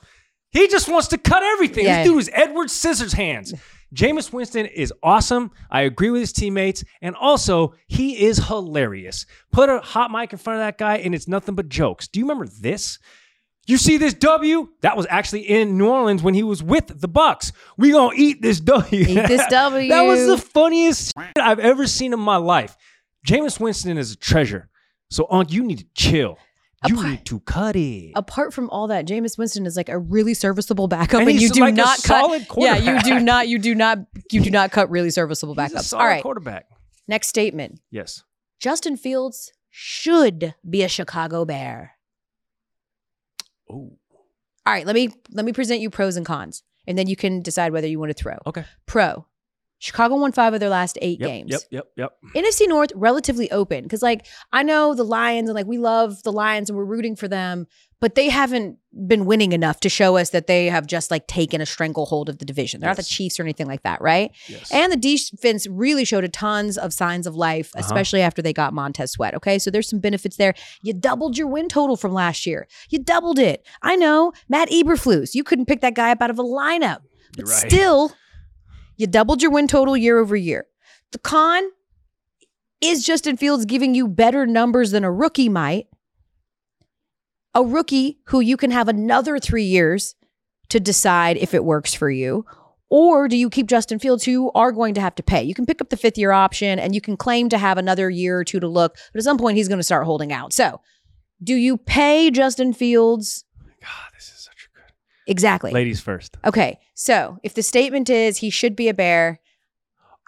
He 0.51 0.69
just 0.69 0.87
wants 0.89 1.09
to 1.09 1.19
cut 1.19 1.43
everything. 1.43 1.85
Yeah. 1.87 2.03
This 2.03 2.09
dude 2.13 2.19
is 2.21 2.31
Edward 2.35 2.69
Scissorhands. 2.69 3.59
Jameis 3.95 4.33
Winston 4.33 4.67
is 4.67 4.93
awesome. 5.03 5.51
I 5.71 5.83
agree 5.83 6.11
with 6.11 6.21
his 6.21 6.33
teammates. 6.33 6.85
And 7.01 7.15
also, 7.15 7.75
he 7.87 8.25
is 8.25 8.39
hilarious. 8.39 9.27
Put 9.53 9.69
a 9.69 9.79
hot 9.81 10.11
mic 10.11 10.33
in 10.33 10.39
front 10.39 10.61
of 10.61 10.67
that 10.67 10.79
guy, 10.79 10.97
and 10.99 11.15
it's 11.15 11.29
nothing 11.29 11.55
but 11.55 11.69
jokes. 11.69 12.09
Do 12.09 12.19
you 12.21 12.25
remember 12.27 12.47
this? 12.47 12.99
You 13.67 13.79
see 13.79 13.97
this 13.97 14.15
W? 14.15 14.69
That 14.83 14.97
was 14.97 15.07
actually 15.11 15.43
in 15.43 15.77
New 15.77 15.89
Orleans 15.89 16.23
when 16.23 16.35
he 16.35 16.45
was 16.45 16.63
with 16.63 17.01
the 17.01 17.09
Bucs. 17.09 17.51
We 17.77 17.91
gonna 17.91 18.15
eat 18.17 18.41
this 18.41 18.61
W. 18.61 19.05
Eat 19.09 19.27
this 19.27 19.45
W. 19.51 19.89
that 19.89 20.03
was 20.03 20.27
the 20.27 20.39
funniest 20.39 21.13
I've 21.37 21.59
ever 21.59 21.87
seen 21.87 22.13
in 22.13 22.21
my 22.21 22.37
life. 22.37 22.77
Jameis 23.27 23.59
Winston 23.59 23.99
is 23.99 24.13
a 24.13 24.17
treasure. 24.17 24.69
So, 25.11 25.27
Unc, 25.31 25.53
you 25.53 25.65
need 25.65 25.79
to 25.79 25.87
chill. 25.95 26.39
You 26.89 26.95
Apart- 26.97 27.11
need 27.11 27.25
to 27.27 27.41
cut 27.41 27.77
it. 27.77 28.13
apart 28.15 28.53
from 28.55 28.69
all 28.71 28.87
that, 28.89 29.07
Jameis 29.07 29.37
Winston 29.39 29.67
is 29.67 29.77
like 29.77 29.89
a 29.89 29.99
really 29.99 30.35
serviceable 30.35 30.89
backup, 30.89 31.21
And 31.21 31.31
and, 31.31 31.41
you 31.41 31.49
do 31.51 31.61
like 31.61 31.73
a 31.75 31.77
not 31.77 31.99
solid 31.99 32.47
cut. 32.49 32.59
Yeah, 32.63 32.77
you 32.77 33.01
do 33.03 33.21
not. 33.21 33.49
You 33.49 33.59
do 33.59 33.75
not. 33.75 33.99
You 34.31 34.41
do 34.43 34.51
not 34.51 34.71
cut 34.73 34.91
really 34.91 35.11
serviceable 35.11 35.55
He's 35.55 35.73
a 35.73 35.77
backups. 35.77 35.83
solid 35.85 36.03
All 36.03 36.09
right. 36.09 36.23
quarterback. 36.23 36.67
Next 37.09 37.29
statement: 37.29 37.81
Yes. 37.91 38.23
Justin 38.61 38.97
Fields 38.97 39.53
should 39.71 40.55
be 40.69 40.83
a 40.83 40.89
Chicago 40.89 41.45
Bear. 41.45 41.93
Oh, 43.71 43.75
All 44.65 44.73
right. 44.73 44.87
Let 44.87 44.95
me 44.95 45.11
let 45.31 45.45
me 45.45 45.53
present 45.53 45.81
you 45.81 45.91
pros 45.91 46.17
and 46.17 46.25
cons, 46.27 46.63
and 46.87 46.97
then 46.99 47.07
you 47.07 47.17
can 47.17 47.43
decide 47.43 47.73
whether 47.73 47.87
you 47.87 47.99
want 47.99 48.11
to 48.11 48.21
throw. 48.23 48.37
okay. 48.47 48.65
Pro: 48.87 49.27
Chicago 49.79 50.17
won 50.17 50.33
five 50.33 50.55
of 50.55 50.61
their 50.61 50.71
last 50.71 50.97
eight 51.03 51.21
Yep, 51.21 51.29
games. 51.29 51.51
yep, 51.51 51.61
yep, 51.71 51.85
yep. 51.97 52.13
NFC 52.35 52.67
North 52.67 52.91
relatively 52.95 53.51
open 53.51 53.83
because 53.85 54.03
like 54.03 54.27
I 54.53 54.63
know 54.63 54.95
the 54.95 55.05
Lions 55.05 55.49
and 55.49 55.55
like 55.55 55.67
we 55.67 55.79
love 55.79 56.23
the 56.23 56.33
Lions 56.33 56.71
and 56.71 56.79
we're 56.79 56.85
rooting 56.87 57.15
for 57.15 57.29
them, 57.29 57.67
but 58.01 58.15
they 58.15 58.31
haven't 58.31 58.79
been 59.07 59.27
winning 59.27 59.53
enough 59.53 59.81
to 59.81 59.89
show 59.91 60.17
us 60.17 60.31
that 60.31 60.47
they 60.47 60.67
have 60.67 60.87
just 60.87 61.11
like 61.11 61.27
taken 61.27 61.61
a 61.61 61.67
stranglehold 61.67 62.31
of 62.31 62.39
the 62.39 62.47
division. 62.47 62.81
They're 62.81 62.89
not 62.89 62.97
the 62.97 63.03
Chiefs 63.03 63.39
or 63.39 63.43
anything 63.43 63.67
like 63.67 63.83
that, 63.83 64.01
right? 64.01 64.31
Yes. 64.49 64.73
And 64.73 64.91
the 64.91 64.97
defense 64.97 65.67
really 65.67 66.07
showed 66.07 66.25
a 66.25 66.29
tons 66.29 66.79
of 66.79 66.95
signs 66.95 67.27
of 67.27 67.37
life, 67.37 67.71
Uh-huh. 67.75 67.85
especially 67.85 68.23
after 68.23 68.41
they 68.41 68.55
got 68.55 68.73
Montez 68.73 69.13
Sweat. 69.13 69.35
Okay, 69.35 69.59
so 69.59 69.71
there's 69.71 69.89
some 69.89 70.01
benefits 70.01 70.37
there. 70.37 70.55
You 70.83 70.95
doubled 70.95 71.37
your 71.37 71.49
win 71.49 71.69
total 71.69 71.97
from 71.97 72.13
last 72.13 72.47
year. 72.47 72.67
You 72.89 72.99
doubled 72.99 73.39
it. 73.39 73.67
I 73.83 73.97
know 73.97 74.33
Matt 74.49 74.71
Eberflus. 74.71 75.35
You 75.35 75.45
couldn't 75.45 75.67
pick 75.67 75.83
that 75.83 75.95
guy 75.95 76.11
up 76.13 76.23
out 76.23 76.31
of 76.31 76.39
a 76.39 76.43
lineup, 76.45 77.01
but 77.37 77.47
right. 77.47 77.71
still, 77.71 78.13
you 78.97 79.07
doubled 79.07 79.43
your 79.43 79.51
win 79.51 79.67
total 79.67 79.97
year 79.97 80.19
over 80.19 80.37
year. 80.37 80.67
The 81.13 81.19
con 81.19 81.71
is 82.81 83.05
Justin 83.05 83.37
Fields 83.37 83.65
giving 83.65 83.95
you 83.95 84.09
better 84.09 84.47
numbers 84.47 84.91
than 84.91 85.05
a 85.05 85.13
rookie 85.13 85.49
might. 85.49 85.87
A 87.55 87.63
rookie 87.63 88.19
who 88.27 88.41
you 88.41 88.57
can 88.57 88.71
have 88.71 88.89
another 88.89 89.39
three 89.39 89.65
years 89.65 90.15
to 90.69 90.81
decide 90.81 91.37
if 91.37 91.55
it 91.55 91.65
works 91.65 91.95
for 91.95 92.11
you. 92.11 92.45
Or 92.89 93.29
do 93.29 93.37
you 93.37 93.51
keep 93.51 93.67
Justin 93.67 93.99
Fields, 93.99 94.25
who 94.25 94.51
are 94.55 94.71
going 94.71 94.95
to 94.95 95.01
have 95.01 95.15
to 95.17 95.23
pay? 95.23 95.43
You 95.43 95.55
can 95.55 95.67
pick 95.67 95.81
up 95.81 95.89
the 95.89 95.97
fifth 95.97 96.19
year 96.19 96.31
option 96.33 96.79
and 96.79 96.95
you 96.95 97.01
can 97.01 97.17
claim 97.17 97.49
to 97.49 97.59
have 97.59 97.79
another 97.79 98.09
year 98.09 98.39
or 98.39 98.45
two 98.45 98.61
to 98.61 98.69
look, 98.69 98.97
but 99.13 99.19
at 99.19 99.25
some 99.25 99.39
point 99.39 99.57
he's 99.57 99.69
going 99.69 99.81
to 99.81 99.85
start 99.85 100.05
holding 100.05 100.33
out. 100.33 100.53
So, 100.53 100.81
do 101.43 101.55
you 101.55 101.77
pay 101.77 102.31
Justin 102.31 102.73
Fields? 102.73 103.45
God, 103.81 104.13
this 104.15 104.29
is. 104.29 104.36
Exactly. 105.27 105.73
Ladies 105.73 106.01
first. 106.01 106.37
Okay. 106.45 106.79
So, 106.95 107.39
if 107.43 107.55
the 107.55 107.63
statement 107.63 108.09
is 108.09 108.39
he 108.39 108.51
should 108.51 108.77
be 108.77 108.89
a 108.89 108.95
bear, 108.95 109.41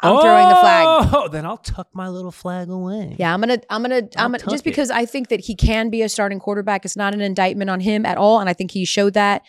I'm 0.00 0.20
throwing 0.20 0.48
the 0.48 0.54
flag. 0.54 1.08
Oh, 1.12 1.28
then 1.28 1.44
I'll 1.44 1.56
tuck 1.56 1.88
my 1.92 2.08
little 2.08 2.30
flag 2.30 2.68
away. 2.68 3.16
Yeah, 3.18 3.34
I'm 3.34 3.40
gonna, 3.40 3.60
I'm 3.68 3.82
gonna, 3.82 3.96
I'll 4.16 4.26
I'm 4.26 4.32
gonna, 4.32 4.44
just 4.44 4.62
it. 4.62 4.64
because 4.64 4.90
I 4.90 5.04
think 5.06 5.28
that 5.28 5.40
he 5.40 5.56
can 5.56 5.90
be 5.90 6.02
a 6.02 6.08
starting 6.08 6.38
quarterback. 6.38 6.84
It's 6.84 6.96
not 6.96 7.14
an 7.14 7.20
indictment 7.20 7.68
on 7.68 7.80
him 7.80 8.06
at 8.06 8.16
all, 8.16 8.38
and 8.40 8.48
I 8.48 8.52
think 8.52 8.70
he 8.70 8.84
showed 8.84 9.14
that. 9.14 9.42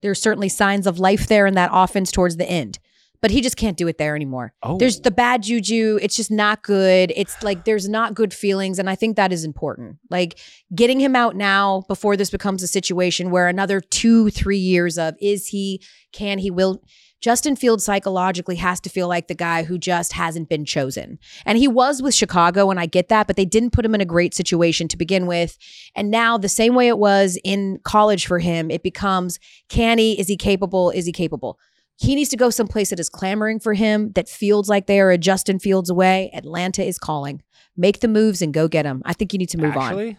There's 0.00 0.20
certainly 0.20 0.48
signs 0.48 0.88
of 0.88 0.98
life 0.98 1.28
there 1.28 1.46
in 1.46 1.54
that 1.54 1.70
offense 1.72 2.10
towards 2.10 2.36
the 2.36 2.48
end, 2.48 2.80
but 3.22 3.30
he 3.30 3.40
just 3.40 3.56
can't 3.56 3.76
do 3.76 3.86
it 3.86 3.98
there 3.98 4.16
anymore. 4.16 4.52
Oh. 4.64 4.76
There's 4.76 5.00
the 5.00 5.12
bad 5.12 5.44
juju. 5.44 5.98
It's 6.02 6.16
just 6.16 6.30
not 6.30 6.62
good. 6.62 7.12
It's 7.14 7.40
like 7.42 7.64
there's 7.64 7.88
not 7.88 8.14
good 8.14 8.34
feelings, 8.34 8.80
and 8.80 8.90
I 8.90 8.96
think 8.96 9.16
that 9.16 9.32
is 9.32 9.44
important. 9.44 9.98
Like 10.10 10.38
getting 10.74 11.00
him 11.00 11.14
out 11.14 11.36
now 11.36 11.84
before 11.86 12.16
this 12.16 12.30
becomes 12.30 12.62
a 12.62 12.66
situation 12.66 13.30
where 13.30 13.46
another 13.46 13.80
two, 13.80 14.28
three 14.30 14.58
years 14.58 14.98
of 14.98 15.14
is 15.20 15.46
he, 15.46 15.80
can 16.12 16.38
he, 16.38 16.50
will. 16.50 16.82
Justin 17.20 17.54
Fields 17.54 17.84
psychologically 17.84 18.56
has 18.56 18.80
to 18.80 18.90
feel 18.90 19.06
like 19.06 19.28
the 19.28 19.34
guy 19.36 19.62
who 19.62 19.78
just 19.78 20.12
hasn't 20.12 20.48
been 20.48 20.64
chosen. 20.64 21.20
And 21.46 21.56
he 21.56 21.68
was 21.68 22.02
with 22.02 22.16
Chicago, 22.16 22.68
and 22.68 22.80
I 22.80 22.86
get 22.86 23.08
that, 23.10 23.28
but 23.28 23.36
they 23.36 23.44
didn't 23.44 23.70
put 23.70 23.84
him 23.84 23.94
in 23.94 24.00
a 24.00 24.04
great 24.04 24.34
situation 24.34 24.88
to 24.88 24.96
begin 24.96 25.28
with. 25.28 25.56
And 25.94 26.10
now, 26.10 26.36
the 26.36 26.48
same 26.48 26.74
way 26.74 26.88
it 26.88 26.98
was 26.98 27.38
in 27.44 27.78
college 27.84 28.26
for 28.26 28.40
him, 28.40 28.72
it 28.72 28.82
becomes 28.82 29.38
can 29.68 29.98
he, 29.98 30.18
is 30.18 30.26
he 30.26 30.36
capable, 30.36 30.90
is 30.90 31.06
he 31.06 31.12
capable? 31.12 31.60
He 31.98 32.14
needs 32.14 32.30
to 32.30 32.36
go 32.36 32.50
someplace 32.50 32.90
that 32.90 32.98
is 32.98 33.08
clamoring 33.08 33.60
for 33.60 33.74
him, 33.74 34.12
that 34.12 34.28
feels 34.28 34.68
like 34.68 34.86
they 34.86 35.00
are 35.00 35.10
a 35.10 35.18
Justin 35.18 35.58
Fields 35.58 35.90
away. 35.90 36.30
Atlanta 36.34 36.84
is 36.84 36.98
calling. 36.98 37.42
Make 37.76 38.00
the 38.00 38.08
moves 38.08 38.42
and 38.42 38.52
go 38.52 38.68
get 38.68 38.84
him. 38.84 39.02
I 39.04 39.12
think 39.12 39.32
you 39.32 39.38
need 39.38 39.50
to 39.50 39.58
move 39.58 39.76
on. 39.76 39.84
Actually, 39.84 40.18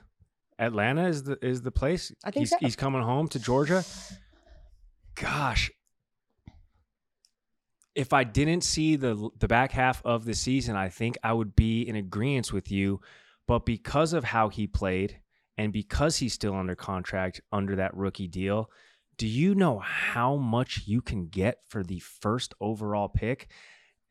Atlanta 0.59 1.07
is 1.07 1.23
the 1.23 1.37
is 1.45 1.61
the 1.61 1.71
place. 1.71 2.11
I 2.23 2.31
think 2.31 2.43
he's, 2.43 2.49
so. 2.51 2.57
he's 2.59 2.75
coming 2.75 3.01
home 3.01 3.27
to 3.29 3.39
Georgia. 3.39 3.83
Gosh, 5.15 5.71
if 7.95 8.13
I 8.13 8.23
didn't 8.23 8.63
see 8.63 8.95
the 8.95 9.29
the 9.39 9.47
back 9.47 9.71
half 9.71 10.01
of 10.05 10.25
the 10.25 10.33
season, 10.33 10.75
I 10.75 10.89
think 10.89 11.17
I 11.23 11.33
would 11.33 11.55
be 11.55 11.81
in 11.87 11.95
agreement 11.95 12.53
with 12.53 12.71
you. 12.71 13.01
But 13.47 13.65
because 13.65 14.13
of 14.13 14.23
how 14.23 14.49
he 14.49 14.67
played, 14.67 15.19
and 15.57 15.73
because 15.73 16.17
he's 16.17 16.33
still 16.33 16.55
under 16.55 16.75
contract 16.75 17.41
under 17.51 17.75
that 17.75 17.95
rookie 17.95 18.27
deal, 18.27 18.69
do 19.17 19.27
you 19.27 19.55
know 19.55 19.79
how 19.79 20.35
much 20.35 20.83
you 20.85 21.01
can 21.01 21.27
get 21.27 21.59
for 21.67 21.83
the 21.83 21.99
first 21.99 22.53
overall 22.59 23.09
pick? 23.09 23.49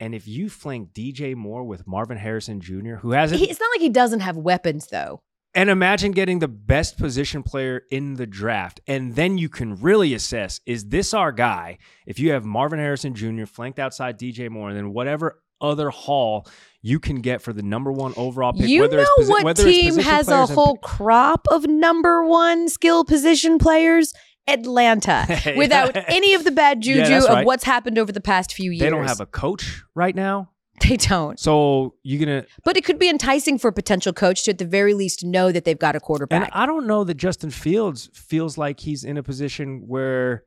And 0.01 0.15
if 0.15 0.27
you 0.27 0.49
flank 0.49 0.93
DJ 0.93 1.37
Moore 1.37 1.65
with 1.65 1.87
Marvin 1.87 2.19
Harrison 2.19 2.61
Jr., 2.61 2.97
who 2.97 3.13
hasn't. 3.13 3.41
It's 3.41 3.61
not 3.61 3.71
like 3.75 3.81
he 3.81 3.89
doesn't 3.89 4.21
have 4.21 4.37
weapons, 4.37 4.89
though. 4.89 5.23
And 5.55 5.69
imagine 5.69 6.13
getting 6.13 6.39
the 6.39 6.49
best 6.49 6.97
position 6.97 7.43
player 7.43 7.83
in 7.91 8.15
the 8.15 8.27
draft. 8.27 8.81
And 8.87 9.15
then 9.15 9.37
you 9.37 9.49
can 9.49 9.77
really 9.77 10.15
assess 10.15 10.61
is 10.65 10.87
this 10.89 11.13
our 11.13 11.31
guy? 11.31 11.79
If 12.07 12.19
you 12.19 12.33
have 12.33 12.45
Marvin 12.45 12.79
Harrison 12.79 13.15
Jr. 13.15 13.45
flanked 13.45 13.79
outside 13.79 14.19
DJ 14.19 14.49
Moore, 14.49 14.71
and 14.71 14.77
then 14.77 14.93
whatever 14.93 15.43
other 15.61 15.91
haul 15.91 16.47
you 16.83 16.99
can 16.99 17.21
get 17.21 17.41
for 17.41 17.53
the 17.53 17.63
number 17.63 17.93
one 17.93 18.13
overall 18.17 18.53
pick. 18.53 18.69
You 18.69 18.83
whether 18.83 18.97
know 18.97 19.07
it's 19.19 19.31
posi- 19.31 19.43
what 19.45 19.57
team 19.57 19.99
has 19.99 20.29
a 20.29 20.47
whole 20.47 20.77
crop 20.79 21.47
of 21.51 21.67
number 21.67 22.25
one 22.25 22.69
skill 22.69 23.05
position 23.05 23.59
players? 23.59 24.13
Atlanta. 24.47 25.27
Without 25.57 25.97
any 26.09 26.35
of 26.35 26.45
the 26.45 26.51
bad 26.51 26.81
juju 26.83 27.05
that's 27.05 27.25
of 27.27 27.35
right. 27.35 27.47
what's 27.47 27.65
happened 27.65 27.99
over 27.99 28.13
the 28.13 28.21
past 28.21 28.53
few 28.53 28.71
years. 28.71 28.81
They 28.81 28.91
don't 28.91 29.07
have 29.07 29.21
a 29.21 29.27
coach 29.27 29.83
right 29.95 30.15
now. 30.15 30.51
They 30.81 30.97
don't. 30.97 31.39
So 31.39 31.95
you're 32.03 32.19
gonna 32.19 32.45
But 32.65 32.77
it 32.77 32.85
could 32.85 32.99
be 32.99 33.09
enticing 33.09 33.59
for 33.59 33.69
a 33.69 33.73
potential 33.73 34.13
coach 34.13 34.45
to 34.45 34.51
at 34.51 34.59
the 34.59 34.65
very 34.65 34.95
least 34.95 35.23
know 35.23 35.53
that 35.53 35.65
they've 35.65 35.79
got 35.79 35.95
a 35.95 36.01
quarterback. 36.01 36.37
and 36.37 36.45
quarterback. 36.51 36.63
I 36.63 36.67
don't 36.67 36.87
know 36.87 37.05
that 37.05 37.15
Justin 37.15 37.51
Fields 37.51 38.11
feels 38.15 38.59
like 38.59 38.81
he's 38.81 39.05
in 39.05 39.17
a 39.17 39.23
position 39.23 39.85
where 39.87 40.45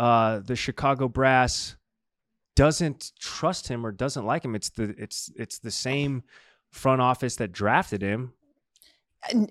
uh, 0.00 0.40
the 0.40 0.56
Chicago 0.56 1.08
brass 1.08 1.76
doesn't 2.56 3.12
trust 3.20 3.68
him 3.68 3.86
or 3.86 3.92
doesn't 3.92 4.24
like 4.26 4.44
him. 4.44 4.54
It's 4.54 4.70
the 4.70 4.94
it's 4.98 5.30
it's 5.36 5.58
the 5.58 5.70
same 5.70 6.24
front 6.70 7.00
office 7.00 7.36
that 7.36 7.52
drafted 7.52 8.02
him. 8.02 8.32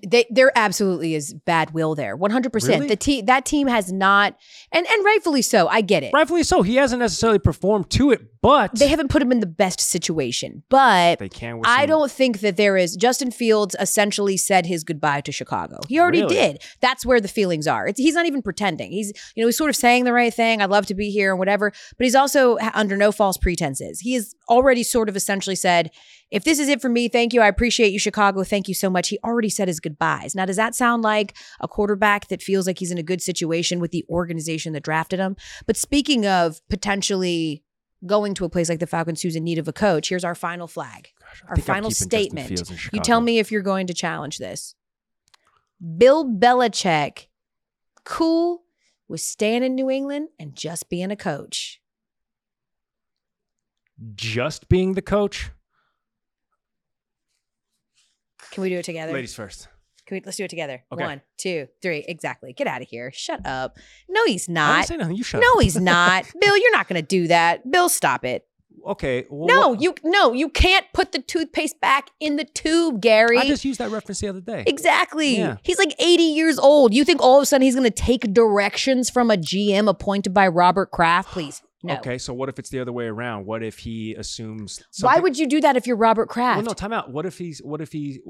They, 0.06 0.26
there 0.30 0.52
absolutely 0.54 1.14
is 1.14 1.32
bad 1.32 1.72
will 1.72 1.94
there. 1.94 2.16
100%. 2.16 2.68
Really? 2.68 2.88
The 2.88 2.96
team 2.96 3.26
that 3.26 3.44
team 3.44 3.68
has 3.68 3.92
not 3.92 4.36
and 4.72 4.86
and 4.86 5.04
rightfully 5.04 5.42
so. 5.42 5.68
I 5.68 5.80
get 5.80 6.02
it. 6.02 6.12
Rightfully 6.12 6.42
so. 6.42 6.62
He 6.62 6.76
hasn't 6.76 7.00
necessarily 7.00 7.38
performed 7.38 7.90
to 7.90 8.10
it, 8.10 8.39
but 8.42 8.74
They 8.78 8.88
haven't 8.88 9.08
put 9.08 9.20
him 9.20 9.32
in 9.32 9.40
the 9.40 9.46
best 9.46 9.80
situation. 9.80 10.62
But 10.68 11.18
they 11.18 11.28
can. 11.28 11.60
I 11.64 11.84
don't 11.86 12.10
think 12.10 12.40
that 12.40 12.56
there 12.56 12.76
is. 12.76 12.96
Justin 12.96 13.30
Fields 13.30 13.76
essentially 13.78 14.36
said 14.36 14.66
his 14.66 14.82
goodbye 14.84 15.20
to 15.22 15.32
Chicago. 15.32 15.78
He 15.88 15.98
already 15.98 16.22
Really? 16.22 16.34
did. 16.34 16.62
That's 16.80 17.04
where 17.04 17.20
the 17.20 17.28
feelings 17.28 17.66
are. 17.66 17.86
It's, 17.86 17.98
he's 17.98 18.14
not 18.14 18.26
even 18.26 18.40
pretending. 18.42 18.92
He's, 18.92 19.12
you 19.34 19.42
know, 19.42 19.48
he's 19.48 19.58
sort 19.58 19.70
of 19.70 19.76
saying 19.76 20.04
the 20.04 20.12
right 20.12 20.32
thing. 20.32 20.62
I'd 20.62 20.70
love 20.70 20.86
to 20.86 20.94
be 20.94 21.10
here 21.10 21.30
and 21.30 21.38
whatever. 21.38 21.70
But 21.98 22.04
he's 22.04 22.14
also 22.14 22.56
under 22.74 22.96
no 22.96 23.12
false 23.12 23.36
pretenses. 23.36 24.00
He 24.00 24.14
has 24.14 24.34
already 24.48 24.82
sort 24.82 25.08
of 25.08 25.16
essentially 25.16 25.56
said, 25.56 25.90
if 26.30 26.44
this 26.44 26.60
is 26.60 26.68
it 26.68 26.80
for 26.80 26.88
me, 26.88 27.08
thank 27.08 27.34
you. 27.34 27.40
I 27.40 27.48
appreciate 27.48 27.92
you, 27.92 27.98
Chicago. 27.98 28.44
Thank 28.44 28.68
you 28.68 28.74
so 28.74 28.88
much. 28.88 29.08
He 29.08 29.18
already 29.24 29.50
said 29.50 29.66
his 29.68 29.80
goodbyes. 29.80 30.34
Now, 30.34 30.46
does 30.46 30.56
that 30.56 30.74
sound 30.76 31.02
like 31.02 31.34
a 31.60 31.66
quarterback 31.66 32.28
that 32.28 32.40
feels 32.40 32.66
like 32.68 32.78
he's 32.78 32.92
in 32.92 32.98
a 32.98 33.02
good 33.02 33.20
situation 33.20 33.80
with 33.80 33.90
the 33.90 34.04
organization 34.08 34.72
that 34.74 34.84
drafted 34.84 35.18
him? 35.18 35.36
But 35.66 35.76
speaking 35.76 36.26
of 36.26 36.60
potentially 36.68 37.64
going 38.06 38.34
to 38.34 38.44
a 38.44 38.48
place 38.48 38.68
like 38.68 38.78
the 38.78 38.86
Falcons 38.86 39.22
who's 39.22 39.36
in 39.36 39.44
need 39.44 39.58
of 39.58 39.68
a 39.68 39.72
coach, 39.72 40.08
here's 40.08 40.24
our 40.24 40.34
final 40.34 40.66
flag 40.66 41.10
Gosh, 41.20 41.42
our 41.48 41.56
final 41.56 41.90
statement. 41.90 42.62
You 42.92 43.00
tell 43.00 43.20
me 43.20 43.38
if 43.38 43.50
you're 43.52 43.62
going 43.62 43.86
to 43.88 43.94
challenge 43.94 44.38
this. 44.38 44.74
Bill 45.96 46.24
Belichick, 46.26 47.26
cool 48.04 48.62
with 49.08 49.20
staying 49.20 49.62
in 49.62 49.74
New 49.74 49.90
England 49.90 50.28
and 50.38 50.54
just 50.54 50.88
being 50.88 51.10
a 51.10 51.16
coach. 51.16 51.80
just 54.14 54.68
being 54.68 54.94
the 54.94 55.02
coach. 55.02 55.50
Can 58.52 58.62
we 58.62 58.68
do 58.70 58.78
it 58.78 58.84
together? 58.84 59.12
Ladies 59.12 59.34
first. 59.34 59.68
Can 60.10 60.16
we, 60.16 60.22
let's 60.26 60.36
do 60.36 60.44
it 60.44 60.50
together. 60.50 60.82
Okay. 60.92 61.02
One, 61.04 61.22
two, 61.38 61.68
three. 61.80 62.04
Exactly. 62.06 62.52
Get 62.52 62.66
out 62.66 62.82
of 62.82 62.88
here. 62.88 63.10
Shut 63.14 63.46
up. 63.46 63.78
No, 64.08 64.24
he's 64.26 64.48
I 64.50 64.76
didn't 64.80 64.86
say 64.88 64.96
nothing. 64.98 65.16
You 65.16 65.22
shut 65.22 65.40
No, 65.40 65.54
up. 65.54 65.62
he's 65.62 65.76
not. 65.80 66.24
Bill, 66.40 66.56
you're 66.58 66.72
not 66.72 66.88
going 66.88 67.00
to 67.00 67.06
do 67.06 67.28
that. 67.28 67.70
Bill, 67.70 67.88
stop 67.88 68.24
it. 68.24 68.46
Okay. 68.86 69.26
well, 69.30 69.46
No, 69.46 69.68
what- 69.70 69.80
you 69.82 69.94
no, 70.04 70.32
you 70.32 70.48
can't 70.48 70.86
put 70.92 71.12
the 71.12 71.20
toothpaste 71.20 71.80
back 71.80 72.10
in 72.18 72.36
the 72.36 72.44
tube, 72.44 73.00
Gary. 73.00 73.38
I 73.38 73.46
just 73.46 73.64
used 73.64 73.78
that 73.78 73.90
reference 73.90 74.20
the 74.20 74.28
other 74.28 74.40
day. 74.40 74.64
Exactly. 74.66 75.36
Yeah. 75.38 75.56
He's 75.62 75.78
like 75.78 75.94
80 75.98 76.22
years 76.22 76.58
old. 76.58 76.92
You 76.94 77.04
think 77.04 77.22
all 77.22 77.36
of 77.38 77.42
a 77.42 77.46
sudden 77.46 77.62
he's 77.62 77.74
going 77.74 77.84
to 77.84 77.90
take 77.90 78.32
directions 78.32 79.10
from 79.10 79.30
a 79.30 79.36
GM 79.36 79.88
appointed 79.88 80.34
by 80.34 80.48
Robert 80.48 80.90
Kraft? 80.90 81.28
Please. 81.30 81.62
No. 81.82 81.94
Okay, 81.94 82.18
so 82.18 82.34
what 82.34 82.50
if 82.50 82.58
it's 82.58 82.68
the 82.68 82.78
other 82.78 82.92
way 82.92 83.06
around? 83.06 83.46
What 83.46 83.62
if 83.62 83.78
he 83.78 84.12
assumes? 84.14 84.82
Why 85.00 85.18
would 85.18 85.38
you 85.38 85.46
do 85.46 85.62
that 85.62 85.78
if 85.78 85.86
you're 85.86 85.96
Robert 85.96 86.28
Kraft? 86.28 86.58
Well, 86.58 86.66
no, 86.66 86.72
time 86.74 86.92
out. 86.92 87.10
What 87.10 87.24
if 87.24 87.38
he's? 87.38 87.60
What 87.60 87.80
if 87.80 87.90
he? 87.90 88.20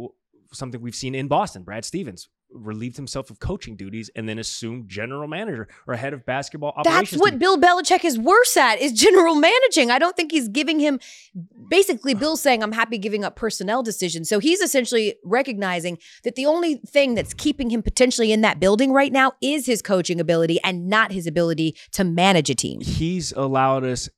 Something 0.53 0.81
we've 0.81 0.95
seen 0.95 1.15
in 1.15 1.29
Boston. 1.29 1.63
Brad 1.63 1.85
Stevens 1.85 2.29
relieved 2.53 2.97
himself 2.97 3.31
of 3.31 3.39
coaching 3.39 3.77
duties 3.77 4.11
and 4.17 4.29
then 4.29 4.39
assumed 4.39 4.89
general 4.89 5.29
manager 5.29 5.69
or 5.87 5.95
head 5.95 6.13
of 6.13 6.27
basketball 6.27 6.73
operations. 6.77 7.11
That's 7.11 7.21
what. 7.21 7.39
Bill 7.39 7.57
Belichick 7.57 8.05
is 8.05 8.19
worse 8.19 8.57
at 8.57 8.81
is 8.81 8.93
general 8.93 9.37
managing. 9.37 9.91
I 9.91 9.99
don't 9.99 10.17
think 10.17 10.33
he's 10.33 10.49
giving 10.49 10.81
him 10.81 10.99
basically 11.69 12.15
Bill's 12.15 12.41
saying 12.41 12.63
I'm 12.63 12.73
happy 12.73 12.99
giving 12.99 13.25
up 13.25 13.37
personnel 13.37 13.83
decisions. 13.83 14.29
So 14.29 14.41
he's 14.41 14.61
essentially 14.61 15.15
recognizing 15.25 15.99
that 16.25 16.35
the 16.35 16.47
only 16.47 16.77
thing 16.77 17.15
that's 17.15 17.33
keeping 17.33 17.71
him 17.71 17.83
potentially 17.83 18.33
in 18.33 18.41
that 18.41 18.59
building 18.59 18.93
right 18.93 19.13
now 19.13 19.33
is 19.41 19.67
his 19.67 19.81
coaching 19.83 20.21
ability 20.21 20.59
and 20.65 20.89
not 20.89 21.13
his 21.13 21.27
ability 21.27 21.77
to 21.93 22.03
manage 22.03 22.51
a 22.51 22.55
team. 22.55 22.81
He's 22.81 23.33
allowed 23.33 23.85
us 23.85 24.09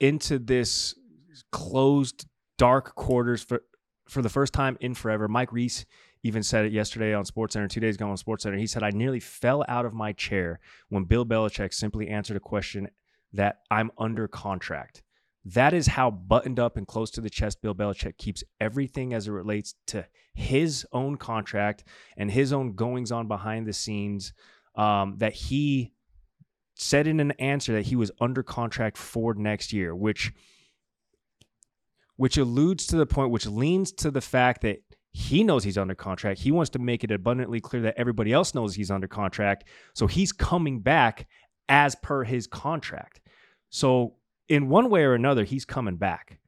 into 0.00 0.38
this 0.38 0.94
closed, 1.52 2.26
dark 2.56 2.94
quarters 2.94 3.42
for 3.42 3.62
for 4.08 4.22
the 4.22 4.28
first 4.28 4.52
time 4.52 4.76
in 4.80 4.94
forever. 4.94 5.28
Mike 5.28 5.52
Reiss 5.52 5.84
even 6.22 6.42
said 6.42 6.64
it 6.64 6.72
yesterday 6.72 7.14
on 7.14 7.24
SportsCenter, 7.24 7.68
two 7.68 7.80
days 7.80 7.96
ago 7.96 8.08
on 8.08 8.16
SportsCenter. 8.16 8.58
He 8.58 8.66
said, 8.66 8.82
"I 8.82 8.90
nearly 8.90 9.20
fell 9.20 9.64
out 9.68 9.86
of 9.86 9.92
my 9.92 10.12
chair 10.12 10.60
when 10.88 11.04
Bill 11.04 11.26
Belichick 11.26 11.72
simply 11.74 12.08
answered 12.08 12.36
a 12.36 12.40
question 12.40 12.88
that 13.32 13.60
I'm 13.70 13.90
under 13.98 14.28
contract." 14.28 15.02
That 15.44 15.74
is 15.74 15.88
how 15.88 16.10
buttoned 16.10 16.58
up 16.58 16.78
and 16.78 16.86
close 16.86 17.10
to 17.12 17.20
the 17.20 17.28
chest 17.28 17.60
Bill 17.60 17.74
Belichick 17.74 18.16
keeps 18.16 18.42
everything 18.60 19.12
as 19.12 19.28
it 19.28 19.32
relates 19.32 19.74
to 19.88 20.06
his 20.32 20.86
own 20.92 21.16
contract 21.16 21.84
and 22.16 22.30
his 22.30 22.52
own 22.52 22.74
goings 22.74 23.12
on 23.12 23.28
behind 23.28 23.66
the 23.66 23.74
scenes. 23.74 24.32
Um, 24.74 25.16
that 25.18 25.34
he 25.34 25.92
said 26.74 27.06
in 27.06 27.20
an 27.20 27.30
answer 27.32 27.72
that 27.74 27.86
he 27.86 27.96
was 27.96 28.10
under 28.20 28.42
contract 28.42 28.96
for 28.96 29.34
next 29.34 29.72
year, 29.72 29.94
which 29.94 30.32
which 32.16 32.36
alludes 32.36 32.86
to 32.88 32.96
the 32.96 33.06
point, 33.06 33.30
which 33.30 33.46
leans 33.46 33.92
to 33.92 34.10
the 34.10 34.20
fact 34.20 34.62
that 34.62 34.78
he 35.12 35.44
knows 35.44 35.62
he's 35.64 35.78
under 35.78 35.94
contract. 35.94 36.40
He 36.40 36.50
wants 36.50 36.70
to 36.70 36.78
make 36.78 37.04
it 37.04 37.10
abundantly 37.10 37.60
clear 37.60 37.82
that 37.82 37.94
everybody 37.96 38.32
else 38.32 38.54
knows 38.54 38.74
he's 38.74 38.90
under 38.90 39.06
contract. 39.06 39.64
So 39.94 40.06
he's 40.06 40.32
coming 40.32 40.80
back 40.80 41.26
as 41.68 41.94
per 41.94 42.24
his 42.24 42.46
contract. 42.46 43.20
So 43.70 44.14
in 44.48 44.68
one 44.68 44.90
way 44.90 45.04
or 45.04 45.14
another, 45.14 45.44
he's 45.44 45.64
coming 45.64 45.96
back. 45.96 46.38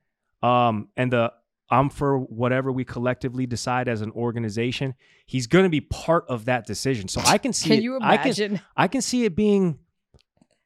Um, 0.42 0.88
and 0.96 1.12
the 1.12 1.32
I'm 1.68 1.90
for 1.90 2.18
whatever 2.18 2.70
we 2.70 2.84
collectively 2.84 3.46
decide 3.46 3.88
as 3.88 4.00
an 4.00 4.12
organization. 4.12 4.94
He's 5.26 5.48
going 5.48 5.64
to 5.64 5.68
be 5.68 5.80
part 5.80 6.24
of 6.28 6.44
that 6.44 6.64
decision. 6.66 7.08
So 7.08 7.20
I 7.24 7.38
can 7.38 7.52
see. 7.52 7.70
Can 7.70 7.78
it- 7.78 7.82
you 7.82 7.98
I 8.00 8.16
can, 8.18 8.26
imagine? 8.26 8.60
I 8.76 8.86
can 8.88 9.02
see 9.02 9.24
it 9.24 9.34
being. 9.34 9.78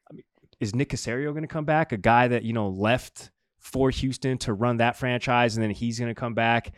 I 0.09 0.13
mean, 0.13 0.23
is 0.59 0.75
Nick 0.75 0.89
Caserio 0.89 1.31
going 1.31 1.41
to 1.41 1.47
come 1.47 1.65
back? 1.65 1.91
A 1.91 1.97
guy 1.97 2.27
that 2.27 2.43
you 2.43 2.53
know 2.53 2.69
left 2.69 3.30
for 3.61 3.89
Houston 3.89 4.37
to 4.39 4.53
run 4.53 4.77
that 4.77 4.97
franchise, 4.97 5.55
and 5.55 5.63
then 5.63 5.71
he's 5.71 5.99
going 5.99 6.13
to 6.13 6.19
come 6.19 6.33
back 6.33 6.73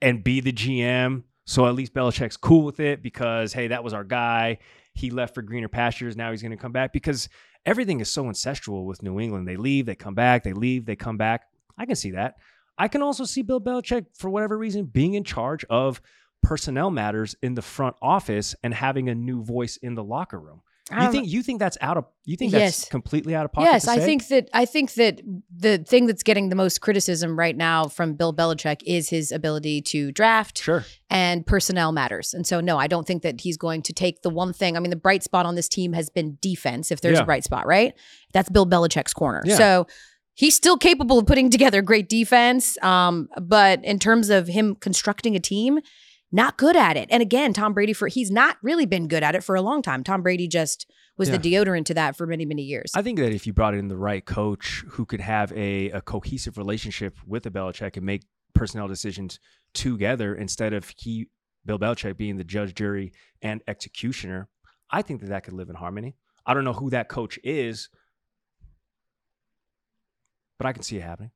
and 0.00 0.24
be 0.24 0.40
the 0.40 0.52
GM. 0.52 1.24
So 1.46 1.66
at 1.66 1.74
least 1.74 1.92
Belichick's 1.92 2.38
cool 2.38 2.64
with 2.64 2.80
it 2.80 3.02
because 3.02 3.52
hey, 3.52 3.68
that 3.68 3.84
was 3.84 3.92
our 3.92 4.04
guy. 4.04 4.58
He 4.94 5.10
left 5.10 5.34
for 5.34 5.42
greener 5.42 5.68
pastures. 5.68 6.16
Now 6.16 6.30
he's 6.30 6.40
going 6.40 6.52
to 6.52 6.56
come 6.56 6.72
back 6.72 6.92
because 6.92 7.28
everything 7.66 8.00
is 8.00 8.10
so 8.10 8.28
ancestral 8.28 8.86
with 8.86 9.02
New 9.02 9.20
England. 9.20 9.46
They 9.46 9.56
leave, 9.56 9.86
they 9.86 9.94
come 9.94 10.14
back. 10.14 10.44
They 10.44 10.52
leave, 10.52 10.86
they 10.86 10.96
come 10.96 11.16
back. 11.16 11.42
I 11.76 11.86
can 11.86 11.96
see 11.96 12.12
that. 12.12 12.36
I 12.78 12.88
can 12.88 13.02
also 13.02 13.24
see 13.24 13.42
Bill 13.42 13.60
Belichick, 13.60 14.06
for 14.16 14.30
whatever 14.30 14.56
reason, 14.56 14.86
being 14.86 15.14
in 15.14 15.24
charge 15.24 15.64
of 15.70 16.00
personnel 16.42 16.90
matters 16.90 17.34
in 17.42 17.54
the 17.54 17.62
front 17.62 17.96
office 18.00 18.54
and 18.62 18.74
having 18.74 19.08
a 19.08 19.14
new 19.14 19.42
voice 19.42 19.76
in 19.78 19.94
the 19.94 20.04
locker 20.04 20.38
room. 20.38 20.62
You 20.90 21.10
think 21.10 21.28
you 21.28 21.42
think 21.42 21.60
that's 21.60 21.78
out 21.80 21.96
of 21.96 22.04
you 22.26 22.36
think 22.36 22.52
that's 22.52 22.84
completely 22.84 23.34
out 23.34 23.46
of 23.46 23.52
pocket? 23.52 23.70
Yes, 23.70 23.88
I 23.88 24.00
think 24.00 24.28
that 24.28 24.50
I 24.52 24.66
think 24.66 24.92
that 24.94 25.22
the 25.56 25.78
thing 25.78 26.04
that's 26.04 26.22
getting 26.22 26.50
the 26.50 26.56
most 26.56 26.82
criticism 26.82 27.38
right 27.38 27.56
now 27.56 27.86
from 27.86 28.14
Bill 28.14 28.34
Belichick 28.34 28.82
is 28.84 29.08
his 29.08 29.32
ability 29.32 29.80
to 29.82 30.12
draft 30.12 30.58
sure. 30.58 30.84
and 31.08 31.46
personnel 31.46 31.90
matters. 31.92 32.34
And 32.34 32.46
so 32.46 32.60
no, 32.60 32.76
I 32.76 32.86
don't 32.86 33.06
think 33.06 33.22
that 33.22 33.40
he's 33.40 33.56
going 33.56 33.80
to 33.82 33.94
take 33.94 34.20
the 34.20 34.28
one 34.28 34.52
thing. 34.52 34.76
I 34.76 34.80
mean, 34.80 34.90
the 34.90 34.96
bright 34.96 35.22
spot 35.22 35.46
on 35.46 35.54
this 35.54 35.70
team 35.70 35.94
has 35.94 36.10
been 36.10 36.36
defense. 36.42 36.90
If 36.90 37.00
there's 37.00 37.16
Yeah. 37.16 37.22
a 37.22 37.26
bright 37.26 37.44
spot, 37.44 37.66
right? 37.66 37.94
That's 38.34 38.50
Bill 38.50 38.66
Belichick's 38.66 39.14
corner. 39.14 39.42
Yeah. 39.46 39.56
So 39.56 39.86
he's 40.34 40.54
still 40.54 40.76
capable 40.76 41.18
of 41.18 41.26
putting 41.26 41.48
together 41.48 41.80
great 41.80 42.10
defense. 42.10 42.76
Um, 42.82 43.28
but 43.40 43.82
in 43.84 43.98
terms 43.98 44.28
of 44.28 44.48
him 44.48 44.74
constructing 44.74 45.34
a 45.34 45.40
team, 45.40 45.78
not 46.34 46.56
good 46.56 46.76
at 46.76 46.96
it. 46.96 47.08
And 47.10 47.22
again, 47.22 47.52
Tom 47.52 47.72
Brady 47.72 47.92
for 47.92 48.08
he's 48.08 48.30
not 48.30 48.58
really 48.60 48.86
been 48.86 49.06
good 49.06 49.22
at 49.22 49.34
it 49.34 49.44
for 49.44 49.54
a 49.54 49.62
long 49.62 49.82
time. 49.82 50.02
Tom 50.02 50.20
Brady 50.22 50.48
just 50.48 50.90
was 51.16 51.30
the 51.30 51.38
deodorant 51.38 51.84
to 51.84 51.94
that 51.94 52.16
for 52.16 52.26
many, 52.26 52.44
many 52.44 52.62
years. 52.62 52.90
I 52.96 53.02
think 53.02 53.20
that 53.20 53.32
if 53.32 53.46
you 53.46 53.52
brought 53.52 53.74
in 53.74 53.86
the 53.86 53.96
right 53.96 54.24
coach 54.24 54.84
who 54.88 55.06
could 55.06 55.20
have 55.20 55.52
a, 55.52 55.90
a 55.90 56.00
cohesive 56.00 56.58
relationship 56.58 57.16
with 57.24 57.44
the 57.44 57.52
Belichick 57.52 57.96
and 57.96 58.04
make 58.04 58.24
personnel 58.52 58.88
decisions 58.88 59.38
together 59.74 60.34
instead 60.34 60.72
of 60.72 60.92
he 60.96 61.28
Bill 61.64 61.78
Belichick 61.78 62.16
being 62.16 62.36
the 62.36 62.44
judge, 62.44 62.74
jury, 62.74 63.12
and 63.40 63.62
executioner, 63.68 64.48
I 64.90 65.02
think 65.02 65.20
that 65.20 65.28
that 65.28 65.44
could 65.44 65.54
live 65.54 65.70
in 65.70 65.76
harmony. 65.76 66.16
I 66.44 66.52
don't 66.52 66.64
know 66.64 66.72
who 66.72 66.90
that 66.90 67.08
coach 67.08 67.38
is, 67.44 67.88
but 70.58 70.66
I 70.66 70.72
can 70.72 70.82
see 70.82 70.96
it 70.96 71.02
happening. 71.02 71.30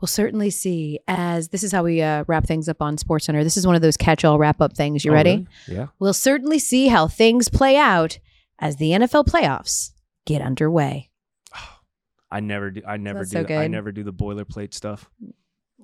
We'll 0.00 0.06
certainly 0.06 0.50
see. 0.50 1.00
As 1.08 1.48
this 1.48 1.62
is 1.62 1.72
how 1.72 1.82
we 1.82 2.00
uh, 2.02 2.24
wrap 2.28 2.46
things 2.46 2.68
up 2.68 2.80
on 2.80 2.98
Sports 2.98 3.26
Center. 3.26 3.42
This 3.42 3.56
is 3.56 3.66
one 3.66 3.74
of 3.76 3.82
those 3.82 3.96
catch-all 3.96 4.38
wrap-up 4.38 4.76
things. 4.76 5.04
You 5.04 5.10
Oh, 5.10 5.14
ready? 5.14 5.46
really? 5.66 5.78
Yeah. 5.80 5.86
We'll 5.98 6.12
certainly 6.14 6.58
see 6.60 6.86
how 6.88 7.08
things 7.08 7.48
play 7.48 7.76
out 7.76 8.18
as 8.60 8.76
the 8.76 8.90
NFL 8.92 9.26
playoffs 9.26 9.90
get 10.24 10.40
underway. 10.42 11.10
I 12.30 12.40
never 12.40 12.70
do. 12.70 12.82
I 12.86 12.96
never 12.96 13.20
That's 13.20 13.30
do. 13.30 13.38
so 13.38 13.42
the- 13.44 13.56
I 13.56 13.66
never 13.68 13.90
do 13.92 14.04
the 14.04 14.12
boilerplate 14.12 14.74
stuff. 14.74 15.08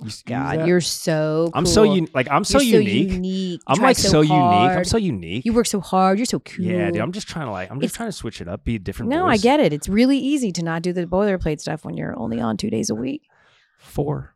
You 0.03 0.11
God, 0.27 0.67
you're 0.67 0.81
so. 0.81 1.53
I'm 1.55 1.67
so 1.67 1.85
cool. 1.85 1.93
un- 1.93 2.09
like 2.15 2.27
I'm 2.29 2.43
so 2.43 2.59
You're 2.61 2.81
unique. 2.81 3.12
unique. 3.12 3.53
You 3.61 3.75
I'm 3.77 3.81
like 3.81 3.97
so, 3.97 4.23
unique. 4.23 4.33
I'm 4.33 4.85
so 4.85 4.97
unique. 4.97 5.45
You 5.45 5.53
work 5.53 5.67
so 5.67 5.81
hard. 5.81 6.19
You're 6.19 6.27
so 6.27 6.41
cool. 6.41 6.65
yeah, 6.65 6.91
dude. 6.91 7.01
I'm 7.01 7.12
just 7.12 7.29
trying 7.29 7.47
to 7.47 7.53
like. 7.53 7.71
I'm 7.71 7.79
just 7.81 7.93
It's- 7.93 7.97
trying 7.97 8.09
to 8.09 8.12
switch 8.12 8.41
it 8.41 8.49
up. 8.49 8.65
Be 8.65 8.75
a 8.75 8.79
different. 8.81 9.11
no, 9.11 9.27
I 9.29 9.37
get 9.37 9.61
it. 9.61 9.73
It's 9.73 9.89
really 9.89 10.19
easy 10.19 10.51
to 10.51 10.65
not 10.65 10.83
do 10.83 10.93
the 10.93 11.07
boilerplate 11.07 11.61
stuff 11.61 11.85
when 11.85 11.97
you're 11.97 12.19
only 12.19 12.41
on 12.41 12.57
two 12.57 12.71
days 12.71 12.91
a 12.91 12.95
week. 12.97 13.23
Four. 13.85 14.35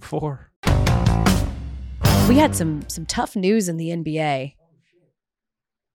Four. 0.00 0.50
We 2.28 2.36
had 2.36 2.54
some 2.54 2.88
some 2.88 3.04
tough 3.06 3.36
news 3.36 3.68
in 3.68 3.76
the 3.76 3.88
NBA. 3.88 4.54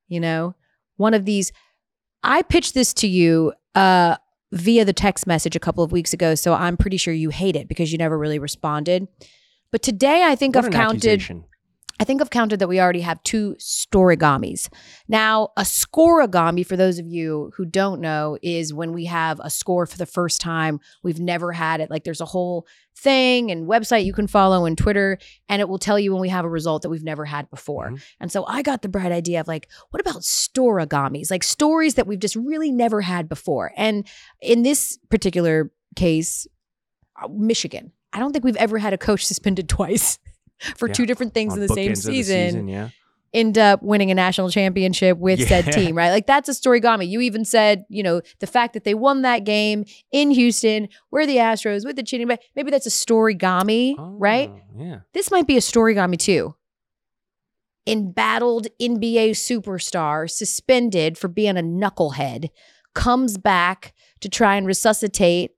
You 0.08 0.20
know, 0.20 0.56
one 0.98 1.14
of 1.14 1.26
these. 1.26 1.52
I 2.22 2.42
pitched 2.42 2.74
this 2.74 2.94
to 2.96 3.08
you 3.08 3.54
uh, 3.76 4.18
via 4.52 4.84
the 4.84 4.92
text 4.94 5.26
message 5.26 5.56
a 5.56 5.60
couple 5.60 5.84
of 5.84 5.92
weeks 5.92 6.12
ago, 6.12 6.36
so 6.36 6.54
I'm 6.54 6.76
pretty 6.76 6.98
sure 6.98 7.14
you 7.14 7.30
hate 7.30 7.56
it 7.56 7.68
because 7.70 7.92
you 7.92 7.98
never 7.98 8.18
really 8.18 8.40
responded. 8.40 9.08
But 9.72 9.82
today, 9.82 10.24
I 10.26 10.36
think 10.36 10.56
What 10.56 10.66
I've 10.66 10.72
counted. 10.72 10.98
accusation. 10.98 11.46
I 12.02 12.06
think 12.06 12.22
I've 12.22 12.30
counted 12.30 12.60
that 12.60 12.70
we 12.70 12.80
already 12.80 13.02
have 13.02 13.22
two 13.24 13.56
storigamis. 13.60 14.70
Now, 15.10 15.50
a 15.58 15.64
scorigami, 15.64 16.66
for 16.66 16.78
those 16.78 16.98
of 16.98 17.06
you 17.06 17.52
who 17.58 17.66
don't 17.66 18.00
know, 18.00 18.38
is 18.42 18.74
when 18.74 18.94
we 18.94 19.06
have 19.06 19.42
a 19.44 19.50
score 19.50 19.86
for 19.86 19.98
the 19.98 20.06
first 20.06 20.40
time. 20.40 20.80
We've 21.04 21.20
never 21.20 21.52
had 21.52 21.82
it. 21.82 21.90
Like 21.90 22.06
there's 22.06 22.22
a 22.22 22.26
whole 22.26 22.66
thing 22.98 23.52
and 23.52 23.68
website 23.68 24.06
you 24.06 24.14
can 24.14 24.28
follow 24.28 24.66
and 24.66 24.78
Twitter, 24.78 25.18
and 25.50 25.62
it 25.62 25.68
will 25.68 25.78
tell 25.78 26.00
you 26.00 26.14
when 26.14 26.22
we 26.22 26.30
have 26.30 26.46
a 26.46 26.50
result 26.50 26.84
that 26.84 26.90
we've 26.90 27.04
never 27.04 27.26
had 27.26 27.50
before. 27.50 27.92
Mhm. 27.92 28.02
And 28.22 28.32
so 28.32 28.46
I 28.46 28.62
got 28.62 28.82
the 28.82 28.90
bright 28.90 29.12
idea 29.12 29.42
of 29.42 29.48
like, 29.48 29.68
what 29.90 30.00
about 30.00 30.22
storigamis? 30.22 31.30
Like 31.30 31.44
stories 31.44 31.96
that 31.96 32.08
we've 32.08 32.20
just 32.20 32.36
really 32.36 32.72
never 32.72 33.02
had 33.02 33.28
before. 33.28 33.72
And 33.76 34.08
in 34.42 34.64
this 34.64 34.98
particular 35.10 35.72
case, 35.98 36.48
uh, 37.22 37.28
Michigan. 37.30 37.92
I 38.14 38.20
don't 38.20 38.32
think 38.32 38.44
we've 38.46 38.56
ever 38.56 38.78
had 38.80 38.94
a 38.94 38.98
coach 38.98 39.26
suspended 39.26 39.68
twice 39.78 40.18
for 40.78 40.88
Yeah, 40.88 40.94
two 40.94 41.06
different 41.06 41.34
things 41.34 41.54
On 41.54 41.62
in 41.62 41.68
the 41.68 41.74
same 41.74 41.92
of 41.92 41.98
the 41.98 42.02
season, 42.02 42.68
yeah. 42.68 42.90
end 43.34 43.58
up 43.58 43.82
winning 43.84 44.12
a 44.12 44.16
national 44.16 44.50
championship 44.50 45.18
with 45.18 45.48
said 45.48 45.72
team, 45.72 45.96
right? 45.96 46.10
Like 46.12 46.28
that's 46.28 46.50
a 46.50 46.54
storygami. 46.54 47.08
You 47.08 47.22
even 47.22 47.46
said, 47.46 47.86
you 47.90 48.04
know, 48.04 48.22
the 48.40 48.48
fact 48.48 48.74
that 48.74 48.84
they 48.84 48.94
won 48.94 49.22
that 49.22 49.44
game 49.44 49.86
in 50.12 50.32
Houston, 50.32 50.90
where 51.10 51.26
the 51.26 51.38
Astros 51.38 51.86
with 51.86 51.96
the 51.96 52.04
cheating, 52.04 52.28
but 52.28 52.42
maybe 52.56 52.72
that's 52.72 52.88
a 52.88 52.90
storygami, 52.90 53.96
right? 53.98 54.50
Oh, 54.52 54.62
Yeah. 54.78 55.00
This 55.14 55.32
might 55.32 55.48
be 55.48 55.58
a 55.58 55.62
storygami 55.62 56.18
too. 56.18 56.56
Embattled 57.88 58.68
NBA 58.80 59.32
superstar 59.32 60.30
suspended 60.30 61.18
for 61.18 61.28
being 61.28 61.58
a 61.58 61.62
knucklehead 61.64 62.50
comes 62.94 63.38
back 63.38 63.94
to 64.20 64.30
try 64.30 64.56
and 64.56 64.68
resuscitate 64.68 65.52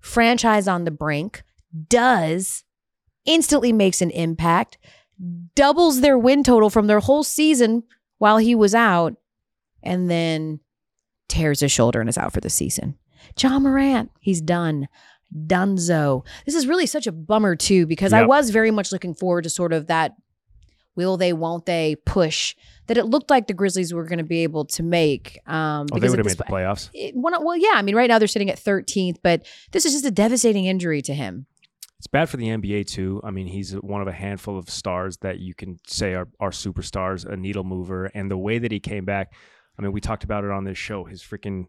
franchise 0.00 0.66
on 0.66 0.84
the 0.84 0.90
brink, 0.90 1.42
does, 1.88 2.64
instantly 3.26 3.72
makes 3.72 4.00
an 4.00 4.10
impact, 4.10 4.78
doubles 5.54 6.00
their 6.00 6.16
win 6.18 6.42
total 6.42 6.70
from 6.70 6.86
their 6.86 7.00
whole 7.00 7.22
season 7.24 7.82
while 8.18 8.38
he 8.38 8.54
was 8.54 8.74
out, 8.74 9.14
and 9.82 10.10
then 10.10 10.60
tears 11.28 11.60
his 11.60 11.72
shoulder 11.72 12.00
and 12.00 12.08
is 12.08 12.18
out 12.18 12.32
for 12.32 12.40
the 12.40 12.50
season. 12.50 12.96
Ja 13.40 13.58
Morant, 13.58 14.10
he's 14.20 14.40
done. 14.40 14.88
Dunzo. 15.36 16.24
This 16.46 16.54
is 16.54 16.66
really 16.66 16.86
such 16.86 17.06
a 17.06 17.12
bummer 17.12 17.56
too, 17.56 17.86
because 17.86 18.12
I 18.12 18.24
was 18.24 18.50
very 18.50 18.70
much 18.70 18.92
looking 18.92 19.14
forward 19.14 19.42
to 19.42 19.50
sort 19.50 19.72
of 19.72 19.88
that 19.88 20.14
will 20.94 21.16
they, 21.18 21.32
won't 21.34 21.66
they 21.66 21.96
push 22.06 22.54
that 22.86 22.96
it 22.96 23.04
looked 23.04 23.28
like 23.28 23.48
the 23.48 23.52
Grizzlies 23.52 23.92
were 23.92 24.04
going 24.04 24.18
to 24.18 24.24
be 24.24 24.44
able 24.44 24.64
to 24.64 24.82
make. 24.82 25.38
Um, 25.46 25.86
Oh, 25.92 25.98
they 25.98 26.08
would 26.08 26.18
have 26.18 26.26
made 26.26 26.38
the 26.38 26.44
playoffs. 26.44 26.88
it- 26.94 27.14
well, 27.16 27.56
yeah. 27.56 27.72
I 27.74 27.82
mean, 27.82 27.94
right 27.96 28.08
now 28.08 28.18
they're 28.18 28.28
sitting 28.28 28.48
at 28.48 28.58
13th, 28.58 29.16
but 29.22 29.44
this 29.72 29.84
is 29.84 29.92
just 29.92 30.06
a 30.06 30.10
devastating 30.10 30.64
injury 30.64 31.02
to 31.02 31.12
him. 31.12 31.46
It's 31.98 32.06
bad 32.06 32.28
for 32.28 32.36
the 32.36 32.48
NBA 32.48 32.86
too. 32.88 33.20
I 33.24 33.30
mean, 33.30 33.46
he's 33.46 33.72
one 33.72 34.02
of 34.02 34.08
a 34.08 34.12
handful 34.12 34.58
of 34.58 34.68
stars 34.68 35.16
that 35.18 35.38
you 35.38 35.54
can 35.54 35.78
say 35.86 36.14
are, 36.14 36.28
are 36.38 36.50
superstars, 36.50 37.24
a 37.24 37.36
needle 37.36 37.64
mover, 37.64 38.06
and 38.06 38.30
the 38.30 38.36
way 38.36 38.58
that 38.58 38.70
he 38.70 38.80
came 38.80 39.04
back. 39.04 39.32
I 39.78 39.82
mean, 39.82 39.92
we 39.92 40.00
talked 40.00 40.24
about 40.24 40.44
it 40.44 40.50
on 40.50 40.64
this 40.64 40.78
show. 40.78 41.04
His 41.04 41.22
freaking 41.22 41.66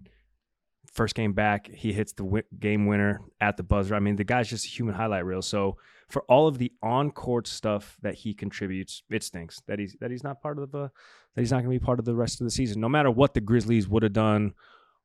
first 0.91 1.15
game 1.15 1.33
back, 1.33 1.67
he 1.67 1.93
hits 1.93 2.13
the 2.13 2.23
wi- 2.23 2.43
game 2.59 2.87
winner 2.87 3.21
at 3.39 3.55
the 3.57 3.63
buzzer. 3.63 3.95
I 3.95 3.99
mean, 3.99 4.15
the 4.15 4.23
guy's 4.23 4.49
just 4.49 4.65
a 4.65 4.69
human 4.69 4.95
highlight 4.95 5.25
reel. 5.25 5.41
So 5.41 5.77
for 6.09 6.23
all 6.23 6.47
of 6.47 6.57
the 6.57 6.71
on 6.81 7.11
court 7.11 7.47
stuff 7.47 7.97
that 8.01 8.15
he 8.15 8.33
contributes, 8.33 9.03
it 9.09 9.23
stinks 9.23 9.61
that 9.67 9.79
he's 9.79 9.95
that 10.01 10.11
he's 10.11 10.23
not 10.23 10.41
part 10.41 10.59
of 10.59 10.71
the 10.71 10.89
that 11.35 11.41
he's 11.41 11.51
not 11.51 11.63
going 11.63 11.73
to 11.73 11.79
be 11.79 11.85
part 11.85 11.99
of 11.99 12.05
the 12.05 12.15
rest 12.15 12.41
of 12.41 12.45
the 12.45 12.51
season. 12.51 12.81
No 12.81 12.89
matter 12.89 13.11
what 13.11 13.33
the 13.33 13.41
Grizzlies 13.41 13.87
would 13.87 14.03
have 14.03 14.13
done, 14.13 14.53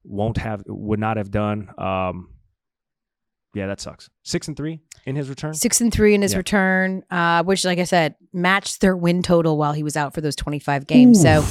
won't 0.05 0.39
have, 0.39 0.63
would 0.67 0.99
not 0.99 1.17
have 1.17 1.31
done. 1.31 1.71
Um, 1.79 2.31
yeah, 3.55 3.67
that 3.67 3.81
sucks. 3.81 4.09
Six 4.23 4.49
and 4.49 4.57
three 4.57 4.81
in 5.07 5.17
his 5.17 5.29
return. 5.29 5.55
Six 5.55 5.81
and 5.81 5.93
three 5.93 6.15
in 6.15 6.23
his 6.23 6.33
Yeah. 6.33 6.39
return, 6.39 7.03
uh, 7.11 7.43
which, 7.45 7.65
like 7.65 7.79
I 7.79 7.85
said, 7.85 8.15
matched 8.33 8.81
their 8.81 8.97
win 8.97 9.23
total 9.23 9.57
while 9.59 9.73
he 9.73 9.83
was 9.83 9.97
out 9.97 10.15
for 10.15 10.21
those 10.21 10.37
25 10.37 10.87
games. 10.87 11.21
So 11.21 11.45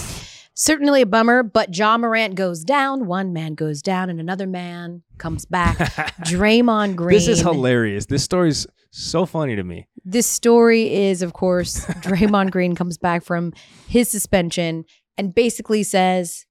certainly 0.54 1.02
a 1.02 1.06
bummer, 1.06 1.44
but 1.44 1.76
Ja 1.76 1.98
Morant 1.98 2.36
goes 2.36 2.64
down, 2.64 3.06
one 3.08 3.34
man 3.34 3.54
goes 3.56 3.82
down, 3.82 4.10
and 4.10 4.20
another 4.20 4.48
man 4.48 5.04
comes 5.18 5.46
back. 5.46 5.78
Draymond 6.26 6.96
Green. 6.96 7.16
This 7.18 7.28
is 7.28 7.40
hilarious. 7.42 8.06
This 8.08 8.24
story's 8.24 8.66
so 8.92 9.26
funny 9.26 9.56
to 9.56 9.64
me. 9.64 9.88
This 10.04 10.28
story 10.28 10.94
is, 10.94 11.22
of 11.22 11.34
course, 11.34 11.86
Draymond 11.86 12.52
Green 12.52 12.76
comes 12.76 12.98
back 12.98 13.24
from 13.24 13.54
his 13.88 14.10
suspension 14.10 14.86
and 15.18 15.34
basically 15.36 15.84
says 15.84 16.46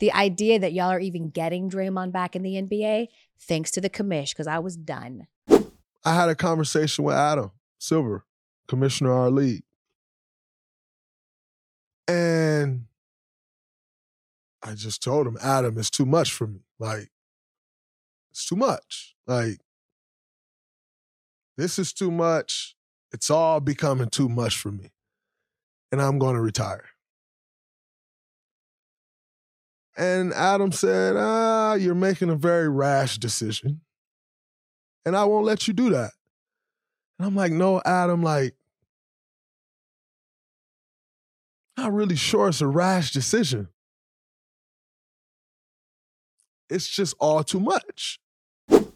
the 0.00 0.12
idea 0.12 0.58
that 0.58 0.72
y'all 0.72 0.90
are 0.90 1.00
even 1.00 1.30
getting 1.30 1.70
Draymond 1.70 2.12
back 2.12 2.36
in 2.36 2.42
the 2.42 2.54
NBA, 2.60 3.06
thanks 3.38 3.70
to 3.72 3.80
the 3.80 3.90
commish, 3.90 4.30
because 4.30 4.46
I 4.46 4.58
was 4.58 4.76
done. 4.76 5.26
I 6.04 6.14
had 6.14 6.28
a 6.28 6.34
conversation 6.34 7.04
with 7.04 7.14
Adam 7.14 7.50
Silver, 7.78 8.24
commissioner 8.68 9.12
of 9.12 9.18
our 9.18 9.30
league. 9.30 9.64
And 12.06 12.86
I 14.62 14.74
just 14.74 15.02
told 15.02 15.26
him, 15.26 15.38
Adam, 15.42 15.78
it's 15.78 15.90
too 15.90 16.06
much 16.06 16.32
for 16.32 16.46
me. 16.46 16.60
Like, 16.78 17.10
it's 18.30 18.46
too 18.46 18.56
much. 18.56 19.14
Like, 19.26 19.60
this 21.56 21.78
is 21.78 21.92
too 21.92 22.10
much. 22.10 22.76
It's 23.12 23.30
all 23.30 23.60
becoming 23.60 24.08
too 24.08 24.28
much 24.28 24.58
for 24.58 24.72
me. 24.72 24.90
And 25.92 26.02
I'm 26.02 26.18
going 26.18 26.34
to 26.34 26.40
retire. 26.40 26.84
And 29.96 30.32
Adam 30.32 30.72
said, 30.72 31.16
ah, 31.16 31.74
you're 31.74 31.94
making 31.94 32.30
a 32.30 32.36
very 32.36 32.68
rash 32.68 33.18
decision 33.18 33.80
and 35.04 35.16
I 35.16 35.24
won't 35.24 35.46
let 35.46 35.68
you 35.68 35.74
do 35.74 35.90
that. 35.90 36.12
And 37.18 37.26
I'm 37.26 37.36
like, 37.36 37.52
no, 37.52 37.80
Adam, 37.84 38.22
like, 38.22 38.54
not 41.76 41.92
really 41.92 42.16
sure 42.16 42.48
it's 42.48 42.60
a 42.60 42.66
rash 42.66 43.12
decision. 43.12 43.68
It's 46.70 46.88
just 46.88 47.14
all 47.20 47.44
too 47.44 47.60
much. 47.60 48.18
Yo, 48.68 48.86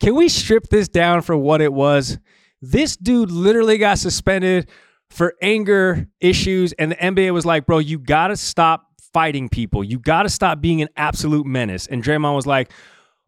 can 0.00 0.14
we 0.14 0.28
strip 0.28 0.68
this 0.68 0.88
down 0.88 1.22
for 1.22 1.36
what 1.36 1.60
it 1.60 1.72
was? 1.72 2.18
This 2.60 2.96
dude 2.96 3.30
literally 3.30 3.78
got 3.78 3.98
suspended 3.98 4.68
for 5.10 5.34
anger 5.42 6.06
issues, 6.20 6.72
and 6.74 6.92
the 6.92 6.96
NBA 6.96 7.32
was 7.32 7.46
like, 7.46 7.66
bro, 7.66 7.78
you 7.78 7.98
gotta 7.98 8.36
stop 8.36 8.86
fighting 9.12 9.48
people. 9.48 9.82
You 9.82 9.98
gotta 9.98 10.28
stop 10.28 10.60
being 10.60 10.82
an 10.82 10.88
absolute 10.96 11.46
menace. 11.46 11.86
And 11.86 12.02
Draymond 12.02 12.34
was 12.34 12.46
like, 12.46 12.70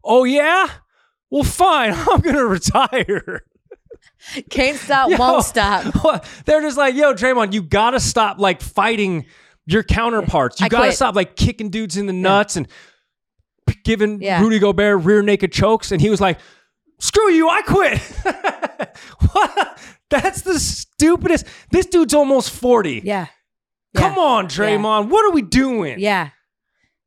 oh, 0.03 0.23
yeah? 0.23 0.67
Well, 1.29 1.43
fine, 1.43 1.93
I'm 2.11 2.19
gonna 2.21 2.45
retire. 2.45 3.43
Can't 4.49 4.77
stop, 4.77 5.09
Yo, 5.11 5.17
won't 5.17 5.45
stop. 5.45 6.25
They're 6.45 6.61
just 6.61 6.77
like, 6.77 6.95
yo, 6.95 7.13
Draymond, 7.13 7.53
you 7.53 7.61
gotta 7.63 7.99
stop 7.99 8.37
like 8.39 8.61
fighting 8.61 9.25
your 9.65 9.83
counterparts. 9.83 10.59
You 10.59 10.69
gotta 10.69 10.91
stop 10.91 11.15
like 11.15 11.35
kicking 11.35 11.69
dudes 11.69 11.97
in 11.97 12.05
the 12.05 12.13
nuts 12.13 12.55
and 12.55 12.67
giving 13.83 14.21
Yeah. 14.21 14.41
Rudy 14.41 14.59
Gobert 14.59 15.03
rear 15.03 15.21
naked 15.21 15.51
chokes. 15.51 15.91
And 15.91 16.01
he 16.01 16.09
was 16.09 16.21
like, 16.21 16.39
screw 16.99 17.31
you, 17.31 17.47
I 17.49 17.61
quit. 17.63 17.99
what? 19.31 19.79
That's 20.11 20.41
the 20.41 20.59
stupidest. 20.59 21.45
This 21.71 21.87
dude's 21.87 22.13
almost 22.13 22.51
40. 22.51 23.01
Yeah. 23.03 23.27
Come 23.95 24.13
Yeah. 24.15 24.21
on, 24.21 24.45
Draymond. 24.47 25.09
What 25.09 25.25
are 25.25 25.31
we 25.31 25.41
doing? 25.41 25.99
Yeah. 25.99 26.29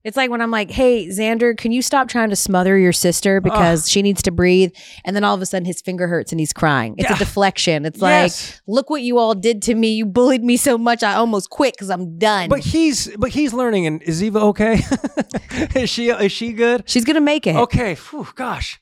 It's 0.03 0.19
like 0.19 0.29
when 0.29 0.43
I'm 0.43 0.51
like, 0.51 0.71
"Hey, 0.71 1.07
Xander, 1.09 1.57
can 1.57 1.73
you 1.73 1.81
stop 1.81 2.09
trying 2.09 2.29
to 2.29 2.37
smother 2.37 2.77
your 2.77 2.93
sister 2.93 3.41
because 3.41 3.89
she 3.89 4.03
needs 4.03 4.21
to 4.25 4.31
breathe?" 4.31 4.71
And 5.03 5.17
then 5.17 5.25
all 5.25 5.35
of 5.35 5.41
a 5.41 5.47
sudden, 5.47 5.65
his 5.65 5.81
finger 5.81 6.09
hurts 6.09 6.31
and 6.31 6.39
he's 6.39 6.53
crying. 6.53 6.95
It's 6.99 7.09
Yeah. 7.09 7.17
a 7.17 7.19
deflection. 7.19 7.87
It's 7.87 8.03
like, 8.03 8.31
"Look 8.67 8.91
what 8.91 9.01
you 9.01 9.17
all 9.17 9.35
did 9.35 9.63
to 9.63 9.75
me. 9.75 9.95
You 9.95 10.05
bullied 10.05 10.45
me 10.45 10.59
so 10.59 10.77
much, 10.77 11.03
I 11.03 11.15
almost 11.15 11.49
quit 11.49 11.73
because 11.73 11.89
I'm 11.89 12.19
done." 12.19 12.51
But 12.51 12.61
he's 12.61 13.17
but 13.17 13.31
he's 13.31 13.55
learning. 13.55 13.87
And 13.87 14.03
is 14.03 14.23
Eva 14.23 14.41
okay? 14.41 14.83
is 15.75 15.89
she 15.89 16.11
is 16.11 16.33
she 16.33 16.53
good? 16.53 16.83
She's 16.87 17.07
gonna 17.07 17.23
make 17.23 17.47
it. 17.47 17.57
Okay. 17.57 17.95
Phew, 17.95 18.27
gosh, 18.35 18.79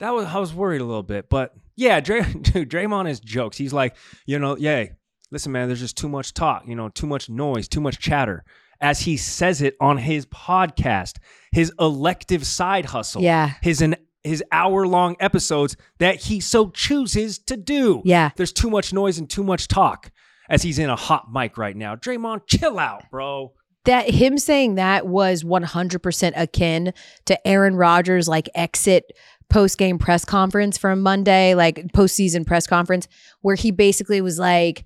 that 0.00 0.12
was 0.14 0.26
I 0.26 0.38
was 0.38 0.52
worried 0.52 0.80
a 0.80 0.84
little 0.84 1.04
bit, 1.04 1.26
but 1.30 1.52
yeah, 1.76 2.00
Dray, 2.00 2.22
dude, 2.40 2.70
Draymond 2.70 3.08
is 3.08 3.20
jokes. 3.20 3.56
He's 3.56 3.72
like, 3.72 3.96
you 4.26 4.38
know, 4.38 4.56
yay. 4.56 4.92
Listen, 5.30 5.52
man, 5.52 5.68
there's 5.68 5.80
just 5.80 5.96
too 5.96 6.08
much 6.08 6.34
talk. 6.34 6.64
You 6.66 6.76
know, 6.76 6.88
too 6.88 7.06
much 7.06 7.28
noise, 7.28 7.68
too 7.68 7.80
much 7.80 7.98
chatter. 7.98 8.44
As 8.80 9.00
he 9.00 9.16
says 9.16 9.62
it 9.62 9.74
on 9.80 9.96
his 9.98 10.26
podcast, 10.26 11.14
his 11.50 11.72
elective 11.80 12.46
side 12.46 12.86
hustle. 12.86 13.22
Yeah. 13.22 13.52
His 13.62 13.80
an 13.80 13.96
his 14.22 14.42
hour 14.52 14.86
long 14.86 15.16
episodes 15.20 15.76
that 15.98 16.16
he 16.16 16.40
so 16.40 16.68
chooses 16.70 17.38
to 17.38 17.56
do. 17.56 18.02
Yeah. 18.04 18.30
There's 18.36 18.52
too 18.52 18.68
much 18.70 18.92
noise 18.92 19.18
and 19.18 19.30
too 19.30 19.44
much 19.44 19.68
talk. 19.68 20.10
As 20.48 20.62
he's 20.62 20.78
in 20.78 20.90
a 20.90 20.96
hot 20.96 21.32
mic 21.32 21.58
right 21.58 21.76
now. 21.76 21.96
Draymond, 21.96 22.42
chill 22.46 22.78
out, 22.78 23.10
bro. 23.10 23.52
that 23.84 24.08
him 24.10 24.38
saying 24.38 24.76
that 24.76 25.06
was 25.06 25.42
100% 25.42 26.32
akin 26.36 26.92
to 27.24 27.46
Aaron 27.48 27.74
Rodgers 27.74 28.28
like 28.28 28.48
exit 28.54 29.12
post 29.48 29.78
game 29.78 29.98
press 29.98 30.24
conference 30.24 30.76
from 30.78 31.00
Monday, 31.02 31.54
like 31.54 31.86
postseason 31.92 32.46
press 32.46 32.66
conference, 32.66 33.08
where 33.40 33.54
he 33.56 33.70
basically 33.70 34.20
was 34.20 34.38
like, 34.38 34.84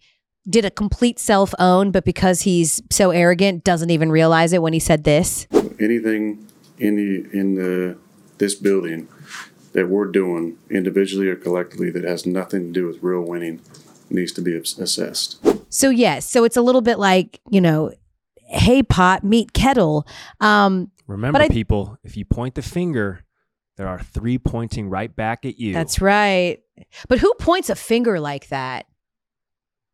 did 0.49 0.65
a 0.65 0.71
complete 0.71 1.19
self 1.19 1.55
own, 1.59 1.91
but 1.91 2.05
because 2.05 2.43
he's 2.43 2.83
so 2.91 3.11
arrogant, 3.11 3.65
doesn't 3.65 3.91
even 3.91 4.11
realize 4.11 4.53
it 4.53 4.63
when 4.63 4.73
he 4.73 4.79
said 4.81 5.05
this. 5.05 5.47
anything 5.81 6.47
in 6.79 6.97
the 6.97 7.39
in 7.39 7.55
the 7.57 7.97
this 8.39 8.55
building 8.55 9.07
that 9.73 9.89
we're 9.89 10.07
doing 10.07 10.57
individually 10.71 11.29
or 11.29 11.37
collectively 11.37 11.91
that 11.91 12.03
has 12.05 12.27
nothing 12.27 12.73
to 12.73 12.73
do 12.73 12.87
with 12.87 13.03
real 13.03 13.21
winning 13.23 13.61
needs 14.09 14.33
to 14.33 14.41
be 14.43 14.57
assessed. 14.57 15.39
So, 15.69 15.91
yes, 15.91 16.29
so 16.29 16.43
it's 16.45 16.57
a 16.57 16.63
little 16.63 16.81
bit 16.81 16.99
like, 16.99 17.41
you 17.51 17.61
know, 17.61 17.93
hey, 18.47 18.83
pot, 18.83 19.23
meet 19.23 19.53
kettle. 19.53 20.07
Um, 20.41 20.91
Remember, 21.07 21.39
I- 21.39 21.49
people, 21.49 21.99
if 22.03 22.17
you 22.17 22.25
point 22.25 22.57
the 22.57 22.63
finger, 22.63 23.25
there 23.81 23.89
are 23.89 23.99
three 23.99 24.37
pointing 24.37 24.91
right 24.91 25.17
back 25.17 25.47
at 25.47 25.59
you. 25.59 25.73
That's 25.73 26.03
right. 26.03 26.59
But 27.09 27.19
who 27.19 27.33
points 27.39 27.71
a 27.71 27.75
finger 27.75 28.21
like 28.21 28.49
that? 28.49 28.85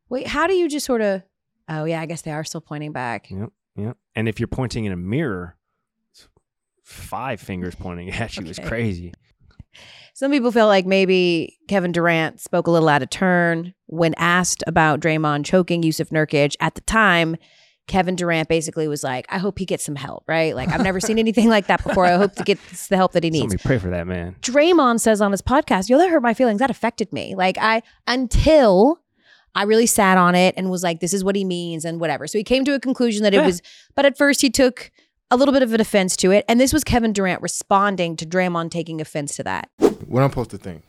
Wait, 0.08 0.26
how 0.26 0.48
do 0.48 0.54
you 0.54 0.68
just 0.68 0.84
sort 0.84 1.02
of? 1.02 1.22
Oh 1.68 1.84
yeah, 1.84 2.00
I 2.00 2.06
guess 2.06 2.22
they 2.22 2.32
are 2.32 2.42
still 2.42 2.60
pointing 2.60 2.90
back. 2.90 3.30
Yep, 3.30 3.48
yep. 3.76 3.96
And 4.16 4.28
if 4.28 4.40
you're 4.40 4.48
pointing 4.48 4.86
in 4.86 4.92
a 4.92 4.96
mirror, 4.96 5.56
it's 6.10 6.26
five 6.82 7.40
fingers 7.40 7.76
pointing 7.76 8.10
at 8.10 8.36
you 8.36 8.44
is 8.46 8.58
crazy. 8.66 9.14
Some 10.14 10.32
people 10.32 10.50
feel 10.50 10.66
like 10.66 10.84
maybe 10.84 11.56
Kevin 11.68 11.92
Durant 11.92 12.40
spoke 12.40 12.66
a 12.66 12.72
little 12.72 12.88
out 12.88 13.04
of 13.04 13.10
turn 13.10 13.72
when 13.86 14.14
asked 14.16 14.64
about 14.66 14.98
Draymond 14.98 15.44
choking 15.44 15.82
Jusuf 15.82 16.08
Nurkic. 16.08 16.56
At 16.58 16.74
the 16.74 16.80
time, 16.80 17.36
Kevin 17.86 18.16
Durant 18.16 18.48
basically 18.48 18.88
was 18.88 19.02
like, 19.04 19.26
"I 19.28 19.38
hope 19.38 19.58
he 19.58 19.64
gets 19.64 19.84
some 19.84 19.94
help." 19.96 20.24
Right? 20.26 20.54
Like 20.56 20.68
I've 20.70 20.82
never 20.82 21.00
seen 21.00 21.18
anything 21.18 21.48
like 21.48 21.66
that 21.68 21.82
before. 21.84 22.04
I 22.06 22.16
hope 22.16 22.34
to 22.36 22.44
get 22.44 22.58
the 22.88 22.96
help 22.96 23.12
that 23.12 23.22
he 23.24 23.30
needs. 23.30 23.52
Somebody 23.52 23.62
pray 23.66 23.78
for 23.78 23.90
that 23.90 24.06
man. 24.06 24.36
Draymond 24.42 25.00
says 25.00 25.20
on 25.20 25.30
his 25.30 25.42
podcast, 25.42 25.88
"Yo, 25.88 25.98
that 25.98 26.10
hurt 26.10 26.22
my 26.22 26.34
feelings. 26.34 26.58
That 26.58 26.70
affected 26.70 27.12
me. 27.12 27.34
Like 27.34 27.56
I 27.60 27.82
until 28.06 29.00
I 29.54 29.62
really 29.62 29.86
sat 29.86 30.18
on 30.18 30.34
it 30.34 30.54
and 30.56 30.70
was 30.70 30.82
like, 30.82 31.00
this 31.00 31.14
is 31.14 31.24
what 31.24 31.36
he 31.36 31.44
means 31.44 31.84
and 31.84 32.00
whatever." 32.00 32.26
So 32.26 32.38
he 32.38 32.44
came 32.44 32.64
to 32.64 32.74
a 32.74 32.80
conclusion 32.80 33.22
that 33.22 33.32
it 33.34 33.38
Yeah. 33.38 33.46
was. 33.46 33.62
But 33.94 34.04
at 34.04 34.18
first, 34.18 34.40
he 34.42 34.50
took 34.50 34.90
a 35.30 35.36
little 35.36 35.52
bit 35.52 35.62
of 35.62 35.72
an 35.72 35.80
offense 35.80 36.16
to 36.18 36.30
it, 36.30 36.44
and 36.48 36.60
this 36.60 36.72
was 36.72 36.84
Kevin 36.84 37.12
Durant 37.12 37.42
responding 37.42 38.16
to 38.16 38.26
Draymond 38.26 38.70
taking 38.70 39.00
offense 39.00 39.34
to 39.36 39.42
that. 39.44 39.68
What 40.06 40.22
I'm 40.22 40.30
supposed 40.30 40.50
to 40.50 40.58
think. 40.58 40.82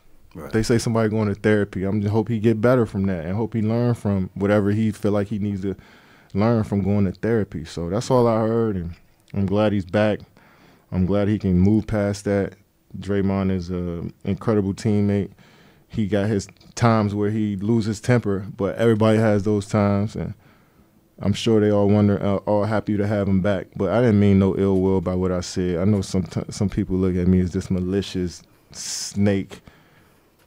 They 0.51 0.61
say 0.61 0.77
somebody 0.77 1.09
going 1.09 1.29
to 1.29 1.33
therapy. 1.33 1.83
I'm 1.83 1.99
just 2.01 2.11
hope 2.13 2.27
he 2.29 2.37
get 2.37 2.61
better 2.61 2.85
from 2.85 3.07
that 3.07 3.25
and 3.25 3.35
hope 3.35 3.55
he 3.55 3.61
learn 3.63 3.95
from 3.95 4.29
whatever 4.35 4.69
he 4.69 4.91
feel 4.91 5.11
like 5.11 5.29
he 5.29 5.39
needs 5.39 5.61
to 5.61 5.75
learn 6.33 6.63
from 6.63 6.83
going 6.83 7.05
to 7.05 7.11
therapy. 7.11 7.65
So 7.65 7.89
that's 7.89 8.11
all 8.11 8.27
I 8.27 8.39
heard, 8.39 8.75
and 8.75 8.95
I'm 9.33 9.45
glad 9.45 9.73
he's 9.73 9.85
back. 9.85 10.19
I'm 10.91 11.05
glad 11.05 11.27
he 11.27 11.39
can 11.39 11.59
move 11.59 11.87
past 11.87 12.25
that. 12.25 12.53
Draymond 12.97 13.51
is 13.51 13.69
an 13.69 14.13
incredible 14.23 14.73
teammate. 14.73 15.31
He 15.89 16.07
got 16.07 16.27
his 16.27 16.47
times 16.75 17.13
where 17.13 17.29
he 17.29 17.55
loses 17.55 17.99
temper, 17.99 18.45
but 18.55 18.75
everybody 18.77 19.17
has 19.17 19.43
those 19.43 19.67
times, 19.67 20.15
and 20.15 20.33
I'm 21.19 21.33
sure 21.33 21.59
they 21.59 21.71
all 21.71 21.89
wonder, 21.89 22.21
uh, 22.23 22.37
all 22.37 22.65
happy 22.65 22.97
to 22.97 23.07
have 23.07 23.27
him 23.27 23.41
back. 23.41 23.67
But 23.75 23.89
I 23.89 24.01
didn't 24.01 24.19
mean 24.19 24.39
no 24.39 24.55
ill 24.57 24.79
will 24.79 25.01
by 25.01 25.15
what 25.15 25.31
I 25.31 25.41
said. 25.41 25.79
I 25.79 25.85
know 25.85 26.01
some 26.01 26.25
some 26.49 26.69
people 26.69 26.95
look 26.95 27.15
at 27.15 27.27
me 27.27 27.39
as 27.39 27.51
this 27.51 27.71
malicious 27.71 28.43
snake, 28.71 29.61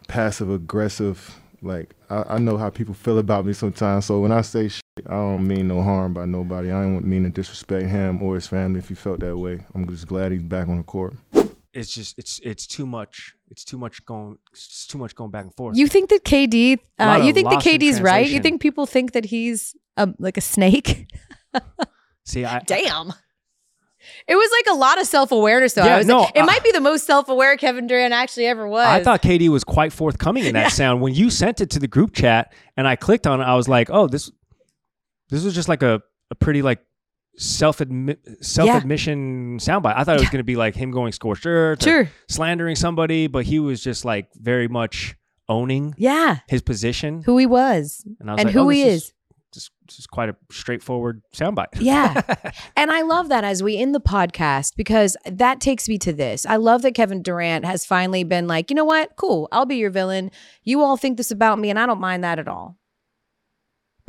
passive 0.08 0.50
aggressive. 0.50 1.40
Like 1.62 1.94
I, 2.08 2.24
I 2.34 2.38
know 2.38 2.56
how 2.56 2.70
people 2.70 2.94
feel 2.94 3.18
about 3.18 3.46
me 3.46 3.52
sometimes. 3.52 4.06
So 4.06 4.20
when 4.20 4.32
I 4.32 4.42
say 4.42 4.68
I 5.06 5.14
don't 5.14 5.46
mean 5.46 5.68
no 5.68 5.82
harm 5.82 6.14
by 6.14 6.26
nobody. 6.26 6.70
I 6.70 6.82
don't 6.82 7.04
mean 7.04 7.24
to 7.24 7.30
disrespect 7.30 7.86
him 7.86 8.22
or 8.22 8.34
his 8.34 8.46
family 8.46 8.78
if 8.78 8.88
he 8.88 8.94
felt 8.94 9.20
that 9.20 9.36
way. 9.36 9.64
I'm 9.74 9.88
just 9.88 10.06
glad 10.06 10.32
he's 10.32 10.42
back 10.42 10.68
on 10.68 10.78
the 10.78 10.82
court. 10.82 11.14
It's 11.72 11.92
just 11.92 12.18
it's 12.18 12.40
it's 12.40 12.66
too 12.66 12.86
much. 12.86 13.34
It's 13.48 13.64
too 13.64 13.78
much 13.78 14.04
going. 14.04 14.38
It's 14.52 14.86
too 14.86 14.98
much 14.98 15.14
going 15.14 15.30
back 15.30 15.44
and 15.44 15.54
forth. 15.54 15.76
You 15.76 15.86
think 15.86 16.10
that 16.10 16.24
KD? 16.24 16.78
Uh, 16.98 17.20
you 17.22 17.32
think 17.32 17.48
that 17.50 17.60
KD's 17.60 18.00
right? 18.00 18.28
You 18.28 18.40
think 18.40 18.60
people 18.60 18.86
think 18.86 19.12
that 19.12 19.26
he's 19.26 19.76
um, 19.96 20.14
like 20.18 20.36
a 20.36 20.40
snake? 20.40 21.12
See, 22.24 22.44
I 22.44 22.60
Damn. 22.60 23.12
It 24.26 24.34
was 24.34 24.50
like 24.50 24.74
a 24.74 24.78
lot 24.78 25.00
of 25.00 25.06
self 25.06 25.30
awareness, 25.30 25.74
though. 25.74 25.84
Yeah, 25.84 25.96
I 25.96 25.98
was 25.98 26.06
no, 26.06 26.20
like, 26.20 26.32
it 26.34 26.40
uh, 26.40 26.46
might 26.46 26.64
be 26.64 26.72
the 26.72 26.80
most 26.80 27.06
self 27.06 27.28
aware 27.28 27.56
Kevin 27.56 27.86
Durant 27.86 28.14
actually 28.14 28.46
ever 28.46 28.66
was. 28.66 28.86
I 28.86 29.02
thought 29.02 29.22
KD 29.22 29.48
was 29.48 29.62
quite 29.62 29.92
forthcoming 29.92 30.44
in 30.44 30.54
that 30.54 30.72
sound. 30.72 31.00
When 31.02 31.14
you 31.14 31.30
sent 31.30 31.60
it 31.60 31.70
to 31.70 31.78
the 31.78 31.88
group 31.88 32.14
chat 32.14 32.52
and 32.76 32.88
I 32.88 32.96
clicked 32.96 33.26
on 33.26 33.40
it, 33.40 33.44
I 33.44 33.54
was 33.56 33.68
like, 33.68 33.90
oh, 33.90 34.06
this 34.06 34.30
this 35.30 35.44
was 35.44 35.54
just 35.54 35.68
like 35.68 35.82
a, 35.82 36.02
a 36.30 36.34
pretty 36.34 36.62
like 36.62 36.80
self 37.36 37.78
admi- 37.78 38.18
self 38.44 38.68
admission 38.68 39.58
soundbite. 39.58 39.94
I 39.96 40.04
thought 40.04 40.16
it 40.16 40.20
was 40.20 40.22
Yeah. 40.24 40.30
going 40.32 40.38
to 40.40 40.44
be 40.44 40.56
like 40.56 40.74
him 40.74 40.90
going 40.90 41.12
scorched 41.12 41.46
earth, 41.46 41.82
Sure. 41.82 42.10
slandering 42.28 42.76
somebody, 42.76 43.26
but 43.26 43.44
he 43.46 43.58
was 43.58 43.82
just 43.82 44.04
like 44.04 44.28
very 44.34 44.68
much 44.68 45.16
owning 45.48 45.94
Yeah. 45.96 46.38
his 46.48 46.62
position. 46.62 47.22
Who 47.24 47.38
he 47.38 47.46
was 47.46 48.04
and 48.20 48.30
I 48.30 48.34
was 48.34 48.40
and 48.40 48.46
like, 48.48 48.54
who 48.54 48.60
oh, 48.60 48.68
he 48.68 48.82
this 48.84 49.02
is. 49.04 49.12
Just, 49.52 49.72
is 49.98 50.06
quite 50.06 50.28
a 50.28 50.36
straightforward 50.52 51.22
soundbite. 51.34 51.66
Yeah. 51.80 52.22
And 52.76 52.90
I 52.92 53.02
love 53.02 53.28
that 53.30 53.42
as 53.42 53.62
we 53.64 53.76
end 53.76 53.94
the 53.94 54.00
podcast 54.00 54.76
because 54.76 55.16
that 55.26 55.60
takes 55.60 55.88
me 55.88 55.98
to 55.98 56.12
this. 56.12 56.46
I 56.46 56.54
love 56.56 56.82
that 56.82 56.94
Kevin 56.94 57.20
Durant 57.20 57.64
has 57.64 57.84
finally 57.84 58.22
been 58.22 58.46
like, 58.46 58.70
you 58.70 58.76
know 58.76 58.84
what? 58.84 59.16
Cool. 59.16 59.48
I'll 59.50 59.66
be 59.66 59.76
your 59.76 59.90
villain. 59.90 60.30
You 60.62 60.80
all 60.82 60.96
think 60.96 61.16
this 61.16 61.30
about 61.32 61.58
me, 61.58 61.68
and 61.68 61.78
I 61.80 61.86
don't 61.86 62.00
mind 62.00 62.22
that 62.24 62.38
at 62.38 62.46
all. 62.48 62.78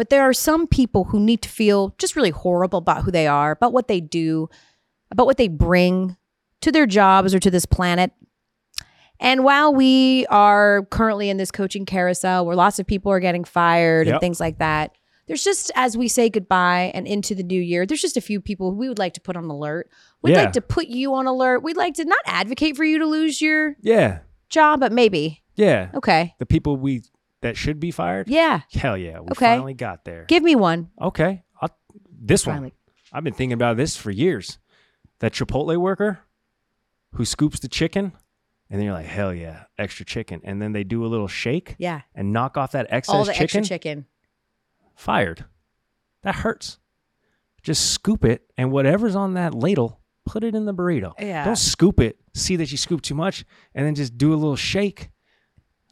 But 0.02 0.10
there 0.10 0.24
are 0.24 0.34
some 0.34 0.66
people 0.66 1.04
who 1.04 1.20
need 1.20 1.44
to 1.44 1.50
feel 1.50 1.94
just 2.00 2.16
really 2.16 2.32
horrible 2.32 2.80
about 2.80 3.04
who 3.04 3.12
they 3.12 3.28
are, 3.28 3.52
about 3.52 3.72
what 3.72 3.88
they 3.88 4.02
do, 4.02 4.50
about 5.12 5.28
what 5.28 5.38
they 5.38 5.48
bring 5.48 6.18
to 6.62 6.72
their 6.72 6.88
jobs 6.88 7.36
or 7.36 7.40
to 7.40 7.52
this 7.52 7.68
planet. 7.68 8.12
And 9.20 9.44
while 9.44 9.72
we 9.76 10.26
are 10.32 10.88
currently 10.90 11.30
in 11.30 11.38
this 11.38 11.52
coaching 11.52 11.86
carousel 11.86 12.48
where 12.48 12.56
lots 12.56 12.80
of 12.80 12.88
people 12.88 13.12
are 13.12 13.20
getting 13.20 13.44
fired 13.44 14.08
and 14.08 14.20
things 14.20 14.40
like 14.40 14.58
that, 14.58 14.96
there's 15.28 15.44
just 15.44 15.70
as 15.76 15.96
we 15.96 16.08
say 16.08 16.32
goodbye 16.32 16.90
and 16.96 17.06
into 17.06 17.36
the 17.36 17.44
new 17.44 17.62
year, 17.62 17.86
there's 17.86 18.02
just 18.02 18.18
a 18.18 18.22
few 18.22 18.42
people 18.42 18.74
we 18.74 18.90
would 18.90 18.98
like 18.98 19.14
to 19.14 19.22
put 19.22 19.38
on 19.38 19.44
alert. 19.46 19.88
We'd 20.24 20.32
Yeah. 20.32 20.46
like 20.46 20.54
to 20.54 20.62
put 20.62 20.88
you 20.88 21.14
on 21.14 21.28
alert. 21.28 21.62
We'd 21.62 21.78
like 21.78 21.94
to 21.98 22.06
not 22.06 22.22
advocate 22.26 22.76
for 22.76 22.84
you 22.84 22.98
to 22.98 23.06
lose 23.06 23.40
your 23.40 23.76
yeah, 23.82 24.22
job, 24.50 24.80
but 24.80 24.92
maybe. 24.92 25.44
yeah. 25.54 25.92
Okay. 25.94 26.34
The 26.40 26.48
people 26.48 26.76
we 26.76 27.04
that 27.42 27.58
should 27.58 27.80
be 27.80 27.92
fired. 27.92 28.28
Yeah. 28.28 28.62
Hell 28.74 28.98
yeah, 28.98 29.20
we 29.20 29.28
Okay. 29.32 29.46
finally 29.46 29.74
got 29.74 30.06
there. 30.06 30.26
Give 30.28 30.44
me 30.44 30.56
one. 30.56 30.90
Okay, 31.02 31.44
I'll, 31.62 31.70
this 32.10 32.46
one. 32.46 32.56
Finally. 32.58 32.74
I've 33.14 33.24
been 33.24 33.34
thinking 33.34 33.54
about 33.54 33.78
this 33.78 33.96
for 33.98 34.12
years. 34.12 34.58
That 35.20 35.34
Chipotle 35.34 35.78
worker 35.78 36.20
who 37.14 37.26
scoops 37.26 37.60
the 37.60 37.68
chicken, 37.68 38.14
and 38.70 38.80
then 38.80 38.86
you're 38.86 38.94
like, 38.94 39.06
hell 39.06 39.34
yeah, 39.34 39.64
extra 39.78 40.06
chicken, 40.06 40.42
and 40.44 40.62
then 40.62 40.72
they 40.72 40.84
do 40.84 41.06
a 41.06 41.08
little 41.08 41.28
shake 41.28 41.76
Yeah. 41.78 42.02
and 42.16 42.32
knock 42.34 42.58
off 42.58 42.72
that 42.72 42.88
excess 42.90 43.14
All 43.14 43.26
the 43.26 43.32
chicken. 43.34 43.44
extra 43.60 43.64
chicken. 43.64 44.06
Fired. 44.96 45.46
That 46.24 46.36
hurts. 46.36 46.80
Just 47.64 47.92
scoop 47.92 48.24
it, 48.26 48.44
and 48.58 48.72
whatever's 48.72 49.16
on 49.16 49.34
that 49.36 49.54
ladle, 49.54 50.00
put 50.26 50.44
it 50.44 50.56
in 50.56 50.66
the 50.66 50.74
burrito. 50.74 51.14
Yeah. 51.20 51.44
Don't 51.46 51.56
scoop 51.58 52.00
it. 52.00 52.18
See 52.34 52.56
that 52.56 52.72
you 52.72 52.78
scoop 52.78 53.02
too 53.02 53.14
much, 53.16 53.44
and 53.76 53.86
then 53.86 53.94
just 53.94 54.18
do 54.18 54.34
a 54.34 54.36
little 54.38 54.56
shake. 54.56 55.10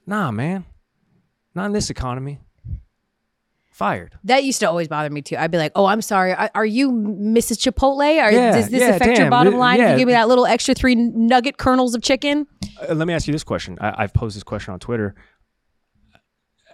Nah, 0.07 0.31
man. 0.31 0.65
Not 1.55 1.65
in 1.65 1.71
this 1.73 1.89
economy. 1.89 2.39
Fired. 3.71 4.13
That 4.25 4.43
used 4.43 4.59
to 4.59 4.67
always 4.67 4.89
bother 4.89 5.09
me 5.09 5.21
too. 5.21 5.37
I'd 5.37 5.51
be 5.51 5.57
like, 5.57 5.71
"Oh, 5.73 5.85
I'm 5.85 6.01
sorry. 6.01 6.33
Are, 6.33 6.51
are 6.53 6.65
you 6.65 6.91
Mrs. 6.91 7.57
Chipotle? 7.59 7.99
Or 7.99 8.29
Yeah, 8.29 8.51
does 8.51 8.69
this 8.69 8.81
yeah, 8.81 8.89
affect 8.89 9.05
your 9.11 9.15
damn. 9.15 9.29
bottom 9.29 9.55
line? 9.55 9.75
If 9.75 9.83
yeah. 9.83 9.91
you 9.93 9.97
give 9.99 10.07
me 10.07 10.13
that 10.13 10.27
little 10.27 10.45
extra 10.45 10.73
three 10.73 10.95
nugget 10.95 11.57
kernels 11.57 11.95
of 11.95 12.01
chicken." 12.01 12.45
Uh, 12.81 12.93
let 12.93 13.07
me 13.07 13.13
ask 13.13 13.25
you 13.25 13.31
this 13.31 13.43
question. 13.45 13.77
I, 13.79 14.03
I've 14.03 14.13
posed 14.13 14.35
this 14.35 14.43
question 14.43 14.73
on 14.73 14.79
Twitter. 14.79 15.15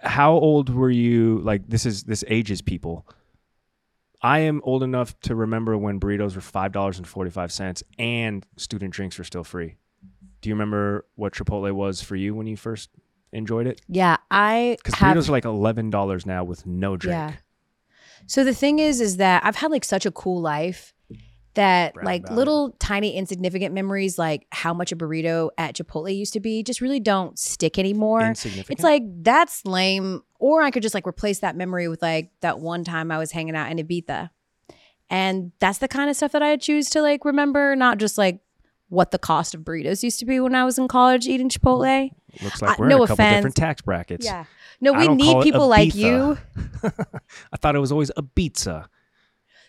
How 0.02 0.32
old 0.32 0.68
were 0.74 0.90
you? 0.90 1.38
Like 1.40 1.68
this 1.68 1.86
is 1.86 2.02
this 2.04 2.24
ages 2.26 2.60
people. 2.60 3.06
I 4.20 4.40
am 4.40 4.60
old 4.64 4.82
enough 4.82 5.18
to 5.20 5.36
remember 5.36 5.78
when 5.78 6.00
burritos 6.00 6.34
were 6.34 6.40
five 6.40 6.72
dollars 6.72 6.98
and 6.98 7.06
forty 7.06 7.30
five 7.30 7.52
cents 7.52 7.84
and 8.00 8.44
student 8.56 8.92
drinks 8.92 9.16
were 9.16 9.24
still 9.24 9.44
free. 9.44 9.76
Do 10.40 10.48
you 10.48 10.54
remember 10.56 11.06
what 11.14 11.34
Chipotle 11.34 11.70
was 11.72 12.02
for 12.02 12.16
you 12.16 12.34
when 12.34 12.46
you 12.48 12.56
first 12.56 12.90
enjoyed 13.36 13.66
it? 13.66 13.80
Yeah, 13.88 14.16
I 14.30 14.76
Because 14.82 14.94
have. 14.94 15.16
burritos 15.16 15.28
are 15.28 15.32
like 15.32 15.44
eleven 15.44 15.90
dollars 15.90 16.26
now 16.26 16.44
with 16.44 16.66
no 16.66 16.96
drink. 16.96 17.14
Yeah. 17.14 17.32
So 18.26 18.42
the 18.42 18.54
thing 18.54 18.78
is, 18.80 19.00
is 19.00 19.18
that 19.18 19.44
I've 19.44 19.56
had 19.56 19.70
like 19.70 19.84
such 19.84 20.06
a 20.06 20.10
cool 20.10 20.40
life 20.40 20.92
that 21.54 21.96
like 22.02 22.22
about 22.24 22.36
little 22.36 22.76
tiny 22.78 23.16
insignificant 23.16 23.72
memories, 23.72 24.18
like 24.18 24.46
how 24.52 24.74
much 24.74 24.92
a 24.92 24.96
burrito 24.96 25.50
at 25.56 25.74
Chipotle 25.74 26.14
used 26.14 26.34
to 26.34 26.40
be, 26.40 26.62
just 26.62 26.80
really 26.80 27.00
don't 27.00 27.38
stick 27.38 27.78
anymore. 27.78 28.20
Insignificant. 28.22 28.78
It's 28.78 28.84
like 28.84 29.02
that's 29.22 29.64
lame. 29.64 30.22
Or 30.38 30.60
I 30.60 30.70
could 30.70 30.82
just 30.82 30.94
like 30.94 31.06
replace 31.06 31.38
that 31.40 31.56
memory 31.56 31.88
with 31.88 32.02
like 32.02 32.30
that 32.40 32.58
one 32.58 32.84
time 32.84 33.10
I 33.10 33.16
was 33.18 33.32
hanging 33.32 33.56
out 33.56 33.70
in 33.70 33.78
Ibiza. 33.78 34.28
And 35.08 35.52
that's 35.60 35.78
the 35.78 35.88
kind 35.88 36.10
of 36.10 36.16
stuff 36.16 36.32
that 36.32 36.42
I 36.42 36.56
choose 36.56 36.90
to 36.90 37.00
like 37.00 37.24
remember, 37.24 37.74
not 37.76 37.98
just 37.98 38.18
like 38.18 38.40
what 38.88 39.10
the 39.10 39.18
cost 39.18 39.54
of 39.54 39.62
burritos 39.62 40.02
used 40.02 40.18
to 40.20 40.26
be 40.26 40.38
when 40.40 40.54
I 40.54 40.64
was 40.64 40.78
in 40.78 40.86
college 40.88 41.26
eating 41.26 41.48
Chipotle. 41.48 42.10
looks 42.42 42.62
like 42.62 42.78
we're 42.78 42.88
no 42.88 42.98
in 42.98 43.02
a 43.02 43.06
couple 43.06 43.14
offense. 43.24 43.36
different 43.38 43.56
tax 43.56 43.82
brackets. 43.82 44.24
Yeah. 44.26 44.44
No, 44.80 44.92
we 44.92 45.08
need 45.08 45.42
people 45.42 45.66
like 45.68 45.94
you. 45.94 46.38
I 47.52 47.56
thought 47.56 47.74
it 47.74 47.80
was 47.80 47.90
always 47.92 48.10
a 48.16 48.22
pizza. 48.22 48.88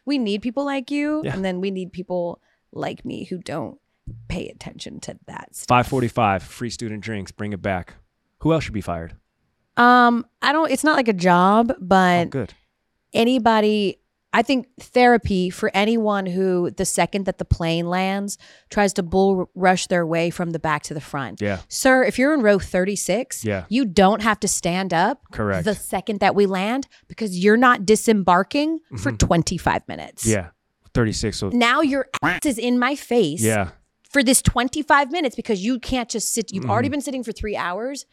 we 0.06 0.18
need 0.18 0.42
people 0.42 0.66
like 0.66 0.92
you 0.92 1.22
Yeah. 1.26 1.34
and 1.34 1.44
then 1.44 1.62
we 1.62 1.72
need 1.72 1.92
people 1.92 2.42
like 2.72 3.04
me 3.06 3.24
who 3.26 3.40
don't 3.40 3.80
pay 4.28 4.48
attention 4.50 5.00
to 5.02 5.18
that 5.28 5.56
stuff. 5.56 5.68
Five 5.68 5.88
forty 5.88 6.08
five, 6.08 6.44
free 6.44 6.70
student 6.70 7.02
drinks, 7.04 7.32
bring 7.32 7.54
it 7.54 7.62
back. 7.62 7.96
Who 8.40 8.54
else 8.54 8.64
should 8.66 8.74
be 8.74 8.82
fired? 8.82 9.16
um 9.80 10.26
i 10.42 10.52
don't 10.52 10.72
it's 10.72 10.84
not 10.84 10.96
like 10.96 11.08
a 11.08 11.14
job 11.14 11.72
Oh, 11.72 11.76
but 11.80 12.32
good. 12.32 12.56
anybody 13.14 14.00
i 14.34 14.42
think 14.42 14.68
therapy 14.80 15.50
for 15.50 15.72
anyone 15.74 16.26
who 16.26 16.70
the 16.72 16.86
second 16.86 17.26
that 17.26 17.38
the 17.38 17.46
plane 17.46 17.88
lands 17.88 18.38
tries 18.70 18.94
to 18.94 19.04
bull 19.04 19.50
rush 19.56 19.88
their 19.88 20.06
way 20.06 20.30
from 20.30 20.52
the 20.52 20.60
back 20.60 20.84
to 20.84 20.94
the 20.94 21.02
front 21.02 21.42
Yeah. 21.42 21.60
sir 21.70 22.04
if 22.04 22.18
you're 22.20 22.34
in 22.34 22.42
row 22.42 22.60
36 22.60 23.44
Yeah. 23.46 23.66
you 23.70 23.86
don't 23.86 24.22
have 24.22 24.40
to 24.42 24.48
stand 24.48 24.94
up 24.94 25.22
Correct. 25.32 25.66
the 25.66 25.76
second 25.76 26.20
that 26.20 26.36
we 26.36 26.46
land 26.46 26.88
because 27.08 27.38
you're 27.38 27.58
not 27.58 27.86
disembarking 27.86 28.80
for 28.98 29.12
25 29.12 29.88
minutes 29.88 30.24
Mm-hmm. 30.24 30.32
Yeah. 30.32 30.48
Thirty 30.94 31.12
six. 31.14 31.38
So 31.38 31.50
now 31.50 31.82
your 31.82 32.08
ass 32.24 32.46
is 32.46 32.58
in 32.58 32.80
my 32.80 32.96
face 32.96 33.44
yeah. 33.44 33.70
for 34.10 34.24
this 34.24 34.42
25 34.42 35.12
minutes 35.12 35.36
because 35.36 35.64
you 35.64 35.80
can't 35.80 36.10
just 36.10 36.34
sit 36.34 36.52
you've 36.52 36.64
Mm-hmm. 36.64 36.72
already 36.72 36.90
been 36.90 37.02
sitting 37.02 37.24
for 37.24 37.32
three 37.32 37.56
hours 37.56 38.06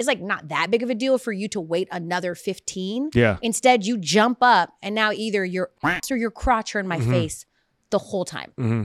it's 0.00 0.08
like 0.08 0.20
not 0.20 0.48
that 0.48 0.70
big 0.70 0.82
of 0.82 0.90
a 0.90 0.94
deal 0.94 1.16
for 1.18 1.30
you 1.32 1.46
to 1.48 1.60
wait 1.60 1.86
another 1.92 2.34
15 2.34 3.10
Yeah. 3.14 3.36
instead 3.42 3.86
you 3.86 3.96
jump 3.98 4.38
up 4.40 4.74
and 4.82 4.94
now 4.94 5.12
either 5.12 5.44
your 5.44 5.70
ass 5.84 6.10
or 6.10 6.16
your 6.16 6.30
crotch 6.32 6.74
are 6.74 6.80
in 6.80 6.88
my 6.88 6.98
Mm-hmm. 6.98 7.10
face 7.12 7.46
the 7.90 7.98
whole 7.98 8.24
time 8.24 8.52
Mm-hmm. 8.58 8.84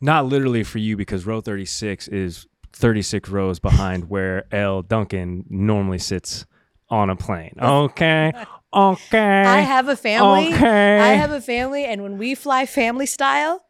Not 0.00 0.26
literally 0.26 0.62
for 0.62 0.78
you 0.78 0.96
because 0.96 1.24
row 1.26 1.40
thirty 1.40 1.64
six 1.64 2.06
is 2.08 2.46
thirty 2.72 3.02
six 3.02 3.28
rows 3.30 3.58
behind 3.58 4.08
where 4.10 4.44
Elle 4.52 4.82
Duncan 4.82 5.44
normally 5.48 5.98
sits 5.98 6.44
on 6.88 7.10
a 7.10 7.16
plane. 7.16 7.54
Okay. 7.60 8.32
Okay. 8.74 9.42
i 9.42 9.60
have 9.60 9.88
a 9.88 9.96
family 9.96 10.52
Okay. 10.52 10.98
i 11.00 11.14
have 11.14 11.30
a 11.30 11.40
family 11.40 11.84
and 11.86 12.02
when 12.02 12.18
we 12.18 12.34
fly 12.34 12.66
family 12.66 13.06
style 13.06 13.64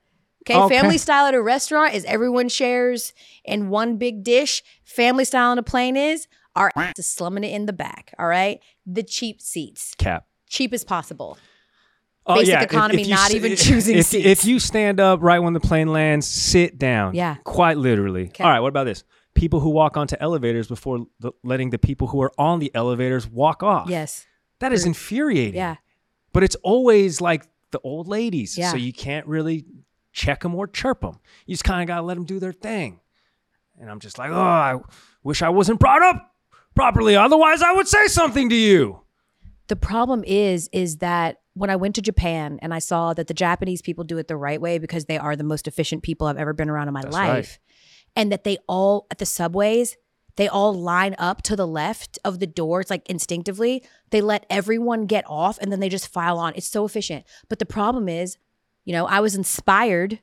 okay, 0.49 0.59
Okay. 0.59 0.79
family 0.79 0.99
style 0.99 1.27
at 1.27 1.35
a 1.35 1.43
restaurant 1.43 1.95
is 1.95 2.05
everyone 2.07 2.49
shares 2.49 3.13
in 3.45 3.69
one 3.69 3.97
big 3.97 4.23
dish 4.25 4.63
family 4.85 5.25
style 5.25 5.51
on 5.51 5.59
a 5.59 5.63
plane 5.63 5.97
is 5.97 6.27
our 6.55 6.71
ass 6.77 6.95
is 6.99 7.07
slumming 7.07 7.45
it 7.45 7.53
in 7.53 7.67
the 7.67 7.73
back 7.73 8.15
all 8.19 8.27
right 8.27 8.61
the 8.87 9.03
cheap 9.03 9.41
seats 9.43 9.95
cap. 9.99 10.27
cheap 10.49 10.73
as 10.73 10.85
possible 10.85 11.39
Oh, 12.29 12.35
Basic 12.35 12.49
yeah, 12.55 12.63
economy, 12.63 13.03
if 13.03 13.07
you 13.09 13.15
not 13.15 13.27
s- 13.31 13.35
even 13.37 13.55
choosing 13.55 13.99
if, 13.99 14.07
seats. 14.07 14.27
If 14.27 14.45
you 14.47 14.59
stand 14.59 14.99
up 14.99 15.23
right 15.23 15.39
when 15.39 15.53
the 15.53 15.61
plane 15.61 15.93
lands, 15.93 16.27
sit 16.27 16.77
down. 16.77 17.15
Yeah. 17.15 17.37
Quite 17.45 17.77
literally. 17.77 18.27
'Kay. 18.27 18.43
All 18.43 18.51
right, 18.51 18.59
what 18.59 18.67
about 18.71 18.83
this? 18.83 19.05
People 19.35 19.61
who 19.61 19.71
walk 19.71 19.97
onto 19.97 20.17
elevators 20.19 20.67
before 20.67 21.07
the, 21.21 21.31
letting 21.45 21.71
the 21.71 21.79
people 21.79 22.09
who 22.09 22.21
are 22.21 22.33
on 22.37 22.59
the 22.59 22.73
elevators 22.75 23.29
walk 23.29 23.63
off. 23.63 23.89
yes 23.89 24.27
That 24.59 24.73
is 24.73 24.85
infuriating. 24.85 25.55
yeah 25.55 25.77
But 26.33 26.43
it's 26.43 26.57
always 26.65 27.21
like 27.21 27.47
the 27.71 27.79
old 27.85 28.09
ladies. 28.09 28.59
Yeah. 28.59 28.73
So 28.73 28.77
you 28.77 28.93
can't 28.93 29.29
really 29.29 29.65
check 30.17 30.41
them 30.41 30.55
or 30.55 30.67
chirp 30.67 31.03
them. 31.03 31.19
You 31.47 31.55
just 31.55 31.65
kind 31.65 31.83
of 31.83 31.87
got 31.87 31.97
to 31.97 32.03
let 32.03 32.15
them 32.15 32.25
do 32.25 32.41
their 32.41 32.53
thing. 32.53 33.01
And 33.79 33.91
I'm 33.91 34.01
just 34.01 34.19
like, 34.19 34.31
oh, 34.31 34.41
I 34.41 34.79
wish 35.23 35.43
I 35.43 35.51
wasn't 35.51 35.79
brought 35.79 36.03
up 36.03 36.33
properly. 36.75 37.15
Otherwise, 37.15 37.61
I 37.63 37.73
would 37.73 37.87
say 37.87 38.07
something 38.07 38.49
to 38.49 38.57
you. 38.57 39.03
the 39.69 39.77
problem 39.77 40.23
is 40.27 40.69
is 40.73 40.99
that 40.99 41.41
when 41.55 41.71
i 41.71 41.77
went 41.77 41.95
to 41.97 42.03
japan 42.03 42.59
and 42.63 42.73
i 42.73 42.79
saw 42.79 43.13
that 43.15 43.27
the 43.27 43.35
japanese 43.35 43.83
people 43.83 44.05
do 44.05 44.17
it 44.19 44.29
the 44.29 44.37
right 44.37 44.61
way 44.61 44.79
because 44.79 45.07
they 45.07 45.19
are 45.19 45.35
the 45.35 45.43
most 45.53 45.67
efficient 45.67 46.03
people 46.05 46.27
i've 46.29 46.37
ever 46.45 46.53
been 46.53 46.71
around 46.71 46.87
in 46.87 46.95
my 46.95 47.03
That's 47.03 47.13
life 47.15 47.29
right. 47.29 47.59
and 48.15 48.31
that 48.31 48.45
they 48.45 48.59
all 48.69 49.07
at 49.11 49.19
the 49.19 49.27
subways 49.27 49.97
they 50.37 50.47
all 50.49 50.73
line 50.73 51.17
up 51.19 51.43
to 51.49 51.57
the 51.57 51.67
left 51.67 52.19
of 52.25 52.39
the 52.39 52.47
doors 52.47 52.91
like 52.91 53.09
instinctively 53.11 53.83
they 54.11 54.21
let 54.21 54.47
everyone 54.49 55.07
get 55.07 55.25
off 55.27 55.59
and 55.61 55.73
then 55.73 55.81
they 55.81 55.89
just 55.89 56.07
file 56.07 56.39
on 56.39 56.53
it's 56.55 56.69
so 56.69 56.85
efficient 56.85 57.25
but 57.49 57.59
the 57.59 57.67
problem 57.67 58.09
is 58.09 58.37
you 58.87 58.93
know 58.95 59.07
i 59.07 59.21
was 59.21 59.35
inspired 59.35 60.19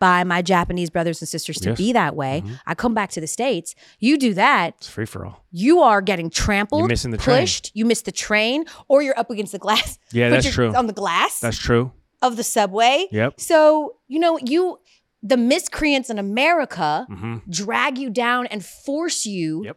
by 0.00 0.24
my 0.24 0.42
japanese 0.42 0.90
brothers 0.90 1.20
and 1.22 1.28
sisters 1.28 1.58
to 1.58 1.70
Yes. 1.70 1.78
be 1.78 1.92
that 1.92 2.14
way 2.16 2.42
i 2.66 2.74
come 2.74 2.94
back 2.94 3.10
to 3.10 3.20
the 3.20 3.26
states 3.26 3.74
you 4.00 4.18
do 4.18 4.34
that 4.34 4.74
It's 4.78 4.88
free 4.88 5.06
for 5.06 5.24
all. 5.26 5.44
you 5.52 5.80
are 5.80 6.00
getting 6.00 6.28
trampled, 6.30 6.80
You're 6.80 6.88
missing 6.88 7.10
the 7.12 7.18
train. 7.18 7.46
you 7.74 7.84
miss 7.84 8.02
the 8.02 8.12
train, 8.12 8.64
or 8.88 9.02
you're 9.02 9.18
up 9.18 9.30
against 9.30 9.52
the 9.52 9.58
glass. 9.58 9.98
Yeah, 10.12 10.28
that's 10.30 10.44
you're 10.44 10.52
true. 10.54 10.74
On 10.74 10.86
the 10.86 10.92
glass 10.92 11.38
That's 11.40 11.58
true. 11.58 11.92
of 12.22 12.36
the 12.36 12.42
subway. 12.44 13.06
Yep. 13.12 13.40
So, 13.40 13.96
you 14.08 14.18
know, 14.18 14.38
you 14.44 14.78
the 15.22 15.36
miscreants 15.36 16.10
in 16.10 16.18
America 16.18 17.06
hmm 17.08 17.38
drag 17.50 17.98
you 17.98 18.08
down 18.10 18.46
and 18.46 18.64
force 18.64 19.26
you 19.26 19.64
Yep. 19.64 19.76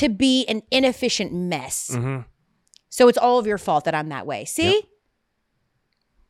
to 0.00 0.08
be 0.08 0.44
an 0.46 0.62
inefficient 0.72 1.32
mess. 1.32 1.90
hmm 1.94 2.20
So 2.88 3.06
it's 3.08 3.18
all 3.18 3.38
of 3.38 3.46
your 3.46 3.58
fault 3.58 3.84
that 3.84 3.94
I'm 3.94 4.08
that 4.08 4.26
way. 4.26 4.44
See? 4.44 4.74
Yep. 4.74 4.84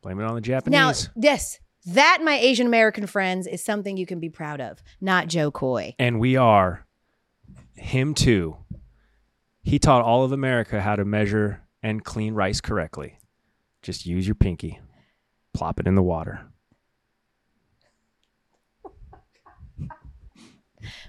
Blame 0.04 0.20
it 0.20 0.24
on 0.24 0.34
the 0.34 0.42
Japanese. 0.42 0.72
Now, 0.72 0.92
this, 1.16 1.58
that, 1.86 2.20
my 2.22 2.34
Asian 2.34 2.66
American 2.66 3.06
friends, 3.06 3.46
is 3.46 3.64
something 3.64 3.96
you 3.96 4.04
can 4.04 4.20
be 4.20 4.28
proud 4.28 4.60
of, 4.60 4.82
not 5.00 5.28
Jo 5.28 5.50
Koy. 5.50 5.94
and 5.98 6.20
we 6.20 6.36
are 6.36 6.84
him 7.74 8.12
too. 8.12 8.58
He 9.62 9.78
taught 9.78 10.04
all 10.04 10.22
of 10.22 10.30
America 10.30 10.82
how 10.82 10.94
to 10.94 11.06
measure 11.06 11.62
and 11.82 12.04
clean 12.04 12.34
rice 12.34 12.60
correctly. 12.60 13.18
Just 13.80 14.04
use 14.04 14.26
your 14.26 14.34
pinky, 14.34 14.78
plop 15.54 15.80
it 15.80 15.86
in 15.86 15.94
the 15.94 16.02
water. 16.02 16.42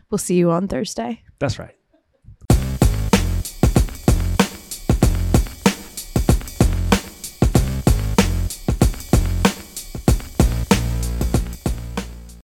We'll 0.09 0.19
see 0.19 0.35
you 0.35 0.51
on 0.51 0.69
Thursday. 0.69 1.23
That's 1.39 1.59
right. 1.59 1.74